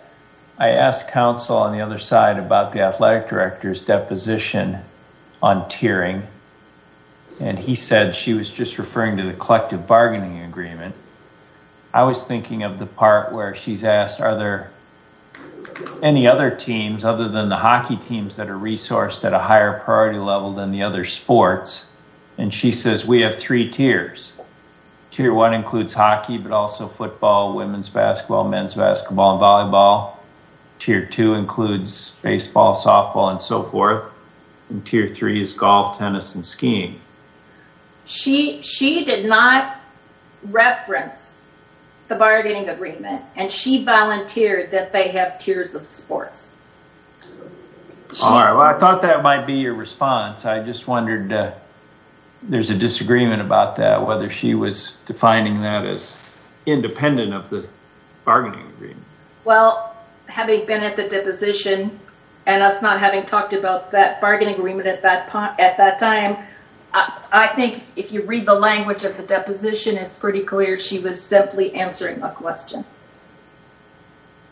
I 0.58 0.70
asked 0.70 1.08
counsel 1.08 1.56
on 1.56 1.72
the 1.72 1.80
other 1.80 1.98
side 1.98 2.38
about 2.38 2.72
the 2.72 2.82
athletic 2.82 3.28
director's 3.28 3.82
deposition 3.82 4.78
on 5.42 5.62
tiering, 5.62 6.22
and 7.40 7.58
he 7.58 7.74
said 7.74 8.14
she 8.14 8.34
was 8.34 8.50
just 8.50 8.78
referring 8.78 9.16
to 9.16 9.24
the 9.24 9.32
collective 9.32 9.86
bargaining 9.86 10.44
agreement. 10.44 10.94
I 11.92 12.04
was 12.04 12.22
thinking 12.24 12.62
of 12.62 12.78
the 12.78 12.86
part 12.86 13.32
where 13.32 13.54
she's 13.54 13.82
asked, 13.82 14.20
are 14.20 14.36
there 14.36 14.70
any 16.02 16.28
other 16.28 16.50
teams 16.50 17.04
other 17.04 17.28
than 17.28 17.48
the 17.48 17.56
hockey 17.56 17.96
teams 17.96 18.36
that 18.36 18.48
are 18.48 18.58
resourced 18.58 19.24
at 19.24 19.32
a 19.32 19.38
higher 19.40 19.80
priority 19.80 20.18
level 20.18 20.52
than 20.52 20.70
the 20.70 20.82
other 20.82 21.04
sports? 21.04 21.86
And 22.38 22.54
she 22.54 22.70
says, 22.70 23.04
we 23.04 23.22
have 23.22 23.34
three 23.34 23.70
tiers. 23.70 24.32
Tier 25.10 25.32
one 25.32 25.54
includes 25.54 25.94
hockey, 25.94 26.38
but 26.38 26.52
also 26.52 26.88
football, 26.88 27.54
women's 27.54 27.88
basketball, 27.88 28.48
men's 28.48 28.74
basketball, 28.74 29.32
and 29.32 29.40
volleyball. 29.40 30.13
Tier 30.78 31.06
two 31.06 31.34
includes 31.34 32.16
baseball, 32.22 32.74
softball, 32.74 33.30
and 33.30 33.40
so 33.40 33.62
forth. 33.62 34.10
And 34.70 34.84
tier 34.84 35.08
three 35.08 35.40
is 35.40 35.52
golf, 35.52 35.98
tennis, 35.98 36.34
and 36.34 36.44
skiing. 36.44 37.00
She 38.04 38.60
she 38.62 39.04
did 39.04 39.26
not 39.26 39.78
reference 40.44 41.46
the 42.08 42.16
bargaining 42.16 42.68
agreement, 42.68 43.24
and 43.36 43.50
she 43.50 43.84
volunteered 43.84 44.70
that 44.72 44.92
they 44.92 45.08
have 45.08 45.38
tiers 45.38 45.74
of 45.74 45.86
sports. 45.86 46.54
She, 48.12 48.22
All 48.24 48.40
right. 48.40 48.52
Well, 48.52 48.62
I 48.62 48.78
thought 48.78 49.02
that 49.02 49.22
might 49.22 49.46
be 49.46 49.54
your 49.54 49.74
response. 49.74 50.44
I 50.44 50.62
just 50.62 50.86
wondered. 50.86 51.32
Uh, 51.32 51.52
there's 52.42 52.68
a 52.68 52.76
disagreement 52.76 53.40
about 53.40 53.76
that, 53.76 54.06
whether 54.06 54.28
she 54.28 54.54
was 54.54 54.98
defining 55.06 55.62
that 55.62 55.86
as 55.86 56.18
independent 56.66 57.32
of 57.32 57.48
the 57.48 57.66
bargaining 58.24 58.66
agreement. 58.66 59.02
Well, 59.44 59.93
having 60.26 60.66
been 60.66 60.82
at 60.82 60.96
the 60.96 61.08
deposition 61.08 61.98
and 62.46 62.62
us 62.62 62.82
not 62.82 63.00
having 63.00 63.24
talked 63.24 63.52
about 63.52 63.90
that 63.90 64.20
bargaining 64.20 64.56
agreement 64.56 64.86
at 64.86 65.02
that 65.02 65.34
at 65.58 65.76
that 65.76 65.98
time, 65.98 66.36
I, 67.32 67.48
think 67.48 67.82
if 67.96 68.12
you 68.12 68.22
read 68.22 68.46
the 68.46 68.54
language 68.54 69.04
of 69.04 69.16
the 69.16 69.24
deposition, 69.24 69.96
it's 69.96 70.14
pretty 70.14 70.42
clear 70.42 70.76
she 70.76 71.00
was 71.00 71.20
simply 71.20 71.74
answering 71.74 72.22
a 72.22 72.30
question. 72.30 72.84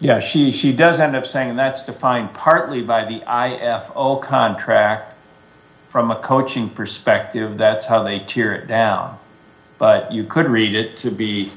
Yeah, 0.00 0.18
she, 0.18 0.50
she 0.50 0.72
does 0.72 0.98
end 0.98 1.14
up 1.14 1.24
saying 1.24 1.54
that's 1.54 1.84
defined 1.84 2.34
partly 2.34 2.82
by 2.82 3.04
the 3.04 3.20
IFO 3.20 4.20
contract. 4.20 5.14
From 5.90 6.10
a 6.10 6.16
coaching 6.16 6.70
perspective, 6.70 7.58
that's 7.58 7.86
how 7.86 8.02
they 8.02 8.18
tear 8.18 8.54
it 8.54 8.66
down. 8.66 9.18
But 9.78 10.10
you 10.10 10.24
could 10.24 10.46
read 10.46 10.74
it 10.74 10.96
to 10.98 11.10
be 11.10 11.52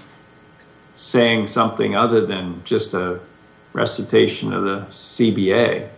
saying 0.98 1.48
something 1.48 1.96
other 1.96 2.26
than 2.26 2.62
just 2.66 2.94
a 2.94 3.20
recitation 3.76 4.54
of 4.54 4.64
the 4.64 4.78
CBA. 4.90 5.90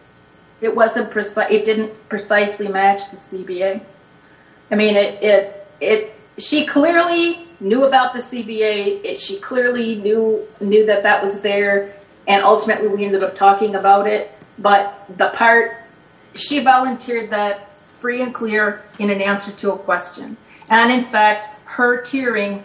It 0.62 0.76
wasn't 0.76 1.12
precise. 1.12 1.52
It 1.52 1.64
didn't 1.64 2.02
precisely 2.10 2.68
match 2.68 3.12
the 3.12 3.18
CBA. 3.18 3.80
I 4.72 4.76
mean, 4.76 4.96
it, 4.96 5.24
it, 5.24 5.68
it, 5.80 6.16
she 6.40 6.66
clearly 6.66 7.46
knew 7.60 7.86
about 7.86 8.14
the 8.14 8.20
CBA. 8.20 9.06
It, 9.06 9.20
she 9.20 9.40
clearly 9.40 9.96
knew, 9.98 10.46
knew 10.60 10.86
that 10.88 11.04
that 11.04 11.22
was 11.22 11.42
there. 11.42 11.94
And 12.28 12.44
ultimately 12.44 12.88
we 12.88 13.06
ended 13.06 13.24
up 13.24 13.36
talking 13.36 13.76
about 13.76 14.08
it. 14.08 14.32
But 14.58 15.06
the 15.16 15.30
part, 15.30 15.78
she 16.34 16.60
volunteered 16.64 17.30
that 17.30 17.70
free 17.86 18.24
and 18.24 18.34
clear 18.34 18.84
in 18.98 19.12
an 19.12 19.22
answer 19.22 19.52
to 19.52 19.74
a 19.74 19.78
question. 19.78 20.36
And 20.70 20.92
in 20.92 21.02
fact, 21.02 21.48
her 21.66 22.02
tiering 22.02 22.64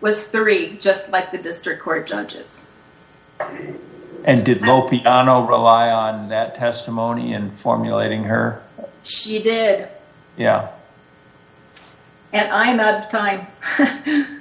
was 0.00 0.28
three, 0.28 0.76
just 0.78 1.12
like 1.12 1.30
the 1.30 1.38
district 1.38 1.82
court 1.82 2.06
judges. 2.06 2.70
And 4.24 4.44
did 4.44 4.58
Lopiano 4.58 5.46
rely 5.48 5.90
on 5.90 6.30
that 6.30 6.54
testimony 6.54 7.34
in 7.34 7.50
formulating 7.50 8.24
her? 8.24 8.62
She 9.02 9.42
did. 9.42 9.88
Yeah 10.36 10.70
and 12.34 12.52
I'm 12.52 12.80
out 12.80 12.96
of 12.96 13.08
time. 13.08 13.46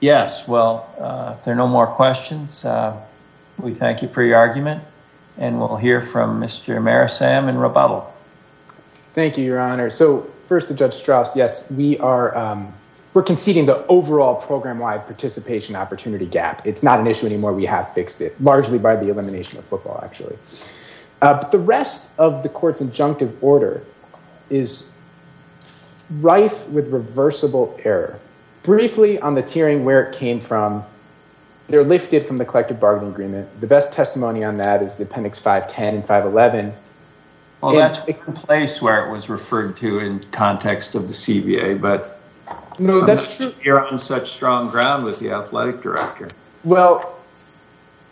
yes, 0.00 0.46
well, 0.46 0.92
uh, 1.00 1.36
if 1.38 1.44
there 1.44 1.54
are 1.54 1.56
no 1.56 1.68
more 1.68 1.86
questions, 1.86 2.64
uh, 2.64 3.00
we 3.58 3.72
thank 3.72 4.02
you 4.02 4.08
for 4.08 4.22
your 4.22 4.36
argument, 4.36 4.82
and 5.38 5.60
we'll 5.60 5.76
hear 5.76 6.02
from 6.02 6.40
Mr. 6.40 6.82
Marasam 6.82 7.48
in 7.48 7.56
rebuttal. 7.56 8.12
Thank 9.12 9.38
you, 9.38 9.44
Your 9.44 9.60
Honor. 9.60 9.88
So, 9.88 10.22
first 10.48 10.66
to 10.68 10.74
Judge 10.74 11.00
Stras, 11.00 11.36
yes, 11.36 11.70
we 11.70 11.96
are 11.98 12.36
um, 12.36 12.74
we're 13.14 13.22
conceding 13.22 13.64
the 13.64 13.86
overall 13.86 14.34
program-wide 14.34 15.06
participation 15.06 15.76
opportunity 15.76 16.26
gap. 16.26 16.66
It's 16.66 16.82
not 16.82 16.98
an 16.98 17.06
issue 17.06 17.26
anymore. 17.26 17.54
We 17.54 17.64
have 17.66 17.94
fixed 17.94 18.20
it, 18.20 18.38
largely 18.42 18.78
by 18.78 18.96
the 18.96 19.08
elimination 19.08 19.58
of 19.58 19.64
football, 19.64 20.00
actually. 20.04 20.36
Uh, 21.22 21.34
but 21.34 21.52
the 21.52 21.58
rest 21.58 22.18
of 22.18 22.42
the 22.42 22.48
court's 22.48 22.82
injunctive 22.82 23.32
order 23.40 23.84
is 24.50 24.90
rife 26.20 26.66
with 26.68 26.92
reversible 26.92 27.78
error. 27.84 28.18
Briefly 28.64 29.20
on 29.20 29.34
the 29.34 29.42
tiering, 29.42 29.84
where 29.84 30.04
it 30.04 30.16
came 30.16 30.40
from, 30.40 30.84
they're 31.68 31.84
lifted 31.84 32.26
from 32.26 32.38
the 32.38 32.44
collective 32.44 32.80
bargaining 32.80 33.12
agreement. 33.12 33.60
The 33.60 33.66
best 33.66 33.92
testimony 33.92 34.42
on 34.42 34.58
that 34.58 34.82
is 34.82 34.96
the 34.96 35.04
Appendix 35.04 35.38
510 35.38 35.94
and 35.94 36.04
511. 36.04 36.74
Well, 37.60 37.70
and 37.70 37.80
that's 37.80 38.00
one 38.00 38.36
place 38.36 38.82
where 38.82 39.06
it 39.06 39.12
was 39.12 39.28
referred 39.28 39.76
to 39.78 40.00
in 40.00 40.26
context 40.30 40.94
of 40.94 41.08
the 41.08 41.14
CBA, 41.14 41.80
but 41.80 42.20
no, 42.78 43.00
that's 43.02 43.36
true. 43.36 43.54
You're 43.62 43.86
on 43.86 43.98
such 43.98 44.30
strong 44.30 44.70
ground 44.70 45.04
with 45.04 45.18
the 45.18 45.30
athletic 45.30 45.80
director. 45.82 46.28
Well, 46.64 47.18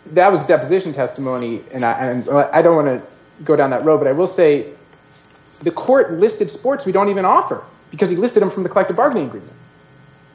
that 0.07 0.31
was 0.31 0.45
deposition 0.45 0.93
testimony, 0.93 1.61
and 1.71 1.85
I, 1.85 1.91
and 1.91 2.29
I 2.29 2.61
don't 2.61 2.75
want 2.75 3.01
to 3.01 3.07
go 3.43 3.55
down 3.55 3.69
that 3.71 3.83
road, 3.85 3.97
but 3.99 4.07
I 4.07 4.11
will 4.11 4.27
say 4.27 4.71
the 5.61 5.71
court 5.71 6.13
listed 6.13 6.49
sports 6.49 6.85
we 6.85 6.91
don't 6.91 7.09
even 7.09 7.25
offer 7.25 7.63
because 7.91 8.09
he 8.09 8.15
listed 8.15 8.41
them 8.41 8.49
from 8.49 8.63
the 8.63 8.69
collective 8.69 8.95
bargaining 8.95 9.27
agreement. 9.27 9.53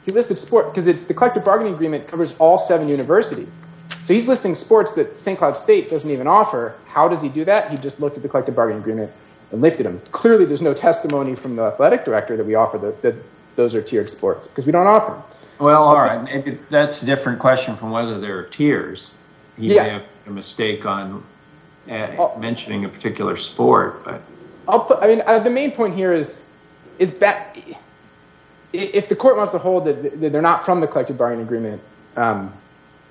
He 0.05 0.11
listed 0.11 0.37
sport 0.37 0.67
because 0.67 0.87
it's 0.87 1.05
the 1.05 1.13
collective 1.13 1.45
bargaining 1.45 1.73
agreement 1.73 2.07
covers 2.07 2.35
all 2.39 2.57
seven 2.57 2.87
universities. 2.87 3.55
So 4.03 4.13
he's 4.13 4.27
listing 4.27 4.55
sports 4.55 4.93
that 4.93 5.17
St. 5.17 5.37
Cloud 5.37 5.55
State 5.55 5.89
doesn't 5.89 6.09
even 6.09 6.25
offer. 6.25 6.75
How 6.87 7.07
does 7.07 7.21
he 7.21 7.29
do 7.29 7.45
that? 7.45 7.69
He 7.69 7.77
just 7.77 7.99
looked 7.99 8.17
at 8.17 8.23
the 8.23 8.29
collective 8.29 8.55
bargaining 8.55 8.81
agreement 8.81 9.11
and 9.51 9.61
lifted 9.61 9.85
them. 9.85 9.99
Clearly, 10.11 10.45
there's 10.45 10.61
no 10.61 10.73
testimony 10.73 11.35
from 11.35 11.55
the 11.55 11.63
athletic 11.63 12.05
director 12.05 12.35
that 12.37 12.45
we 12.45 12.55
offer 12.55 12.77
that, 12.79 13.01
that 13.03 13.15
those 13.55 13.75
are 13.75 13.81
tiered 13.81 14.09
sports 14.09 14.47
because 14.47 14.65
we 14.65 14.71
don't 14.71 14.87
offer 14.87 15.13
them. 15.13 15.23
Well, 15.59 15.83
all 15.83 15.97
right. 15.97 16.23
Maybe 16.23 16.57
that's 16.69 17.03
a 17.03 17.05
different 17.05 17.39
question 17.39 17.75
from 17.75 17.91
whether 17.91 18.19
there 18.19 18.37
are 18.37 18.43
tiers. 18.43 19.11
He 19.57 19.67
yes. 19.67 19.75
may 19.75 19.93
have 19.93 20.01
made 20.01 20.31
a 20.31 20.33
mistake 20.33 20.85
on 20.85 21.23
uh, 21.89 22.29
mentioning 22.39 22.85
a 22.85 22.89
particular 22.89 23.35
sport, 23.35 24.05
but 24.05 24.21
I'll 24.67 24.81
put, 24.81 24.99
I 25.01 25.07
mean, 25.07 25.21
uh, 25.25 25.39
the 25.39 25.49
main 25.49 25.71
point 25.71 25.95
here 25.95 26.13
is 26.13 26.51
is 26.97 27.11
back. 27.11 27.57
If 28.71 29.09
the 29.09 29.15
court 29.15 29.35
wants 29.35 29.51
to 29.53 29.57
hold 29.57 29.85
that 29.85 30.19
they're 30.19 30.41
not 30.41 30.63
from 30.63 30.79
the 30.79 30.87
collective 30.87 31.17
bargaining 31.17 31.45
agreement, 31.45 31.81
um, 32.15 32.53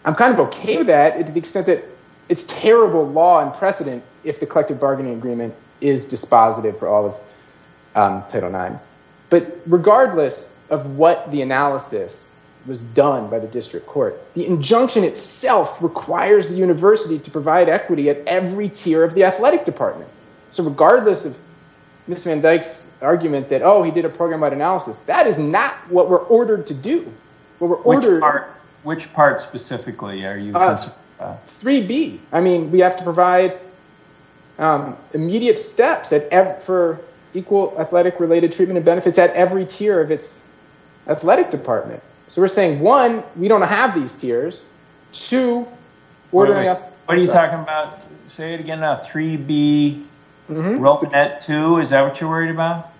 I'm 0.04 0.14
kind 0.14 0.32
of 0.32 0.40
okay 0.48 0.76
with 0.78 0.86
that 0.86 1.26
to 1.26 1.32
the 1.32 1.38
extent 1.38 1.66
that 1.66 1.84
it's 2.28 2.44
terrible 2.46 3.06
law 3.06 3.42
and 3.42 3.52
precedent 3.52 4.04
if 4.22 4.38
the 4.38 4.46
collective 4.46 4.78
bargaining 4.78 5.14
agreement 5.14 5.54
is 5.80 6.10
dispositive 6.10 6.78
for 6.78 6.88
all 6.88 7.06
of 7.06 7.14
um, 7.94 8.22
Title 8.30 8.54
IX. 8.54 8.76
But 9.30 9.58
regardless 9.66 10.58
of 10.70 10.96
what 10.96 11.30
the 11.30 11.42
analysis 11.42 12.40
was 12.66 12.82
done 12.82 13.30
by 13.30 13.38
the 13.38 13.46
district 13.46 13.86
court, 13.86 14.20
the 14.34 14.46
injunction 14.46 15.04
itself 15.04 15.82
requires 15.82 16.48
the 16.48 16.56
university 16.56 17.18
to 17.18 17.30
provide 17.30 17.68
equity 17.68 18.10
at 18.10 18.18
every 18.26 18.68
tier 18.68 19.04
of 19.04 19.14
the 19.14 19.24
athletic 19.24 19.64
department. 19.64 20.10
So 20.50 20.64
regardless 20.64 21.24
of 21.24 21.36
Ms. 22.06 22.24
Van 22.24 22.40
Dyke's 22.40 22.90
argument 23.02 23.50
that, 23.50 23.62
oh, 23.62 23.82
he 23.82 23.90
did 23.90 24.04
a 24.04 24.08
program-wide 24.08 24.52
analysis. 24.52 24.98
That 25.00 25.26
is 25.26 25.38
not 25.38 25.74
what 25.90 26.08
we're 26.08 26.18
ordered 26.18 26.66
to 26.68 26.74
do. 26.74 27.12
What 27.58 27.68
we're 27.70 27.76
ordered... 27.76 28.14
Which 28.14 28.20
part, 28.20 28.50
which 28.82 29.12
part 29.12 29.40
specifically 29.40 30.24
are 30.24 30.36
you 30.36 30.54
uh, 31.20 31.36
3B. 31.60 32.18
I 32.32 32.40
mean, 32.40 32.70
we 32.70 32.80
have 32.80 32.96
to 32.96 33.04
provide 33.04 33.58
um, 34.58 34.96
immediate 35.12 35.58
steps 35.58 36.12
at 36.12 36.24
ev- 36.30 36.62
for 36.62 37.00
equal 37.34 37.74
athletic-related 37.78 38.52
treatment 38.52 38.76
and 38.76 38.84
benefits 38.84 39.18
at 39.18 39.34
every 39.34 39.66
tier 39.66 40.00
of 40.00 40.10
its 40.10 40.42
athletic 41.06 41.50
department. 41.50 42.02
So 42.28 42.42
we're 42.42 42.48
saying, 42.48 42.80
one, 42.80 43.22
we 43.36 43.48
don't 43.48 43.62
have 43.62 43.94
these 43.94 44.14
tiers. 44.14 44.64
Two, 45.12 45.66
ordering 46.32 46.58
Wait, 46.58 46.64
wait. 46.64 46.70
us... 46.70 46.90
What 47.06 47.16
are 47.16 47.20
you 47.20 47.28
talking 47.28 47.58
about? 47.60 48.00
Say 48.28 48.54
it 48.54 48.60
again 48.60 48.80
now. 48.80 48.96
3B, 48.96 50.04
Mhm. 50.50 50.78
Romanet 50.78 51.44
2, 51.44 51.78
is 51.78 51.90
that 51.90 52.02
what 52.02 52.20
you're 52.20 52.28
worried 52.30 52.50
about? 52.50 52.90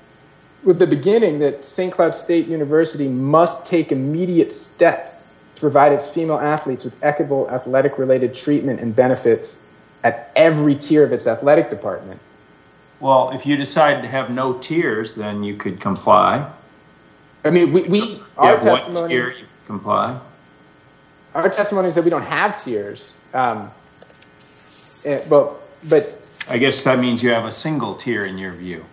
with 0.64 0.78
the 0.78 0.86
beginning 0.86 1.38
that 1.38 1.64
St. 1.64 1.92
Cloud 1.92 2.12
State 2.14 2.46
University 2.48 3.08
must 3.08 3.66
take 3.66 3.92
immediate 3.92 4.50
steps 4.52 5.28
to 5.54 5.60
provide 5.60 5.92
its 5.92 6.08
female 6.08 6.38
athletes 6.38 6.84
with 6.84 6.94
equitable 7.02 7.48
athletic 7.50 7.98
related 7.98 8.34
treatment 8.34 8.80
and 8.80 8.94
benefits 8.94 9.58
at 10.04 10.30
every 10.36 10.74
tier 10.74 11.04
of 11.04 11.12
its 11.12 11.26
athletic 11.26 11.70
department. 11.70 12.20
Well, 13.00 13.30
if 13.30 13.46
you 13.46 13.56
decide 13.56 14.02
to 14.02 14.08
have 14.08 14.30
no 14.30 14.58
tiers, 14.58 15.14
then 15.14 15.44
you 15.44 15.56
could 15.56 15.80
comply. 15.80 16.50
I 17.44 17.50
mean, 17.50 17.72
we, 17.72 17.82
we 17.82 18.22
our 18.36 18.58
testimony, 18.58 19.14
tier, 19.14 19.30
you 19.30 19.44
comply. 19.66 20.18
our 21.34 21.48
testimony 21.48 21.88
is 21.88 21.94
that 21.94 22.02
we 22.02 22.10
don't 22.10 22.22
have 22.22 22.62
tiers. 22.62 23.12
Um, 23.32 23.70
eh, 25.04 25.24
but, 25.28 25.60
but 25.88 26.20
I 26.48 26.58
guess 26.58 26.82
that 26.82 26.98
means 26.98 27.22
you 27.22 27.30
have 27.30 27.44
a 27.44 27.52
single 27.52 27.94
tier 27.94 28.24
in 28.24 28.36
your 28.36 28.52
view. 28.52 28.84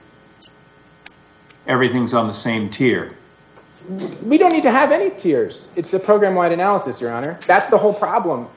Everything's 1.68 2.14
on 2.14 2.28
the 2.28 2.34
same 2.34 2.70
tier. 2.70 3.16
we 4.24 4.38
don't 4.38 4.51
need 4.51 4.64
to 4.64 4.72
have 4.72 4.91
any 4.91 5.10
tiers. 5.10 5.72
It's 5.76 5.89
the 5.89 5.99
program 5.99 6.36
wide 6.36 6.51
analysis, 6.51 7.01
Your 7.01 7.12
Honor. 7.12 7.39
That's 7.47 7.68
the 7.68 7.78
whole 7.78 7.93
problem. 7.93 8.47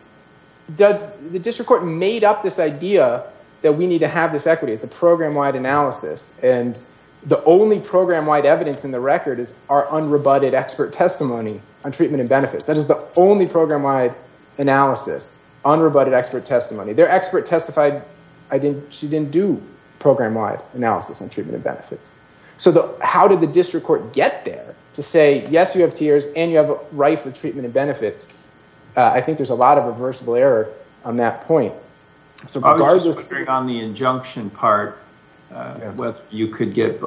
The, 0.76 1.10
the 1.32 1.38
district 1.38 1.68
court 1.68 1.86
made 1.86 2.24
up 2.24 2.42
this 2.42 2.58
idea 2.58 3.30
that 3.62 3.72
we 3.72 3.86
need 3.86 3.98
to 4.00 4.08
have 4.08 4.32
this 4.32 4.46
equity. 4.46 4.72
It's 4.72 4.84
a 4.84 4.88
program 4.88 5.34
wide 5.34 5.56
analysis. 5.56 6.38
And 6.42 6.80
the 7.24 7.42
only 7.44 7.80
program 7.80 8.26
wide 8.26 8.46
evidence 8.46 8.84
in 8.84 8.90
the 8.90 9.00
record 9.00 9.40
is 9.40 9.52
our 9.68 9.86
unrebutted 9.86 10.54
expert 10.54 10.92
testimony 10.92 11.60
on 11.84 11.92
treatment 11.92 12.20
and 12.20 12.28
benefits. 12.28 12.66
That 12.66 12.76
is 12.76 12.86
the 12.86 13.04
only 13.16 13.46
program 13.46 13.82
wide 13.82 14.14
analysis, 14.58 15.44
unrebutted 15.64 16.12
expert 16.12 16.46
testimony. 16.46 16.92
Their 16.92 17.10
expert 17.10 17.46
testified 17.46 18.02
I 18.50 18.58
didn't, 18.58 18.92
she 18.92 19.08
didn't 19.08 19.30
do 19.30 19.62
program 19.98 20.34
wide 20.34 20.60
analysis 20.74 21.20
on 21.20 21.28
treatment 21.28 21.56
and 21.56 21.64
benefits. 21.64 22.16
So 22.56 22.70
the, 22.70 22.96
how 23.04 23.28
did 23.28 23.40
the 23.40 23.46
district 23.46 23.86
court 23.86 24.12
get 24.12 24.44
there 24.44 24.74
to 24.94 25.02
say, 25.02 25.46
yes, 25.48 25.74
you 25.74 25.82
have 25.82 25.94
tiers 25.94 26.26
and 26.34 26.50
you 26.50 26.56
have 26.56 26.70
a 26.70 26.78
right 26.92 27.18
for 27.18 27.30
treatment 27.30 27.66
and 27.66 27.74
benefits? 27.74 28.32
Uh, 28.96 29.02
I 29.02 29.20
think 29.20 29.38
there's 29.38 29.50
a 29.50 29.54
lot 29.54 29.78
of 29.78 29.84
reversible 29.84 30.34
error 30.34 30.68
on 31.04 31.18
that 31.18 31.42
point. 31.42 31.74
So 32.46 32.60
I 32.62 32.72
was 32.72 32.80
regardless, 32.80 33.04
just 33.04 33.18
wondering 33.18 33.48
on 33.48 33.66
the 33.66 33.80
injunction 33.80 34.50
part, 34.50 34.98
uh, 35.54 35.74
Yeah. 35.80 35.90
whether 35.92 36.18
you 36.30 36.48
could 36.48 36.72
get, 36.74 37.02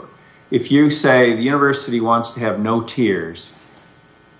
if 0.52 0.72
you 0.72 0.90
say 0.90 1.34
the 1.36 1.42
university 1.42 2.02
wants 2.02 2.32
to 2.32 2.40
have 2.42 2.60
no 2.60 2.82
tiers, 2.82 3.54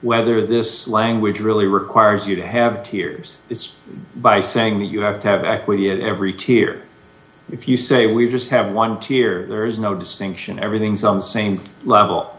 whether 0.02 0.46
this 0.46 0.88
language 0.88 1.40
really 1.40 1.68
requires 1.68 2.28
you 2.28 2.36
to 2.36 2.46
have 2.46 2.84
tiers. 2.84 3.38
It's 3.50 3.76
by 4.16 4.42
saying 4.42 4.80
that 4.80 4.86
you 4.86 5.02
have 5.02 5.22
to 5.22 5.28
have 5.28 5.44
equity 5.44 5.92
at 5.92 6.00
every 6.00 6.34
tier. 6.34 6.82
If 7.52 7.68
you 7.68 7.78
say 7.78 8.08
we 8.12 8.30
just 8.30 8.50
have 8.50 8.72
one 8.72 9.00
tier, 9.00 9.46
there 9.46 9.66
is 9.66 9.78
no 9.78 9.94
distinction, 9.94 10.60
everything's 10.60 11.04
on 11.04 11.18
the 11.18 11.22
same 11.24 11.62
level, 11.86 12.36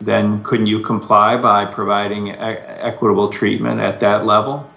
then 0.00 0.42
couldn't 0.42 0.66
you 0.66 0.80
comply 0.80 1.36
by 1.36 1.64
providing 1.64 2.28
e- 2.28 2.32
equitable 2.32 3.28
treatment 3.28 3.80
at 3.80 4.00
that 4.00 4.26
level? 4.26 4.68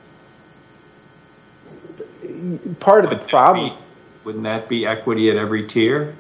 Part 2.80 3.04
of 3.06 3.10
the 3.10 3.16
Wouldn't 3.18 3.22
that 3.22 3.30
problem, 3.30 3.70
be- 3.70 3.76
Wouldn't 4.24 4.44
that 4.44 4.70
be 4.70 4.86
equity 4.86 5.30
at 5.30 5.38
every 5.38 5.66
tier? 5.68 6.16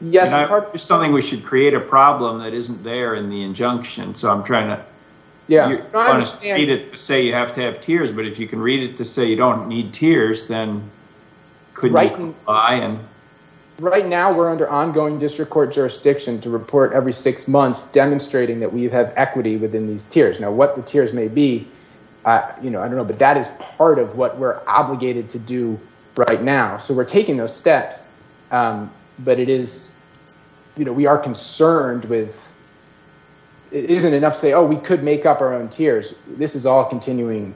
yes, 0.00 0.26
And 0.28 0.36
I 0.36 0.46
part, 0.46 0.72
just 0.72 0.88
don't 0.88 1.00
think 1.00 1.14
we 1.14 1.22
should 1.22 1.44
create 1.44 1.74
a 1.74 1.80
problem 1.80 2.40
that 2.40 2.52
isn't 2.52 2.82
there 2.82 3.14
in 3.14 3.30
the 3.30 3.42
injunction. 3.42 4.14
So 4.14 4.30
I'm 4.30 4.44
trying 4.44 4.68
to. 4.68 4.82
yeah, 5.48 5.68
You 5.68 5.76
no, 5.76 5.82
I 5.82 5.82
want 5.82 5.92
to 5.94 6.12
understand. 6.14 6.60
read 6.60 6.68
it 6.70 6.90
to 6.92 6.96
say 6.96 7.24
you 7.24 7.32
have 7.32 7.54
to 7.54 7.62
have 7.62 7.80
tiers, 7.80 8.12
but 8.12 8.26
if 8.26 8.38
you 8.38 8.46
can 8.46 8.60
read 8.60 8.82
it 8.82 8.96
to 8.98 9.04
say 9.04 9.24
you 9.26 9.36
don't 9.36 9.68
need 9.68 9.92
tiers, 9.94 10.46
then 10.48 10.82
couldn't 11.74 11.94
Right. 11.94 12.10
you 12.10 12.16
comply? 12.16 12.74
And 12.74 12.98
Right 13.78 14.06
now, 14.06 14.34
we're 14.34 14.48
under 14.50 14.66
ongoing 14.70 15.18
district 15.18 15.50
court 15.50 15.70
jurisdiction 15.70 16.40
to 16.40 16.48
report 16.50 16.94
every 16.94 17.12
six 17.12 17.46
months, 17.46 17.82
demonstrating 17.92 18.60
that 18.60 18.72
we 18.72 18.84
have 18.88 19.12
equity 19.16 19.58
within 19.58 19.86
these 19.86 20.04
tiers. 20.06 20.40
Now, 20.40 20.50
what 20.50 20.76
the 20.76 20.82
tiers 20.82 21.12
may 21.12 21.28
be, 21.28 21.68
uh, 22.26 22.52
you 22.60 22.70
know, 22.70 22.82
I 22.82 22.88
don't 22.88 22.96
know, 22.96 23.04
but 23.04 23.20
that 23.20 23.36
is 23.36 23.46
part 23.60 24.00
of 24.00 24.16
what 24.16 24.36
we're 24.36 24.60
obligated 24.66 25.28
to 25.30 25.38
do 25.38 25.78
right 26.16 26.42
now. 26.42 26.76
So 26.76 26.92
we're 26.92 27.04
taking 27.04 27.36
those 27.36 27.54
steps, 27.54 28.08
um, 28.50 28.90
but 29.20 29.38
it 29.38 29.48
is, 29.48 29.92
you 30.76 30.84
know, 30.84 30.92
we 30.92 31.06
are 31.06 31.18
concerned 31.18 32.04
with. 32.06 32.42
It 33.70 33.90
isn't 33.90 34.14
enough 34.14 34.34
to 34.34 34.38
say, 34.38 34.52
oh, 34.52 34.64
we 34.64 34.76
could 34.76 35.02
make 35.02 35.26
up 35.26 35.40
our 35.40 35.54
own 35.54 35.68
tiers. 35.68 36.14
This 36.26 36.54
is 36.54 36.66
all 36.66 36.84
continuing 36.84 37.54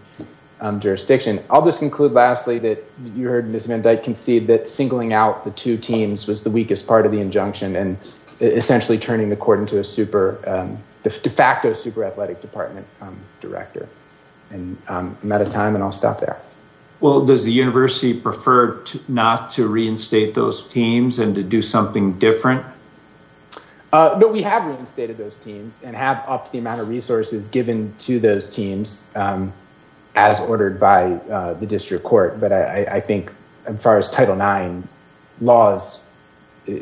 um, 0.61 0.81
jurisdiction. 0.81 1.43
I'll 1.49 1.65
just 1.65 1.79
conclude 1.79 2.13
lastly 2.13 2.59
that 2.61 2.85
you 3.15 3.29
heard 3.29 3.49
Ms. 3.49 3.67
Van 3.67 3.81
Dyke 3.81 4.03
concede 4.03 4.47
that 4.49 4.67
singling 4.67 5.13
out 5.13 5.45
the 5.45 5.53
two 5.53 5.77
teams 5.77 6.27
was 6.27 6.43
the 6.43 6.51
weakest 6.51 6.87
part 6.87 7.07
of 7.07 7.13
the 7.13 7.21
injunction 7.21 7.77
and 7.77 7.97
essentially 8.41 8.99
turning 8.99 9.31
the 9.31 9.37
court 9.37 9.61
into 9.61 9.79
a 9.79 9.85
super, 9.85 10.41
um, 10.49 10.79
de 11.05 11.11
de 11.11 11.31
facto 11.31 11.73
super 11.73 12.05
athletic 12.05 12.41
department 12.41 12.87
um, 13.01 13.17
director. 13.41 13.89
And 14.51 14.77
um, 14.89 15.17
I'm 15.23 15.33
out 15.33 15.41
of 15.43 15.51
time 15.51 15.75
and 15.75 15.83
I'll 15.85 15.93
stop 15.93 16.21
there. 16.21 16.41
well, 17.01 17.25
does 17.25 17.45
the 17.45 17.53
university 17.53 18.13
prefer 18.15 18.77
to, 18.77 19.01
not 19.09 19.51
to 19.51 19.67
reinstate 19.69 20.35
those 20.35 20.67
teams 20.67 21.19
and 21.19 21.35
to 21.37 21.43
do 21.43 21.63
something 21.63 22.19
different? 22.19 22.65
Uh, 23.93 24.17
no, 24.21 24.29
we 24.29 24.43
have 24.43 24.67
reinstated 24.67 25.19
those 25.19 25.37
teams 25.37 25.77
and 25.83 25.97
have 25.97 26.23
upped 26.29 26.53
the 26.53 26.59
amount 26.59 26.81
of 26.81 26.89
resources 26.89 27.49
given 27.49 27.93
to 27.99 28.21
those 28.21 28.55
teams 28.55 29.11
um, 29.17 29.53
as 30.15 30.39
ordered 30.41 30.79
by 30.79 31.13
uh, 31.15 31.55
the 31.55 31.67
district 31.67 32.05
court. 32.05 32.39
But 32.41 32.53
I, 32.53 32.85
I- 32.85 33.01
think, 33.01 33.33
as 33.67 33.83
far 33.83 33.99
as 33.99 34.09
Title 34.11 34.35
IX 34.41 34.87
laws 35.41 36.03
uh, 36.69 36.73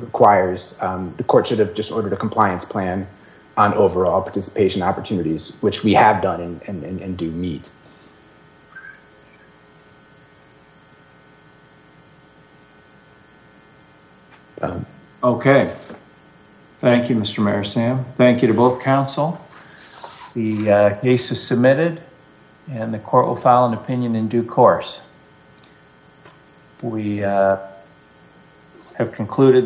requires, 0.00 0.76
um, 0.82 1.14
the 1.16 1.24
court 1.24 1.46
should 1.46 1.58
have 1.58 1.74
just 1.74 1.90
ordered 1.90 2.12
a 2.12 2.16
compliance 2.16 2.64
plan 2.64 3.06
on 3.56 3.74
overall 3.74 4.22
participation 4.22 4.82
opportunities, 4.82 5.52
which 5.60 5.84
we 5.84 5.94
have 5.94 6.22
done 6.22 6.40
and, 6.40 6.62
and, 6.66 6.84
and, 6.84 7.00
and 7.00 7.16
do 7.18 7.30
meet. 7.30 7.68
Um, 14.60 14.86
Okay. 15.22 15.72
Thank 16.80 17.08
you, 17.08 17.14
Mr. 17.14 17.44
Mayor 17.44 17.62
Sam. 17.62 18.04
Thank 18.16 18.42
you 18.42 18.48
to 18.48 18.54
both 18.54 18.82
counsel. 18.82 19.40
The 20.34 20.70
uh, 20.70 21.00
case 21.00 21.30
is 21.30 21.40
submitted, 21.40 22.02
and 22.68 22.92
the 22.92 22.98
court 22.98 23.28
will 23.28 23.36
file 23.36 23.66
an 23.66 23.74
opinion 23.74 24.16
in 24.16 24.26
due 24.26 24.42
course. 24.42 25.00
We 26.82 27.22
uh, 27.22 27.58
have 28.94 29.12
concluded 29.12 29.60